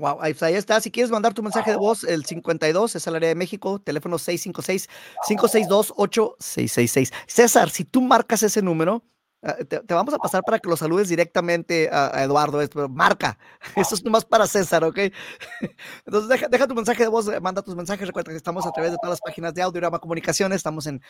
Wow, 0.00 0.18
ahí 0.22 0.34
está. 0.54 0.80
Si 0.80 0.90
quieres 0.90 1.10
mandar 1.10 1.34
tu 1.34 1.42
mensaje 1.42 1.72
de 1.72 1.76
voz, 1.76 2.04
el 2.04 2.24
52 2.24 2.96
es 2.96 3.06
el 3.06 3.16
área 3.16 3.28
de 3.28 3.34
México, 3.34 3.78
teléfono 3.78 4.16
656-562-8666. 4.16 7.12
César, 7.26 7.68
si 7.68 7.84
tú 7.84 8.00
marcas 8.00 8.42
ese 8.42 8.62
número, 8.62 9.04
ah, 9.42 9.56
te, 9.56 9.82
vamos 9.92 10.14
a 10.14 10.18
pasar 10.18 10.42
para 10.42 10.58
que 10.58 10.70
lo 10.70 10.76
saludes 10.78 11.10
directamente 11.10 11.90
a, 11.92 12.24
Eduardo. 12.24 12.66
marca. 12.88 13.38
Eso 13.76 13.94
es 13.94 14.02
nomás 14.02 14.24
para 14.24 14.46
César, 14.46 14.84
¿ok? 14.84 14.96
Entonces, 16.06 16.48
deja, 16.50 16.66
tu 16.66 16.74
mensaje 16.74 17.02
de 17.02 17.10
voz, 17.10 17.30
manda 17.42 17.60
tus 17.60 17.76
mensajes. 17.76 18.06
Recuerda 18.06 18.30
que 18.30 18.38
estamos 18.38 18.66
a 18.66 18.72
través 18.72 18.92
de 18.92 18.96
todas 18.96 19.10
las 19.10 19.20
páginas 19.20 19.52
de 19.52 19.60
Audiorama 19.60 19.98
Comunicaciones. 19.98 20.56
Estamos 20.56 20.86
en 20.86 21.02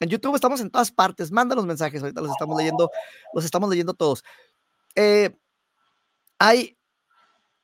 en 0.00 0.08
YouTube 0.08 0.34
estamos 0.34 0.60
en 0.60 0.70
todas 0.70 0.90
partes. 0.90 1.30
Manda 1.30 1.54
los 1.54 1.66
mensajes, 1.66 2.02
ahorita 2.02 2.20
los 2.20 2.30
estamos 2.30 2.56
leyendo, 2.56 2.90
los 3.34 3.44
estamos 3.44 3.70
leyendo 3.70 3.94
todos. 3.94 4.24
Eh, 4.94 5.34
hay, 6.38 6.76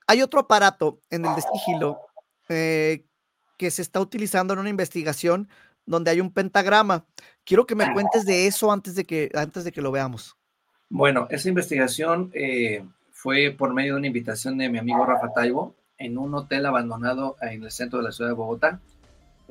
hay 0.06 0.22
otro 0.22 0.40
aparato 0.40 1.00
en 1.10 1.24
el 1.24 1.34
de 1.34 1.42
sigilo 1.42 2.00
eh, 2.48 3.04
que 3.58 3.70
se 3.70 3.82
está 3.82 4.00
utilizando 4.00 4.54
en 4.54 4.60
una 4.60 4.70
investigación 4.70 5.48
donde 5.86 6.10
hay 6.10 6.20
un 6.20 6.32
pentagrama. 6.32 7.06
Quiero 7.44 7.66
que 7.66 7.74
me 7.74 7.84
cuentes 7.94 8.24
de 8.24 8.46
eso 8.46 8.72
antes 8.72 8.94
de 8.94 9.04
que, 9.04 9.30
antes 9.34 9.64
de 9.64 9.72
que 9.72 9.82
lo 9.82 9.92
veamos. 9.92 10.36
Bueno, 10.88 11.26
esa 11.30 11.48
investigación 11.48 12.30
eh, 12.34 12.84
fue 13.10 13.54
por 13.56 13.72
medio 13.72 13.94
de 13.94 13.98
una 13.98 14.06
invitación 14.06 14.58
de 14.58 14.68
mi 14.68 14.78
amigo 14.78 15.04
Rafa 15.06 15.32
Taibo 15.32 15.74
en 15.96 16.18
un 16.18 16.34
hotel 16.34 16.66
abandonado 16.66 17.36
en 17.40 17.62
el 17.62 17.70
centro 17.70 17.98
de 17.98 18.04
la 18.04 18.12
ciudad 18.12 18.30
de 18.30 18.34
Bogotá. 18.34 18.80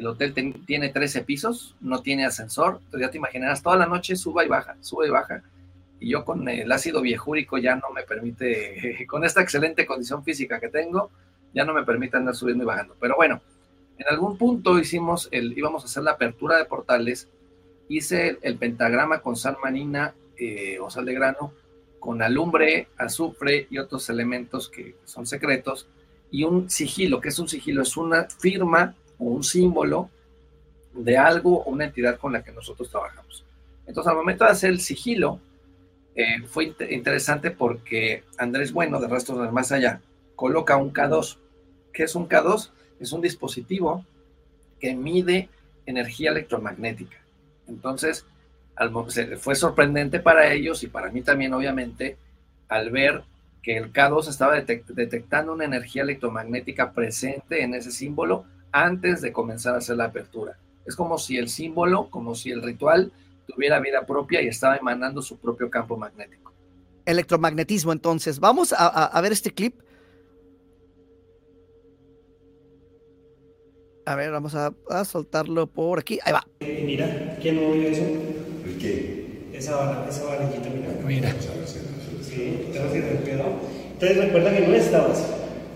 El 0.02 0.08
hotel 0.08 0.34
tiene 0.66 0.89
13 0.89 1.22
pisos, 1.26 1.76
no 1.80 2.02
tiene 2.02 2.26
ascensor, 2.26 2.80
entonces 2.86 3.02
ya 3.02 3.12
te 3.12 3.20
imaginarás, 3.20 3.62
toda 3.62 3.76
la 3.76 3.86
noche 3.86 4.16
suba 4.16 4.43
y 4.43 4.47
baja, 4.47 4.76
sube 4.82 5.06
y 5.06 5.12
baja. 5.12 5.43
Y 5.99 6.10
yo 6.10 6.26
con 6.26 6.49
el 6.49 6.72
ácido 6.72 7.02
viejúrico 7.02 7.60
ya 7.60 7.76
no 7.76 7.91
me 7.93 8.02
permite, 8.02 9.06
con 9.08 9.24
esta 9.24 9.43
excelente 9.43 9.86
condición 9.86 10.24
física 10.24 10.60
que 10.60 10.70
tengo, 10.70 11.12
ya 11.54 11.66
no 11.66 11.76
me 11.76 11.84
permite 11.84 12.18
andar 12.18 12.34
subiendo 12.34 12.64
y 12.64 12.66
bajando. 12.66 12.95
Pero 12.99 13.16
bueno, 13.16 13.43
en 13.99 14.08
algún 14.10 14.39
punto 14.39 14.80
hicimos 14.80 15.30
el, 15.32 15.56
íbamos 15.56 15.84
a 15.84 15.86
hacer 15.86 16.02
la 16.02 16.14
apertura 16.14 16.58
de 16.58 16.66
portales, 16.66 17.30
hice 17.88 18.39
el, 18.41 18.58
pentagrama 18.58 19.22
con 19.22 19.36
sal 19.36 19.58
marina 19.62 20.16
eh, 20.36 20.80
o 20.80 20.89
sal 20.89 21.06
de 21.06 21.14
grano, 21.14 21.54
con 21.99 22.24
alumbre, 22.24 22.88
azufre 22.97 23.68
y 23.70 23.78
otros 23.78 24.10
elementos 24.10 24.68
que 24.68 24.95
son 25.06 25.28
secretos, 25.28 25.88
y 26.32 26.43
un 26.43 26.72
sigilo, 26.72 27.22
que 27.22 27.30
es 27.30 27.38
un 27.38 27.47
sigilo, 27.47 27.84
es 27.84 27.95
una 27.97 28.24
firma 28.24 28.95
un 29.30 29.43
símbolo 29.43 30.09
de 30.93 31.17
algo 31.17 31.61
o 31.61 31.69
una 31.69 31.86
entidad 31.86 32.17
con 32.17 32.34
la 32.34 32.43
que 32.43 32.51
nosotros 32.51 32.89
trabajamos. 32.89 33.45
Entonces, 33.86 34.09
al 34.09 34.17
momento 34.17 34.43
de 34.43 34.51
hacer 34.51 34.72
el 34.72 34.82
sigilo, 34.82 35.39
eh, 36.15 36.41
fue 36.47 36.74
interesante 36.89 37.51
porque 37.51 38.24
Andrés 38.38 38.74
Bueno, 38.74 38.99
de 38.99 39.07
Rastros 39.07 39.39
del 39.39 39.51
Más 39.51 39.72
Allá, 39.72 40.01
coloca 40.36 40.78
un 40.78 40.93
K2. 40.93 41.38
¿Qué 41.93 42.03
es 42.03 42.15
un 42.15 42.28
K2? 42.28 42.72
Es 42.99 43.11
un 43.11 43.22
dispositivo 43.22 44.05
que 44.80 44.95
mide 44.95 45.49
energía 45.86 46.32
electromagnética. 46.32 47.17
Entonces, 47.67 48.26
fue 49.39 49.55
sorprendente 49.55 50.19
para 50.19 50.51
ellos 50.51 50.84
y 50.84 50.88
para 50.88 51.11
mí 51.11 51.22
también, 51.22 51.53
obviamente, 51.53 52.17
al 52.67 52.89
ver 52.89 53.24
que 53.61 53.78
el 53.78 53.93
K2 53.93 54.28
estaba 54.28 54.59
detectando 54.59 55.53
una 55.53 55.65
energía 55.65 56.01
electromagnética 56.01 56.91
presente 56.91 57.61
en 57.61 57.76
ese 57.76 57.91
símbolo 57.91 58.45
antes 58.72 59.22
de 59.22 59.32
comenzar 59.32 59.76
a 59.76 59.78
hacer 59.80 59.97
la 59.97 60.05
apertura. 60.05 60.57
Es 60.86 60.95
como 60.95 61.17
si 61.17 61.38
el 61.38 61.49
símbolo, 61.49 62.09
como 62.09 62.36
si 62.36 62.51
el 62.51 62.61
ritual 62.61 63.11
tuviera 63.47 63.80
vida 63.80 64.05
propia 64.05 64.41
y 64.41 64.47
estaba 64.47 64.78
emanando 64.78 65.22
su 65.22 65.38
propio 65.38 65.69
campo 65.69 65.97
magnético. 65.97 66.53
Electromagnetismo, 67.05 67.91
entonces. 67.91 68.39
Vamos 68.39 68.74
a, 68.78 69.19
ver 69.22 69.32
este 69.32 69.51
clip. 69.51 69.76
A 74.05 74.15
ver, 74.15 74.32
vamos 74.32 74.55
a, 74.55 74.74
soltarlo 75.05 75.67
por 75.67 75.99
aquí. 75.99 76.19
Ahí 76.24 76.34
va. 76.34 76.45
mira, 76.59 77.38
¿quién 77.41 77.55
movió 77.55 77.89
eso? 77.89 78.03
¿El 78.65 78.78
qué? 78.80 79.49
Esa, 79.53 79.76
vara, 79.76 80.07
esa 80.09 80.26
varillita, 80.26 80.69
mira. 80.69 80.89
Mira. 81.05 81.36
Sí, 82.24 82.65
estaba 82.67 82.88
haciendo 82.88 83.11
el 83.11 83.19
pedo. 83.19 83.43
Entonces 83.93 84.17
recuerda 84.17 84.55
que 84.55 84.67
no 84.67 84.76
estabas. 84.76 85.28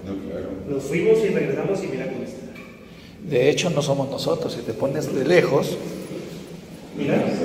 No, 0.05 0.15
claro. 0.29 0.49
Nos 0.67 0.83
fuimos 0.83 1.19
y 1.19 1.29
regresamos 1.29 1.83
y 1.83 1.87
mira 1.87 2.07
cómo 2.07 2.23
está. 2.23 2.24
De 3.29 3.49
hecho, 3.49 3.69
no 3.71 3.81
somos 3.81 4.09
nosotros. 4.09 4.53
Si 4.53 4.61
te 4.61 4.73
pones 4.73 5.13
de 5.13 5.25
lejos, 5.25 5.77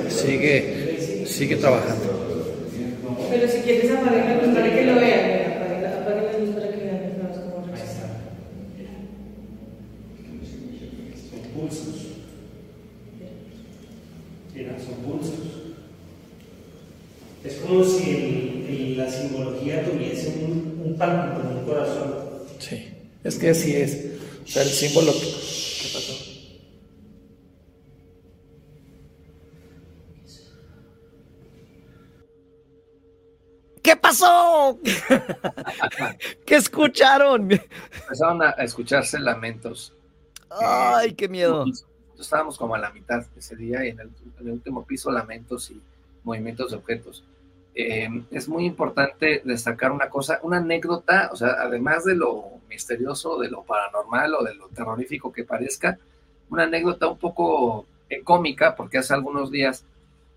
sigue, 0.09 1.25
sigue 1.25 1.55
trabajando. 1.55 2.21
Pero 3.29 3.47
si 3.47 3.59
quieres 3.59 3.91
apagar 3.91 4.25
la 4.25 4.41
luz 4.43 4.53
para 4.53 4.75
que 4.75 4.85
lo 4.85 4.95
vean, 4.95 5.41
apaga 6.01 6.21
la 6.21 6.37
luz 6.37 6.49
para 6.49 6.69
que 6.69 6.77
vean 6.77 6.99
cómo 7.17 7.65
Son 11.29 11.41
pulsos. 11.53 11.95
Mira, 14.53 14.77
son 14.79 14.95
pulsos. 14.95 15.51
Es 17.43 17.55
como 17.55 17.83
si 17.83 18.93
la 18.95 19.09
simbología 19.09 19.83
tuviese 19.83 20.27
un, 20.45 20.83
un 20.85 20.95
palpito, 20.95 21.41
un 21.57 21.65
corazón. 21.65 22.13
Sí, 22.59 22.87
es 23.23 23.35
que 23.35 23.49
así 23.49 23.75
es. 23.75 24.11
O 24.45 24.47
sea, 24.47 24.63
el 24.63 24.69
símbolo 24.69 25.13
pasó? 34.11 34.79
¿Qué 36.45 36.55
escucharon? 36.55 37.51
Empezaron 37.51 38.41
a 38.41 38.49
escucharse 38.59 39.19
lamentos. 39.19 39.93
Ay, 40.49 41.13
qué 41.13 41.29
miedo. 41.29 41.65
Estábamos 42.19 42.57
como 42.57 42.75
a 42.75 42.79
la 42.79 42.91
mitad 42.91 43.25
ese 43.37 43.55
día 43.55 43.85
y 43.85 43.89
en 43.89 43.99
el, 43.99 44.09
en 44.39 44.47
el 44.47 44.51
último 44.53 44.85
piso 44.85 45.11
lamentos 45.11 45.71
y 45.71 45.81
movimientos 46.23 46.71
de 46.71 46.77
objetos. 46.77 47.23
Eh, 47.73 48.09
es 48.31 48.49
muy 48.49 48.65
importante 48.65 49.41
destacar 49.45 49.91
una 49.91 50.09
cosa, 50.09 50.39
una 50.43 50.57
anécdota, 50.57 51.29
o 51.31 51.35
sea, 51.35 51.55
además 51.59 52.03
de 52.03 52.15
lo 52.15 52.59
misterioso, 52.69 53.39
de 53.39 53.49
lo 53.49 53.63
paranormal 53.63 54.35
o 54.35 54.43
de 54.43 54.55
lo 54.55 54.67
terrorífico 54.69 55.31
que 55.31 55.45
parezca, 55.45 55.97
una 56.49 56.63
anécdota 56.63 57.07
un 57.07 57.17
poco 57.17 57.85
eh, 58.09 58.21
cómica, 58.23 58.75
porque 58.75 58.97
hace 58.97 59.13
algunos 59.13 59.51
días 59.51 59.85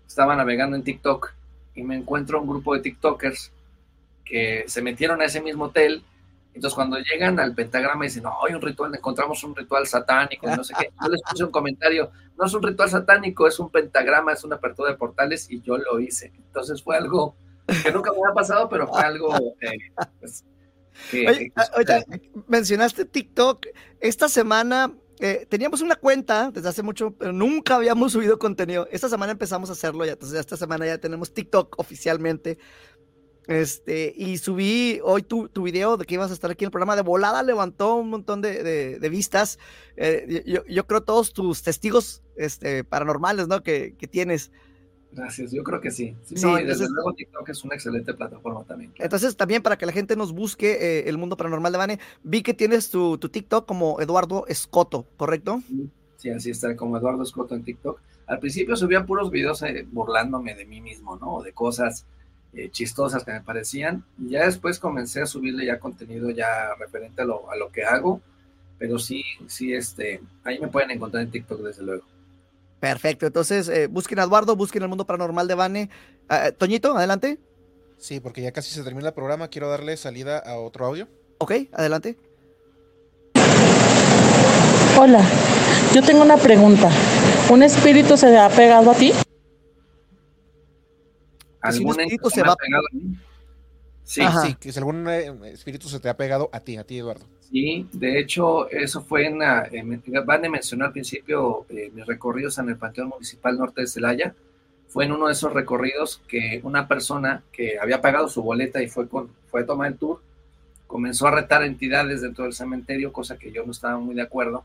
estaba 0.07 0.35
navegando 0.35 0.77
en 0.77 0.83
TikTok 0.83 1.33
y 1.75 1.83
me 1.83 1.95
encuentro 1.95 2.41
un 2.41 2.47
grupo 2.47 2.73
de 2.73 2.81
TikTokers 2.81 3.51
que 4.23 4.63
se 4.67 4.81
metieron 4.81 5.21
a 5.21 5.25
ese 5.25 5.41
mismo 5.41 5.65
hotel. 5.65 6.03
Entonces, 6.55 6.73
cuando 6.73 6.97
llegan 6.97 7.37
al 7.37 7.53
pentagrama 7.53 8.05
y 8.05 8.07
dicen, 8.07 8.23
no, 8.23 8.33
hay 8.47 8.55
un 8.55 8.61
ritual, 8.61 8.95
encontramos 8.95 9.43
un 9.43 9.53
ritual 9.53 9.85
satánico, 9.85 10.49
y 10.49 10.55
no 10.55 10.63
sé 10.63 10.73
qué. 10.79 10.89
Yo 11.01 11.09
les 11.09 11.21
puse 11.21 11.43
un 11.43 11.51
comentario, 11.51 12.11
no 12.37 12.45
es 12.45 12.53
un 12.53 12.63
ritual 12.63 12.89
satánico, 12.89 13.45
es 13.45 13.59
un 13.59 13.69
pentagrama, 13.69 14.31
es 14.31 14.43
una 14.45 14.55
apertura 14.55 14.91
de 14.91 14.97
portales, 14.97 15.51
y 15.51 15.61
yo 15.61 15.77
lo 15.77 15.99
hice. 15.99 16.31
Entonces, 16.33 16.81
fue 16.81 16.95
algo 16.95 17.35
que 17.83 17.91
nunca 17.91 18.11
me 18.11 18.19
había 18.23 18.33
pasado, 18.33 18.69
pero 18.69 18.87
fue 18.87 19.01
algo 19.01 19.35
eh, 19.59 19.71
pues, 20.19 20.45
que, 21.11 21.27
Oye, 21.27 21.51
ah, 21.57 21.65
ahorita 21.73 22.05
mencionaste 22.47 23.03
TikTok. 23.03 23.65
Esta 23.99 24.29
semana 24.29 24.93
eh, 25.19 25.45
teníamos 25.49 25.81
una 25.81 25.95
cuenta 25.95 26.51
desde 26.51 26.69
hace 26.69 26.83
mucho, 26.83 27.11
pero 27.11 27.31
nunca 27.31 27.75
habíamos 27.75 28.11
subido 28.11 28.37
contenido. 28.37 28.87
Esta 28.91 29.09
semana 29.09 29.31
empezamos 29.31 29.69
a 29.69 29.73
hacerlo 29.73 30.05
ya, 30.05 30.13
entonces 30.13 30.39
esta 30.39 30.57
semana 30.57 30.85
ya 30.85 30.97
tenemos 30.97 31.33
TikTok 31.33 31.79
oficialmente. 31.79 32.57
Este, 33.47 34.13
y 34.15 34.37
subí 34.37 34.99
hoy 35.03 35.21
tu, 35.23 35.49
tu 35.49 35.63
video 35.63 35.97
de 35.97 36.05
que 36.05 36.15
ibas 36.15 36.31
a 36.31 36.33
estar 36.33 36.49
aquí 36.51 36.63
en 36.63 36.67
el 36.67 36.71
programa 36.71 36.95
de 36.95 37.01
volada, 37.03 37.43
levantó 37.43 37.95
un 37.95 38.09
montón 38.09 38.41
de, 38.41 38.63
de- 38.63 38.99
de 38.99 39.09
vistas. 39.09 39.59
Eh, 39.97 40.43
yo, 40.45 40.65
yo 40.67 40.87
creo 40.87 41.01
todos 41.03 41.31
tus 41.33 41.61
testigos 41.61 42.23
este, 42.35 42.83
paranormales, 42.83 43.47
¿no? 43.47 43.61
Que, 43.61 43.95
que 43.97 44.07
tienes. 44.07 44.51
Gracias, 45.11 45.51
yo 45.53 45.63
creo 45.63 45.79
que 45.79 45.91
sí. 45.91 46.13
Sí, 46.25 46.35
Sí, 46.35 46.45
no, 46.45 46.53
y 46.59 46.63
desde 46.63 46.71
entonces- 46.85 46.89
luego 46.89 47.13
TikTok 47.13 47.49
es 47.49 47.63
una 47.63 47.75
excelente 47.75 48.13
plataforma 48.13 48.63
también. 48.65 48.91
Entonces, 48.97 49.37
también 49.37 49.61
para 49.61 49.77
que 49.77 49.85
la 49.85 49.91
gente 49.93 50.15
nos 50.17 50.33
busque 50.33 50.73
eh, 50.99 51.07
el 51.09 51.17
mundo 51.17 51.37
paranormal 51.37 51.71
de 51.71 51.77
Vane, 51.77 51.99
vi 52.23 52.41
que 52.43 52.53
tienes 52.53 52.89
tu, 52.89 53.17
tu 53.17 53.29
TikTok 53.29 53.65
como 53.65 54.01
Eduardo 54.01 54.45
Escoto, 54.47 55.05
¿correcto? 55.17 55.61
Sí, 56.17 56.29
así 56.31 56.49
está, 56.49 56.75
como 56.75 56.97
Eduardo 56.97 57.23
Escoto 57.23 57.55
en 57.55 57.63
TikTok. 57.63 57.99
Al 58.27 58.39
principio 58.39 58.75
subía 58.75 59.05
puros 59.05 59.29
videos 59.31 59.61
eh, 59.61 59.87
burlándome 59.89 60.55
de 60.55 60.65
mí 60.65 60.81
mismo, 60.81 61.15
¿no? 61.15 61.35
O 61.35 61.43
de 61.43 61.53
cosas 61.53 62.05
eh, 62.55 62.69
chistosas 62.71 63.23
que 63.23 63.31
me 63.31 63.41
parecían. 63.41 64.03
Y 64.19 64.31
ya 64.31 64.45
después 64.45 64.79
comencé 64.79 65.21
a 65.21 65.25
subirle 65.25 65.65
ya 65.65 65.79
contenido 65.79 66.29
ya 66.29 66.73
referente 66.79 67.21
a 67.21 67.25
lo, 67.25 67.49
a 67.51 67.55
lo 67.55 67.71
que 67.71 67.83
hago. 67.83 68.21
Pero 68.77 68.99
sí, 68.99 69.23
sí, 69.47 69.73
este, 69.73 70.21
ahí 70.43 70.59
me 70.59 70.67
pueden 70.67 70.91
encontrar 70.91 71.23
en 71.23 71.31
TikTok 71.31 71.61
desde 71.61 71.83
luego. 71.83 72.03
Perfecto, 72.79 73.25
entonces 73.25 73.67
eh, 73.69 73.87
busquen 73.87 74.19
a 74.19 74.23
Eduardo, 74.23 74.55
busquen 74.55 74.83
el 74.83 74.89
mundo 74.89 75.05
paranormal 75.05 75.47
de 75.47 75.55
Vane. 75.55 75.89
Ah, 76.29 76.51
Toñito, 76.51 76.95
adelante. 76.95 77.39
Sí, 77.97 78.19
porque 78.19 78.41
ya 78.41 78.51
casi 78.51 78.71
se 78.71 78.83
termina 78.83 79.07
el 79.07 79.13
programa. 79.13 79.47
Quiero 79.47 79.69
darle 79.69 79.95
salida 79.97 80.37
a 80.39 80.57
otro 80.57 80.85
audio. 80.85 81.07
Ok, 81.37 81.53
adelante. 81.71 82.17
Hola, 84.97 85.21
yo 85.93 86.01
tengo 86.03 86.21
una 86.21 86.37
pregunta. 86.37 86.89
¿Un 87.49 87.63
espíritu 87.63 88.17
se 88.17 88.37
ha 88.37 88.49
pegado 88.49 88.91
a 88.91 88.95
ti? 88.95 89.13
Si 91.71 91.83
un 91.83 91.89
¿Algún 91.89 92.01
espíritu 92.01 92.29
se 92.29 92.43
va- 92.43 92.55
pegado 92.55 92.83
a 92.91 92.95
mí? 92.95 93.15
Sí, 94.03 94.21
Sí, 94.43 94.55
que 94.59 94.71
si 94.71 94.77
algún 94.79 95.07
eh, 95.09 95.31
espíritu 95.53 95.89
se 95.89 95.99
te 95.99 96.09
ha 96.09 96.15
pegado 96.17 96.49
a 96.53 96.59
ti, 96.59 96.77
a 96.77 96.83
ti, 96.83 96.99
Eduardo. 96.99 97.25
Sí, 97.49 97.87
de 97.91 98.19
hecho, 98.19 98.69
eso 98.69 99.01
fue 99.01 99.25
en, 99.25 99.39
la- 99.39 99.67
eh, 99.71 99.83
me- 99.83 99.99
Vane 100.21 100.49
mencionó 100.49 100.85
al 100.85 100.91
principio 100.91 101.65
eh, 101.69 101.89
mis 101.93 102.05
recorridos 102.05 102.57
en 102.59 102.69
el 102.69 102.77
Panteón 102.77 103.09
Municipal 103.09 103.57
Norte 103.57 103.81
de 103.81 103.87
Celaya. 103.87 104.35
Fue 104.87 105.05
en 105.05 105.11
uno 105.11 105.25
de 105.27 105.33
esos 105.33 105.51
recorridos 105.53 106.21
que 106.27 106.61
una 106.63 106.87
persona 106.87 107.43
que 107.51 107.79
había 107.79 108.01
pagado 108.01 108.27
su 108.29 108.41
boleta 108.43 108.81
y 108.81 108.87
fue, 108.87 109.07
con, 109.09 109.29
fue 109.49 109.61
a 109.61 109.65
tomar 109.65 109.87
el 109.91 109.97
tour, 109.97 110.21
comenzó 110.87 111.27
a 111.27 111.31
retar 111.31 111.63
entidades 111.63 112.21
dentro 112.21 112.43
del 112.45 112.53
cementerio, 112.53 113.11
cosa 113.11 113.37
que 113.37 113.51
yo 113.51 113.65
no 113.65 113.71
estaba 113.71 113.97
muy 113.97 114.15
de 114.15 114.21
acuerdo, 114.21 114.63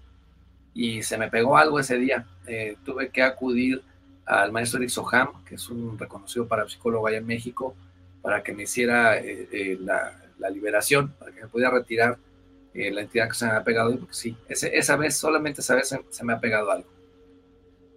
y 0.74 1.02
se 1.02 1.16
me 1.18 1.28
pegó 1.30 1.56
algo 1.56 1.80
ese 1.80 1.96
día. 1.98 2.26
Eh, 2.46 2.76
tuve 2.84 3.08
que 3.08 3.22
acudir 3.22 3.82
al 4.26 4.52
maestro 4.52 4.78
Eric 4.78 4.90
Soham, 4.90 5.44
que 5.44 5.56
es 5.56 5.68
un 5.68 5.98
reconocido 5.98 6.46
parapsicólogo 6.46 7.06
allá 7.06 7.18
en 7.18 7.26
México, 7.26 7.74
para 8.22 8.42
que 8.42 8.52
me 8.52 8.64
hiciera 8.64 9.18
eh, 9.18 9.48
eh, 9.52 9.78
la, 9.80 10.20
la 10.38 10.50
liberación, 10.50 11.12
para 11.18 11.32
que 11.32 11.42
me 11.42 11.48
pudiera 11.48 11.70
retirar 11.72 12.18
eh, 12.74 12.90
la 12.92 13.00
entidad 13.02 13.28
que 13.28 13.34
se 13.34 13.46
me 13.46 13.52
ha 13.52 13.64
pegado, 13.64 13.90
porque 13.98 14.14
sí, 14.14 14.36
ese- 14.48 14.76
esa 14.78 14.96
vez, 14.96 15.16
solamente 15.16 15.60
esa 15.60 15.74
vez 15.74 15.88
se, 15.88 16.00
se 16.08 16.24
me 16.24 16.32
ha 16.32 16.40
pegado 16.40 16.70
algo. 16.70 16.88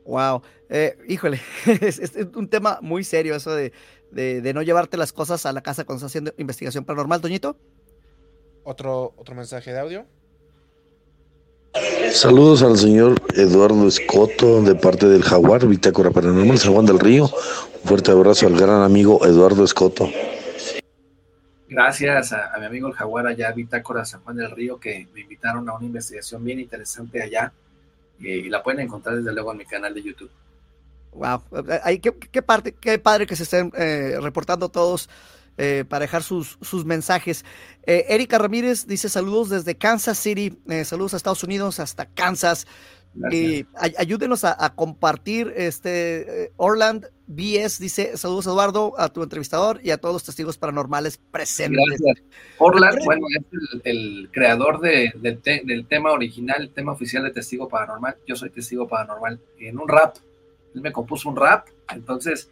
Wow, 0.06 0.42
eh, 0.70 0.98
híjole, 1.08 1.40
es, 1.82 2.00
es 2.00 2.16
un 2.36 2.50
tema 2.50 2.80
muy 2.82 3.04
serio 3.04 3.36
eso 3.36 3.54
de, 3.56 3.72
de- 4.12 4.42
de 4.42 4.54
no 4.54 4.62
llevarte 4.62 4.98
las 4.98 5.14
cosas 5.14 5.46
a 5.46 5.54
la 5.54 5.62
casa 5.62 5.86
cuando 5.86 5.98
estás 6.00 6.12
haciendo 6.12 6.34
investigación 6.38 6.84
paranormal, 6.86 7.22
Toñito. 7.22 7.58
Otro, 8.64 9.14
otro 9.18 9.36
mensaje 9.36 9.72
de 9.74 9.80
audio. 9.80 10.06
Saludos 12.14 12.62
al 12.62 12.78
señor 12.78 13.20
Eduardo 13.36 13.88
Escoto 13.88 14.62
de 14.62 14.76
parte 14.76 15.08
del 15.08 15.24
Jaguar, 15.24 15.66
Bitácora 15.66 16.12
Paranormal, 16.12 16.60
San 16.60 16.72
Juan 16.72 16.86
del 16.86 17.00
Río. 17.00 17.24
Un 17.24 17.90
fuerte 17.90 18.12
abrazo 18.12 18.46
al 18.46 18.56
gran 18.56 18.84
amigo 18.84 19.26
Eduardo 19.26 19.64
Escoto. 19.64 20.08
Gracias 21.68 22.32
a, 22.32 22.54
a 22.54 22.60
mi 22.60 22.68
amigo 22.68 22.88
el 22.88 22.94
Jaguar 22.94 23.26
allá, 23.26 23.52
Bitácora 23.52 24.06
San 24.06 24.22
Juan 24.22 24.38
del 24.38 24.52
Río, 24.52 24.80
que 24.80 25.08
me 25.12 25.22
invitaron 25.22 25.68
a 25.68 25.74
una 25.74 25.86
investigación 25.88 26.44
bien 26.44 26.60
interesante 26.60 27.20
allá, 27.20 27.52
eh, 28.22 28.44
y 28.46 28.50
la 28.50 28.62
pueden 28.62 28.82
encontrar 28.82 29.18
desde 29.18 29.34
luego 29.34 29.52
en 29.52 29.58
mi 29.58 29.66
canal 29.66 29.92
de 29.92 30.04
YouTube. 30.04 30.32
Wow, 31.14 31.42
ahí, 31.84 31.98
qué, 31.98 32.14
qué 32.16 32.44
parte, 32.44 32.74
qué 32.74 33.00
padre 33.00 33.26
que 33.26 33.36
se 33.36 33.44
estén 33.44 33.72
eh, 33.76 34.20
reportando 34.22 34.70
todos 34.70 35.10
eh, 35.58 35.86
para 35.88 36.02
dejar 36.02 36.24
sus, 36.24 36.58
sus 36.62 36.86
mensajes. 36.86 37.46
Eh, 37.86 38.06
Erika 38.10 38.38
Ramírez 38.38 38.88
dice 38.88 39.10
saludos 39.10 39.50
desde 39.50 39.76
Kansas 39.76 40.18
City, 40.18 40.58
eh, 40.70 40.86
saludos 40.86 41.14
a 41.14 41.18
Estados 41.18 41.44
Unidos 41.44 41.80
hasta 41.80 42.06
Kansas. 42.08 42.66
Y 43.32 43.68
ay- 43.76 43.94
ayúdenos 44.00 44.44
a, 44.44 44.58
a 44.66 44.74
compartir 44.74 45.54
este 45.56 46.46
eh, 46.46 46.52
Orland 46.58 47.06
BS 47.28 47.78
dice 47.80 48.18
saludos 48.18 48.48
Eduardo 48.48 48.96
a 49.00 49.08
tu 49.10 49.22
entrevistador 49.22 49.80
y 49.84 49.92
a 49.92 50.00
todos 50.00 50.14
los 50.16 50.24
testigos 50.24 50.58
paranormales 50.58 51.20
presentes. 51.32 51.80
Gracias. 52.00 52.26
Orland, 52.58 53.06
bueno, 53.06 53.28
es 53.38 53.46
el, 53.52 53.82
el 53.86 54.30
creador 54.32 54.82
de- 54.82 55.14
del 55.16 55.38
te- 55.44 55.62
del 55.64 55.86
tema 55.86 56.12
original, 56.12 56.64
el 56.64 56.70
tema 56.74 56.92
oficial 56.94 57.22
de 57.24 57.30
Testigo 57.30 57.68
Paranormal. 57.70 58.18
Yo 58.26 58.36
soy 58.36 58.50
Testigo 58.50 58.88
Paranormal 58.88 59.40
en 59.60 59.78
un 59.78 59.88
rap. 59.88 60.16
Él 60.74 60.82
me 60.82 60.92
compuso 60.92 61.30
un 61.30 61.36
rap, 61.36 61.68
entonces 61.94 62.50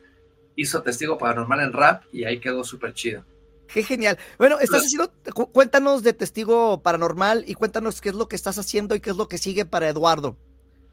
hizo 0.56 0.82
Testigo 0.82 1.18
Paranormal 1.18 1.60
en 1.62 1.74
rap 1.74 2.04
y 2.12 2.24
ahí 2.26 2.40
quedó 2.40 2.64
súper 2.64 2.94
chido. 2.94 3.24
Qué 3.68 3.84
genial. 3.84 4.18
Bueno, 4.38 4.60
estás 4.60 4.84
haciendo, 4.84 5.12
cu- 5.34 5.50
cuéntanos 5.50 6.04
de 6.04 6.12
testigo 6.12 6.82
paranormal 6.82 7.46
y 7.48 7.54
cuéntanos 7.54 8.02
qué 8.02 8.10
es 8.10 8.16
lo 8.16 8.28
que 8.28 8.36
estás 8.36 8.58
haciendo 8.58 8.96
y 8.96 9.00
qué 9.00 9.12
es 9.12 9.16
lo 9.16 9.30
que 9.30 9.38
sigue 9.38 9.66
para 9.66 9.88
Eduardo. 9.88 10.36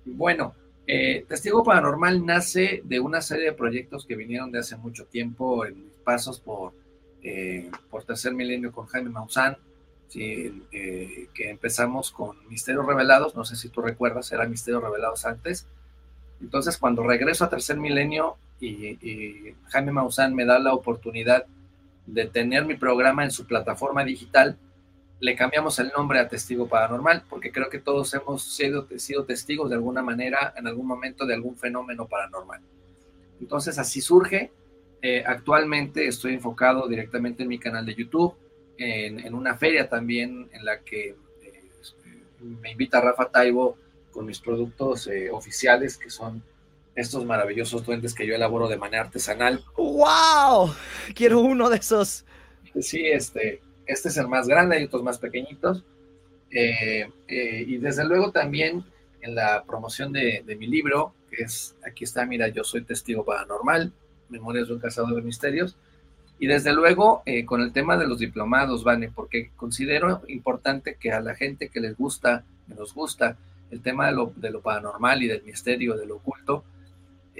Bueno, 0.05 0.55
eh, 0.87 1.25
Testigo 1.29 1.65
Paranormal 1.65 2.25
nace 2.25 2.83
de 2.85 3.01
una 3.01 3.21
serie 3.21 3.47
de 3.47 3.53
proyectos 3.53 4.07
que 4.07 4.15
vinieron 4.15 4.53
de 4.53 4.61
hace 4.61 4.77
mucho 4.77 5.07
tiempo 5.07 5.67
en 5.67 5.91
pasos 6.05 6.39
por, 6.39 6.73
eh, 7.23 7.69
por 7.91 8.05
Tercer 8.05 8.33
Milenio 8.33 8.71
con 8.71 8.87
Jaime 8.87 9.11
Maussan, 9.11 9.57
sí, 10.07 10.63
eh, 10.71 11.29
que 11.35 11.51
empezamos 11.51 12.13
con 12.13 12.49
Misterios 12.49 12.87
Revelados, 12.87 13.35
no 13.35 13.45
sé 13.45 13.57
si 13.57 13.71
tú 13.71 13.83
recuerdas, 13.83 14.31
era 14.31 14.47
Misterios 14.47 14.85
Revelados 14.85 15.25
antes. 15.27 15.67
Entonces, 16.41 16.79
cuando 16.79 17.03
regreso 17.03 17.45
a 17.45 17.51
Tercer 17.51 17.77
Milenio 17.77 18.37
y, 18.61 19.55
Jaime 19.69 19.93
Maussan 19.93 20.35
me 20.35 20.45
da 20.45 20.59
la 20.59 20.75
oportunidad 20.75 21.47
de 22.07 22.27
tener 22.27 22.65
mi 22.65 22.75
programa 22.75 23.25
en 23.25 23.31
su 23.31 23.47
plataforma 23.47 24.05
digital, 24.05 24.59
le 25.21 25.35
cambiamos 25.35 25.79
el 25.79 25.91
nombre 25.97 26.21
a 26.21 26.29
Testigo 26.29 26.69
Paranormal, 26.69 27.25
porque 27.29 27.51
creo 27.51 27.69
que 27.69 27.81
todos 27.81 28.15
hemos 28.15 28.43
sido, 28.43 29.25
testigos 29.25 29.69
de 29.69 29.75
alguna 29.77 30.03
manera, 30.03 30.55
en 30.57 30.67
algún 30.67 30.87
momento, 30.87 31.27
de 31.27 31.35
algún 31.35 31.57
fenómeno 31.57 32.07
paranormal. 32.07 32.61
Entonces, 33.41 33.79
así 33.79 34.01
surge. 34.01 34.53
Eh, 35.03 35.23
actualmente 35.27 36.07
estoy 36.07 36.35
enfocado 36.35 36.89
directamente 36.89 37.43
en 37.43 37.49
mi 37.49 37.59
canal 37.59 37.85
de 37.85 37.95
YouTube, 37.95 38.35
en, 38.79 39.35
una 39.35 39.57
feria 39.57 39.89
también 39.89 40.49
en 40.53 40.65
la 40.65 40.81
que 40.81 41.17
eh, 41.43 41.65
me 42.41 42.73
invita 42.73 43.01
Rafa 43.01 43.29
Taibo 43.29 43.77
con 44.13 44.25
mis 44.25 44.39
productos 44.39 45.09
eh, 45.09 45.31
oficiales, 45.31 45.99
que 45.99 46.11
son 46.11 46.43
estos 46.99 47.25
maravillosos 47.25 47.87
duendes 47.87 48.13
que 48.13 48.27
yo 48.27 48.35
elaboro 48.35 48.69
de 48.69 48.77
manera 48.77 49.05
artesanal. 49.05 49.65
¡Wow! 49.77 50.75
Quiero 51.15 51.41
uno 51.41 51.71
de 51.71 51.77
esos. 51.77 52.25
Sí, 52.81 53.07
este, 53.07 53.63
este 53.87 54.09
es 54.09 54.17
el 54.17 54.27
más 54.27 54.49
grande, 54.49 54.77
hay 54.77 54.85
otros 54.85 55.05
más 55.05 55.19
pequeñitos. 55.19 55.85
Eh, 56.51 57.09
eh, 57.29 57.65
y 57.67 57.77
desde 57.79 58.05
luego 58.05 58.33
también 58.33 58.85
en 59.21 59.35
la 59.37 59.63
promoción 59.65 60.13
de, 60.13 60.43
de 60.45 60.57
mi 60.57 60.67
libro, 60.67 61.15
que 61.31 61.45
es, 61.45 61.77
aquí 61.87 62.03
está, 62.03 62.27
mira, 62.27 62.49
yo 62.49 62.65
soy 62.65 62.83
testigo 62.83 63.25
paranormal, 63.25 63.93
Memorias 64.29 64.69
de 64.69 64.75
un 64.75 64.81
cazador 64.81 65.15
de 65.15 65.23
misterios. 65.23 65.77
Y 66.41 66.49
desde 66.49 66.73
luego, 66.73 67.23
eh, 67.27 67.45
con 67.45 67.61
el 67.61 67.73
tema 67.73 67.97
de 67.97 68.09
los 68.09 68.19
diplomados, 68.19 68.83
Vane, 68.83 69.09
porque 69.09 69.51
considero 69.57 70.23
importante 70.27 70.97
que 70.99 71.13
a 71.13 71.21
la 71.21 71.35
gente 71.35 71.69
que 71.69 71.81
les 71.81 71.97
gusta, 71.97 72.45
que 72.67 72.75
nos 72.75 72.93
gusta 72.93 73.37
el 73.71 73.83
tema 73.83 74.07
de 74.07 74.13
lo, 74.13 74.33
de 74.35 74.51
lo 74.51 74.61
paranormal 74.63 75.23
y 75.23 75.29
del 75.29 75.43
misterio, 75.45 75.97
de 75.97 76.07
lo 76.07 76.17
oculto, 76.17 76.65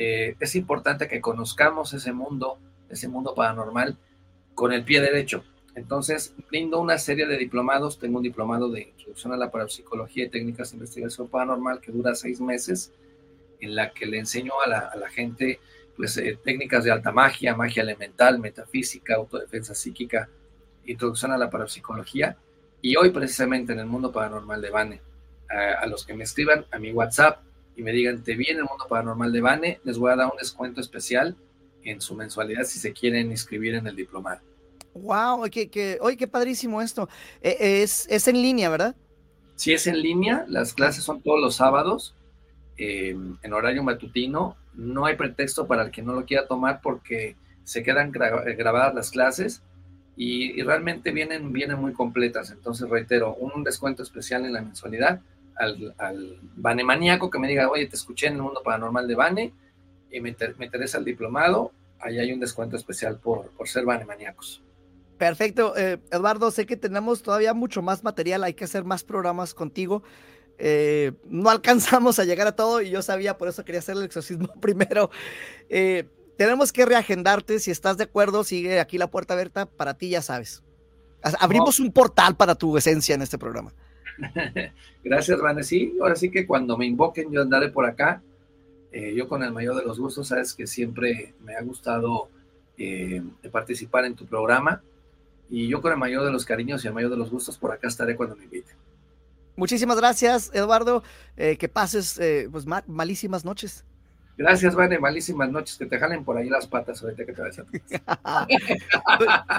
eh, 0.01 0.37
es 0.39 0.55
importante 0.55 1.09
que 1.09 1.21
conozcamos 1.21 1.93
ese 1.93 2.13
mundo, 2.13 2.57
ese 2.89 3.09
mundo 3.09 3.35
paranormal, 3.35 3.99
con 4.55 4.73
el 4.73 4.85
pie 4.85 5.01
derecho. 5.01 5.43
Entonces, 5.75 6.37
brindo 6.49 6.81
una 6.81 6.99
serie 6.99 7.27
de 7.27 7.37
diplomados. 7.37 7.99
Tengo 7.99 8.19
un 8.19 8.23
diplomado 8.23 8.71
de 8.71 8.83
Introducción 8.83 9.33
a 9.33 9.37
la 9.37 9.51
Parapsicología 9.51 10.27
y 10.27 10.29
Técnicas 10.29 10.71
de 10.71 10.77
Investigación 10.77 11.27
Paranormal 11.27 11.81
que 11.81 11.91
dura 11.91 12.15
seis 12.15 12.41
meses, 12.41 12.93
en 13.59 13.75
la 13.75 13.91
que 13.91 14.07
le 14.07 14.21
enseño 14.21 14.53
a 14.65 14.69
la, 14.69 15.11
gente 15.11 15.59
pues, 15.97 16.17
eh, 16.17 16.39
técnicas 16.45 16.85
de 16.85 16.93
alta 16.93 17.11
magia, 17.11 17.57
magia 17.57 17.83
elemental, 17.83 18.39
metafísica, 18.39 19.17
autodefensa 19.17 19.75
psíquica, 19.75 20.29
introducción 20.87 21.33
a 21.33 21.39
la 21.39 21.51
parapsicología. 21.51 22.37
Y 22.81 22.95
hoy 22.95 23.11
precisamente 23.11 23.73
en 23.73 23.81
el 23.81 23.87
mundo 23.87 24.13
paranormal 24.13 24.63
de 24.63 24.71
Bane, 24.71 25.03
a, 25.51 25.83
a 25.83 25.87
los 25.89 26.07
que 26.07 26.15
me 26.15 26.23
escriban 26.23 26.67
a 26.71 26.79
mi 26.79 26.93
WhatsApp 26.93 27.48
y 27.79 27.83
me 27.83 27.93
digan, 27.93 28.25
te 28.25 28.35
vi 28.35 28.49
en 28.49 28.57
el 28.57 28.65
mundo 28.65 28.87
paranormal 28.89 29.33
de 29.33 29.41
Bane, 29.41 29.81
les 29.85 29.97
voy 29.99 30.11
a 30.11 30.17
dar 30.17 30.27
un 30.27 30.37
descuento 30.37 30.81
especial 30.81 31.37
en 31.85 32.01
su 32.01 32.17
mensualidad 32.17 32.65
si 32.65 32.81
se 32.81 32.93
quieren 32.93 33.31
inscribir 33.31 33.77
en 33.77 33.87
el 33.87 33.95
diplomado. 33.95 34.41
Wow, 34.95 35.49
que, 35.49 35.71
que, 35.71 35.97
oye, 36.01 36.17
qué 36.17 36.27
padrísimo 36.27 36.83
esto. 36.83 37.09
Eh, 37.41 37.83
es, 37.83 38.09
es 38.11 38.27
en 38.27 38.43
línea, 38.43 38.69
¿verdad? 38.69 38.97
Sí, 39.55 39.73
es 39.73 39.87
en 39.87 40.03
línea, 40.03 40.45
las 40.49 40.75
clases 40.75 41.05
son 41.05 41.23
todos 41.23 41.41
los 41.41 41.55
sábados, 41.55 42.17
eh, 42.79 43.17
en 43.43 43.53
horario 43.53 43.85
matutino, 43.85 44.57
no 44.75 45.07
hay 45.07 45.15
pretexto 45.15 45.69
para 45.69 45.85
el 45.85 45.93
que 45.93 46.03
no 46.03 46.15
lo 46.15 46.25
quiera 46.25 46.49
tomar 46.49 46.81
porque 46.83 47.37
se 47.63 47.85
quedan 47.85 48.11
gra 48.11 48.43
grabadas 48.55 48.93
las 48.95 49.11
clases 49.13 49.63
y, 50.17 50.59
y, 50.59 50.63
realmente 50.63 51.13
vienen, 51.13 51.53
vienen 51.53 51.79
muy 51.79 51.93
completas. 51.93 52.51
Entonces, 52.51 52.89
reitero, 52.89 53.37
un 53.37 53.63
descuento 53.63 54.03
especial 54.03 54.45
en 54.45 54.53
la 54.53 54.63
mensualidad 54.63 55.21
al, 55.59 55.95
al 55.99 56.41
maníaco 56.63 57.31
que 57.31 57.39
me 57.39 57.49
diga, 57.49 57.69
oye, 57.69 57.87
te 57.87 57.97
escuché 57.97 58.29
en 58.29 58.35
el 58.35 58.43
mundo 58.43 58.63
paranormal 58.63 59.07
de 59.07 59.15
Bane 59.15 59.53
y 60.11 60.21
me, 60.21 60.35
me 60.59 60.65
interesa 60.65 60.99
el 60.99 61.05
diplomado, 61.05 61.73
ahí 62.01 62.19
hay 62.19 62.33
un 62.33 62.41
descuento 62.41 62.77
especial 62.77 63.19
por, 63.19 63.51
por 63.51 63.69
ser 63.69 63.85
maníacos. 63.85 64.63
Perfecto, 65.19 65.77
eh, 65.77 65.99
Eduardo, 66.13 66.51
sé 66.51 66.65
que 66.65 66.77
tenemos 66.77 67.23
todavía 67.23 67.53
mucho 67.53 67.83
más 67.83 68.05
material, 68.05 68.45
hay 68.45 68.55
que 68.55 68.65
hacer 68.65 68.85
más 68.85 69.03
programas 69.03 69.53
contigo. 69.53 70.05
Eh, 70.59 71.13
no 71.25 71.51
alcanzamos 71.51 72.19
a 72.19 72.25
llegar 72.25 72.47
a 72.47 72.57
todo 72.57 72.81
y 72.81 72.91
yo 72.91 73.03
sabía, 73.03 73.37
por 73.37 73.49
eso 73.49 73.65
quería 73.65 73.81
hacer 73.81 73.97
el 73.97 74.05
exorcismo 74.05 74.49
primero. 74.61 75.11
Eh, 75.69 76.09
tenemos 76.37 76.73
que 76.73 76.87
reagendarte, 76.87 77.59
si 77.59 77.73
estás 77.73 77.97
de 77.97 78.05
acuerdo, 78.05 78.45
sigue 78.45 78.79
aquí 78.79 78.97
la 78.97 79.11
puerta 79.11 79.35
abierta, 79.35 79.67
para 79.67 79.95
ti 79.95 80.11
ya 80.11 80.23
sabes. 80.23 80.63
Abrimos 81.41 81.81
no. 81.81 81.87
un 81.87 81.93
portal 81.93 82.37
para 82.37 82.55
tu 82.55 82.77
esencia 82.77 83.17
en 83.17 83.23
este 83.23 83.39
programa. 83.39 83.75
Gracias, 85.05 85.41
Vanesí. 85.41 85.95
Ahora 86.01 86.17
sí 86.17 86.31
que 86.31 86.47
cuando 86.47 86.77
me 86.77 86.87
invoquen 86.87 87.31
yo 87.31 87.43
andaré 87.43 87.69
por 87.71 87.87
acá. 87.87 88.23
Eh, 88.91 89.15
yo 89.15 89.29
con 89.29 89.43
el 89.43 89.53
mayor 89.53 89.77
de 89.77 89.85
los 89.85 90.01
gustos, 90.01 90.29
sabes 90.29 90.55
que 90.55 90.67
siempre 90.67 91.35
me 91.45 91.55
ha 91.55 91.63
gustado 91.63 92.29
eh, 92.79 93.23
participar 93.53 94.05
en 94.05 94.15
tu 94.15 94.27
programa. 94.27 94.83
Y 95.51 95.69
yo 95.69 95.81
con 95.81 95.93
el 95.93 95.99
mayor 95.99 96.25
de 96.25 96.33
los 96.33 96.45
cariños 96.45 96.85
y 96.85 96.89
el 96.89 96.95
mayor 96.95 97.11
de 97.11 97.17
los 97.17 97.31
gustos 97.31 97.57
por 97.59 97.73
acá 97.73 97.89
estaré 97.89 98.17
cuando 98.17 98.37
me 98.37 98.45
inviten. 98.45 98.77
Muchísimas 99.57 99.97
gracias, 99.97 100.51
Eduardo. 100.55 101.03
Eh, 101.37 101.57
que 101.57 101.69
pases 101.69 102.21
pues 102.51 102.67
mal, 102.67 102.85
malísimas 102.87 103.45
noches. 103.45 103.85
Gracias, 104.39 104.77
Vane, 104.77 105.01
malísimas 105.01 105.51
noches. 105.51 105.77
Que 105.77 105.87
te 105.87 105.99
jalen 105.99 106.25
por 106.25 106.37
ahí 106.37 106.49
las 106.49 106.69
patas 106.69 107.03
ahorita 107.03 107.27
que 107.27 107.33
te 107.33 107.43
vayas 107.43 107.59
a... 108.07 108.47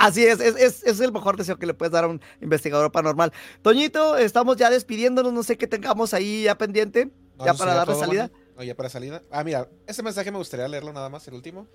Así 0.00 0.24
es 0.24 0.40
es, 0.40 0.56
es, 0.56 0.82
es, 0.82 1.00
el 1.00 1.12
mejor 1.12 1.36
deseo 1.36 1.58
que 1.58 1.66
le 1.66 1.74
puedes 1.74 1.92
dar 1.92 2.04
a 2.04 2.08
un 2.08 2.22
investigador 2.40 2.90
paranormal. 2.90 3.34
Toñito, 3.60 4.16
estamos 4.16 4.56
ya 4.56 4.70
despidiéndonos. 4.70 5.34
No 5.34 5.42
sé 5.42 5.58
qué 5.58 5.66
tengamos 5.66 6.14
ahí 6.14 6.44
ya 6.44 6.56
pendiente, 6.56 7.10
no, 7.36 7.44
ya 7.44 7.52
para 7.52 7.74
darle 7.74 7.94
salida. 7.94 8.30
No, 8.56 8.62
ya 8.62 8.74
para 8.74 8.88
salida. 8.88 9.22
Ah, 9.30 9.44
mira, 9.44 9.68
este 9.86 10.02
mensaje 10.02 10.32
me 10.32 10.38
gustaría 10.38 10.66
leerlo 10.66 10.94
nada 10.94 11.10
más, 11.10 11.28
el 11.28 11.34
último. 11.34 11.68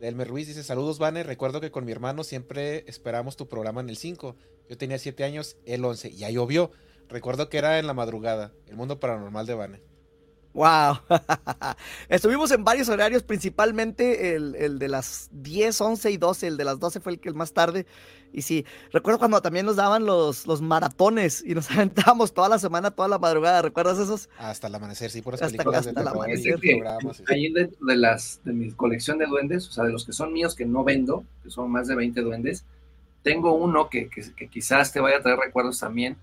De 0.00 0.08
Elmer 0.08 0.26
Ruiz 0.26 0.48
dice: 0.48 0.64
Saludos, 0.64 0.98
Vane. 0.98 1.22
Recuerdo 1.22 1.60
que 1.60 1.70
con 1.70 1.84
mi 1.84 1.92
hermano 1.92 2.24
siempre 2.24 2.84
esperamos 2.88 3.36
tu 3.36 3.48
programa 3.48 3.80
en 3.80 3.88
el 3.88 3.96
5. 3.96 4.34
Yo 4.68 4.76
tenía 4.76 4.98
7 4.98 5.22
años, 5.22 5.56
el 5.64 5.84
11. 5.84 6.10
Ya 6.16 6.28
llovió. 6.28 6.72
Recuerdo 7.08 7.48
que 7.48 7.58
era 7.58 7.78
en 7.78 7.86
la 7.86 7.94
madrugada, 7.94 8.52
el 8.66 8.74
mundo 8.74 8.98
paranormal 8.98 9.46
de 9.46 9.54
Vane. 9.54 9.93
Wow. 10.54 11.00
Estuvimos 12.08 12.50
en 12.52 12.64
varios 12.64 12.88
horarios, 12.88 13.22
principalmente 13.24 14.34
el, 14.34 14.54
el, 14.54 14.78
de 14.78 14.88
las 14.88 15.28
10, 15.32 15.80
11 15.80 16.10
y 16.12 16.16
12. 16.16 16.46
El 16.46 16.56
de 16.56 16.64
las 16.64 16.78
12 16.78 17.00
fue 17.00 17.12
el 17.12 17.20
que 17.20 17.28
el 17.28 17.34
más 17.34 17.52
tarde. 17.52 17.86
Y 18.32 18.42
sí, 18.42 18.64
recuerdo 18.92 19.18
cuando 19.18 19.42
también 19.42 19.66
nos 19.66 19.76
daban 19.76 20.06
los, 20.06 20.46
los 20.46 20.62
maratones 20.62 21.42
y 21.44 21.54
nos 21.54 21.70
aventábamos 21.72 22.32
toda 22.32 22.48
la 22.48 22.58
semana, 22.58 22.92
toda 22.92 23.08
la 23.08 23.18
madrugada. 23.18 23.62
¿Recuerdas 23.62 23.98
esos? 23.98 24.30
Hasta 24.38 24.68
el 24.68 24.74
amanecer, 24.74 25.10
sí, 25.10 25.22
por 25.22 25.34
hasta, 25.34 25.48
películas 25.48 25.86
hasta 25.86 25.92
terror, 25.92 26.16
amanecer. 26.16 26.58
Ahí 27.28 27.52
dentro 27.52 27.86
de, 27.86 27.96
las, 27.96 28.40
de 28.44 28.52
mi 28.52 28.70
colección 28.70 29.18
de 29.18 29.26
duendes, 29.26 29.68
o 29.68 29.72
sea, 29.72 29.84
de 29.84 29.92
los 29.92 30.06
que 30.06 30.12
son 30.12 30.32
míos 30.32 30.54
que 30.54 30.64
no 30.64 30.84
vendo, 30.84 31.24
que 31.42 31.50
son 31.50 31.70
más 31.70 31.88
de 31.88 31.96
20 31.96 32.20
duendes, 32.22 32.64
tengo 33.22 33.54
uno 33.54 33.88
que, 33.90 34.08
que, 34.08 34.22
que 34.36 34.48
quizás 34.48 34.92
te 34.92 35.00
vaya 35.00 35.18
a 35.18 35.22
traer 35.22 35.38
recuerdos 35.38 35.80
también 35.80 36.16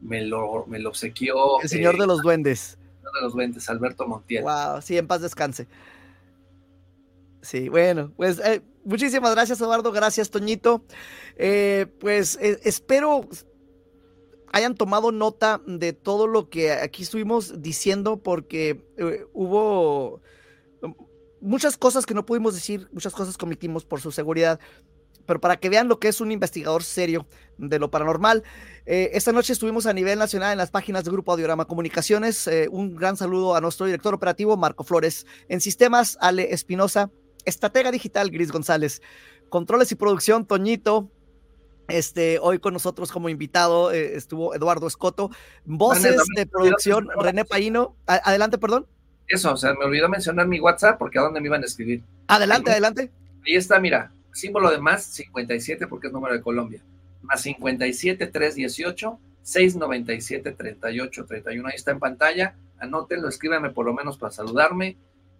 me 0.00 0.22
lo, 0.22 0.66
me 0.66 0.78
lo 0.78 0.90
obsequió. 0.90 1.60
El 1.62 1.68
señor 1.68 1.94
eh, 1.96 1.98
de 2.00 2.06
los 2.06 2.22
duendes. 2.22 2.78
Los 3.22 3.32
duendes, 3.32 3.68
Alberto 3.68 4.06
Montiel. 4.06 4.44
Wow, 4.44 4.82
sí, 4.82 4.96
en 4.98 5.06
paz 5.06 5.20
descanse. 5.20 5.66
Sí, 7.42 7.68
bueno, 7.68 8.12
pues 8.16 8.38
eh, 8.40 8.62
muchísimas 8.84 9.32
gracias, 9.32 9.60
Eduardo. 9.60 9.92
Gracias, 9.92 10.30
Toñito. 10.30 10.84
Eh, 11.36 11.86
pues 12.00 12.38
espero 12.40 13.28
hayan 14.52 14.74
tomado 14.74 15.12
nota 15.12 15.60
de 15.66 15.92
todo 15.92 16.26
lo 16.26 16.48
que 16.48 16.72
aquí 16.72 17.02
estuvimos 17.02 17.62
diciendo, 17.62 18.16
porque 18.16 18.84
hubo 19.32 20.22
muchas 21.40 21.76
cosas 21.76 22.06
que 22.06 22.14
no 22.14 22.26
pudimos 22.26 22.54
decir, 22.54 22.88
muchas 22.92 23.12
cosas 23.12 23.36
cometimos 23.36 23.84
por 23.84 24.00
su 24.00 24.10
seguridad 24.10 24.58
pero 25.26 25.40
para 25.40 25.56
que 25.56 25.68
vean 25.68 25.88
lo 25.88 25.98
que 25.98 26.08
es 26.08 26.20
un 26.20 26.32
investigador 26.32 26.82
serio 26.82 27.26
de 27.58 27.78
lo 27.78 27.90
paranormal. 27.90 28.42
Eh, 28.86 29.10
esta 29.14 29.32
noche 29.32 29.52
estuvimos 29.52 29.86
a 29.86 29.92
nivel 29.92 30.18
nacional 30.18 30.52
en 30.52 30.58
las 30.58 30.70
páginas 30.70 31.04
de 31.04 31.10
Grupo 31.10 31.32
Audiorama 31.32 31.66
Comunicaciones. 31.66 32.46
Eh, 32.46 32.68
un 32.70 32.94
gran 32.94 33.16
saludo 33.16 33.56
a 33.56 33.60
nuestro 33.60 33.86
director 33.86 34.14
operativo, 34.14 34.56
Marco 34.56 34.84
Flores. 34.84 35.26
En 35.48 35.60
sistemas, 35.60 36.16
Ale 36.20 36.52
Espinosa. 36.52 37.10
Estratega 37.44 37.90
digital, 37.90 38.30
Gris 38.30 38.52
González. 38.52 39.02
Controles 39.48 39.90
y 39.92 39.94
producción, 39.94 40.46
Toñito. 40.46 41.10
Este, 41.88 42.40
hoy 42.40 42.58
con 42.58 42.72
nosotros 42.72 43.12
como 43.12 43.28
invitado 43.28 43.92
eh, 43.92 44.16
estuvo 44.16 44.54
Eduardo 44.54 44.88
Escoto. 44.88 45.30
Voces 45.64 46.16
de 46.34 46.46
producción, 46.46 47.08
René 47.16 47.44
Paino. 47.44 47.96
A 48.06 48.14
adelante, 48.24 48.58
perdón. 48.58 48.86
Eso, 49.28 49.52
o 49.52 49.56
sea, 49.56 49.74
me 49.74 49.84
olvidó 49.84 50.08
mencionar 50.08 50.46
mi 50.46 50.60
WhatsApp 50.60 50.98
porque 50.98 51.18
a 51.18 51.22
dónde 51.22 51.40
me 51.40 51.46
iban 51.46 51.62
a 51.62 51.66
escribir. 51.66 52.02
Adelante, 52.28 52.70
ahí, 52.70 52.74
adelante. 52.74 53.10
Ahí 53.44 53.56
está, 53.56 53.78
mira, 53.80 54.12
símbolo 54.36 54.70
de 54.70 54.78
más 54.78 55.04
57 55.04 55.86
porque 55.86 56.08
es 56.08 56.12
número 56.12 56.34
de 56.34 56.40
Colombia, 56.40 56.82
más 57.22 57.42
57 57.42 58.26
318 58.26 59.18
697 59.42 60.52
38 60.52 61.24
31. 61.26 61.68
Ahí 61.68 61.74
está 61.74 61.92
en 61.92 61.98
pantalla. 61.98 62.56
Anótenlo, 62.78 63.28
escríbanme 63.28 63.70
por 63.70 63.86
lo 63.86 63.94
menos 63.94 64.18
para 64.18 64.32
saludarme 64.32 64.96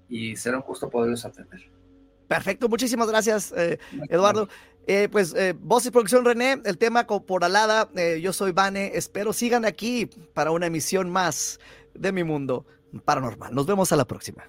y 0.09 0.37
será 0.37 0.59
un 0.59 0.63
gusto 0.63 0.89
poderlos 0.89 1.25
atender. 1.25 1.61
Perfecto, 2.29 2.69
muchísimas 2.69 3.09
gracias, 3.09 3.53
eh, 3.57 3.79
Eduardo. 4.09 4.49
Eh, 4.89 5.09
pues 5.11 5.35
eh, 5.35 5.53
voz 5.59 5.85
y 5.87 5.91
producción 5.91 6.25
René, 6.25 6.61
el 6.65 6.79
tema 6.79 7.05
por 7.07 7.43
alada, 7.43 7.91
eh, 7.97 8.21
yo 8.23 8.33
soy 8.33 8.53
Vane, 8.53 8.93
espero 8.95 9.33
sigan 9.33 9.65
aquí 9.65 10.07
para 10.33 10.53
una 10.53 10.67
emisión 10.67 11.11
más 11.11 11.59
de 11.93 12.13
mi 12.13 12.23
mundo 12.23 12.65
paranormal. 13.05 13.53
Nos 13.53 13.67
vemos 13.67 13.91
a 13.91 13.97
la 13.97 14.05
próxima. 14.05 14.49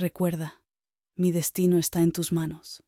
Recuerda, 0.00 0.62
mi 1.14 1.30
destino 1.30 1.76
está 1.76 2.00
en 2.00 2.12
tus 2.12 2.32
manos. 2.32 2.82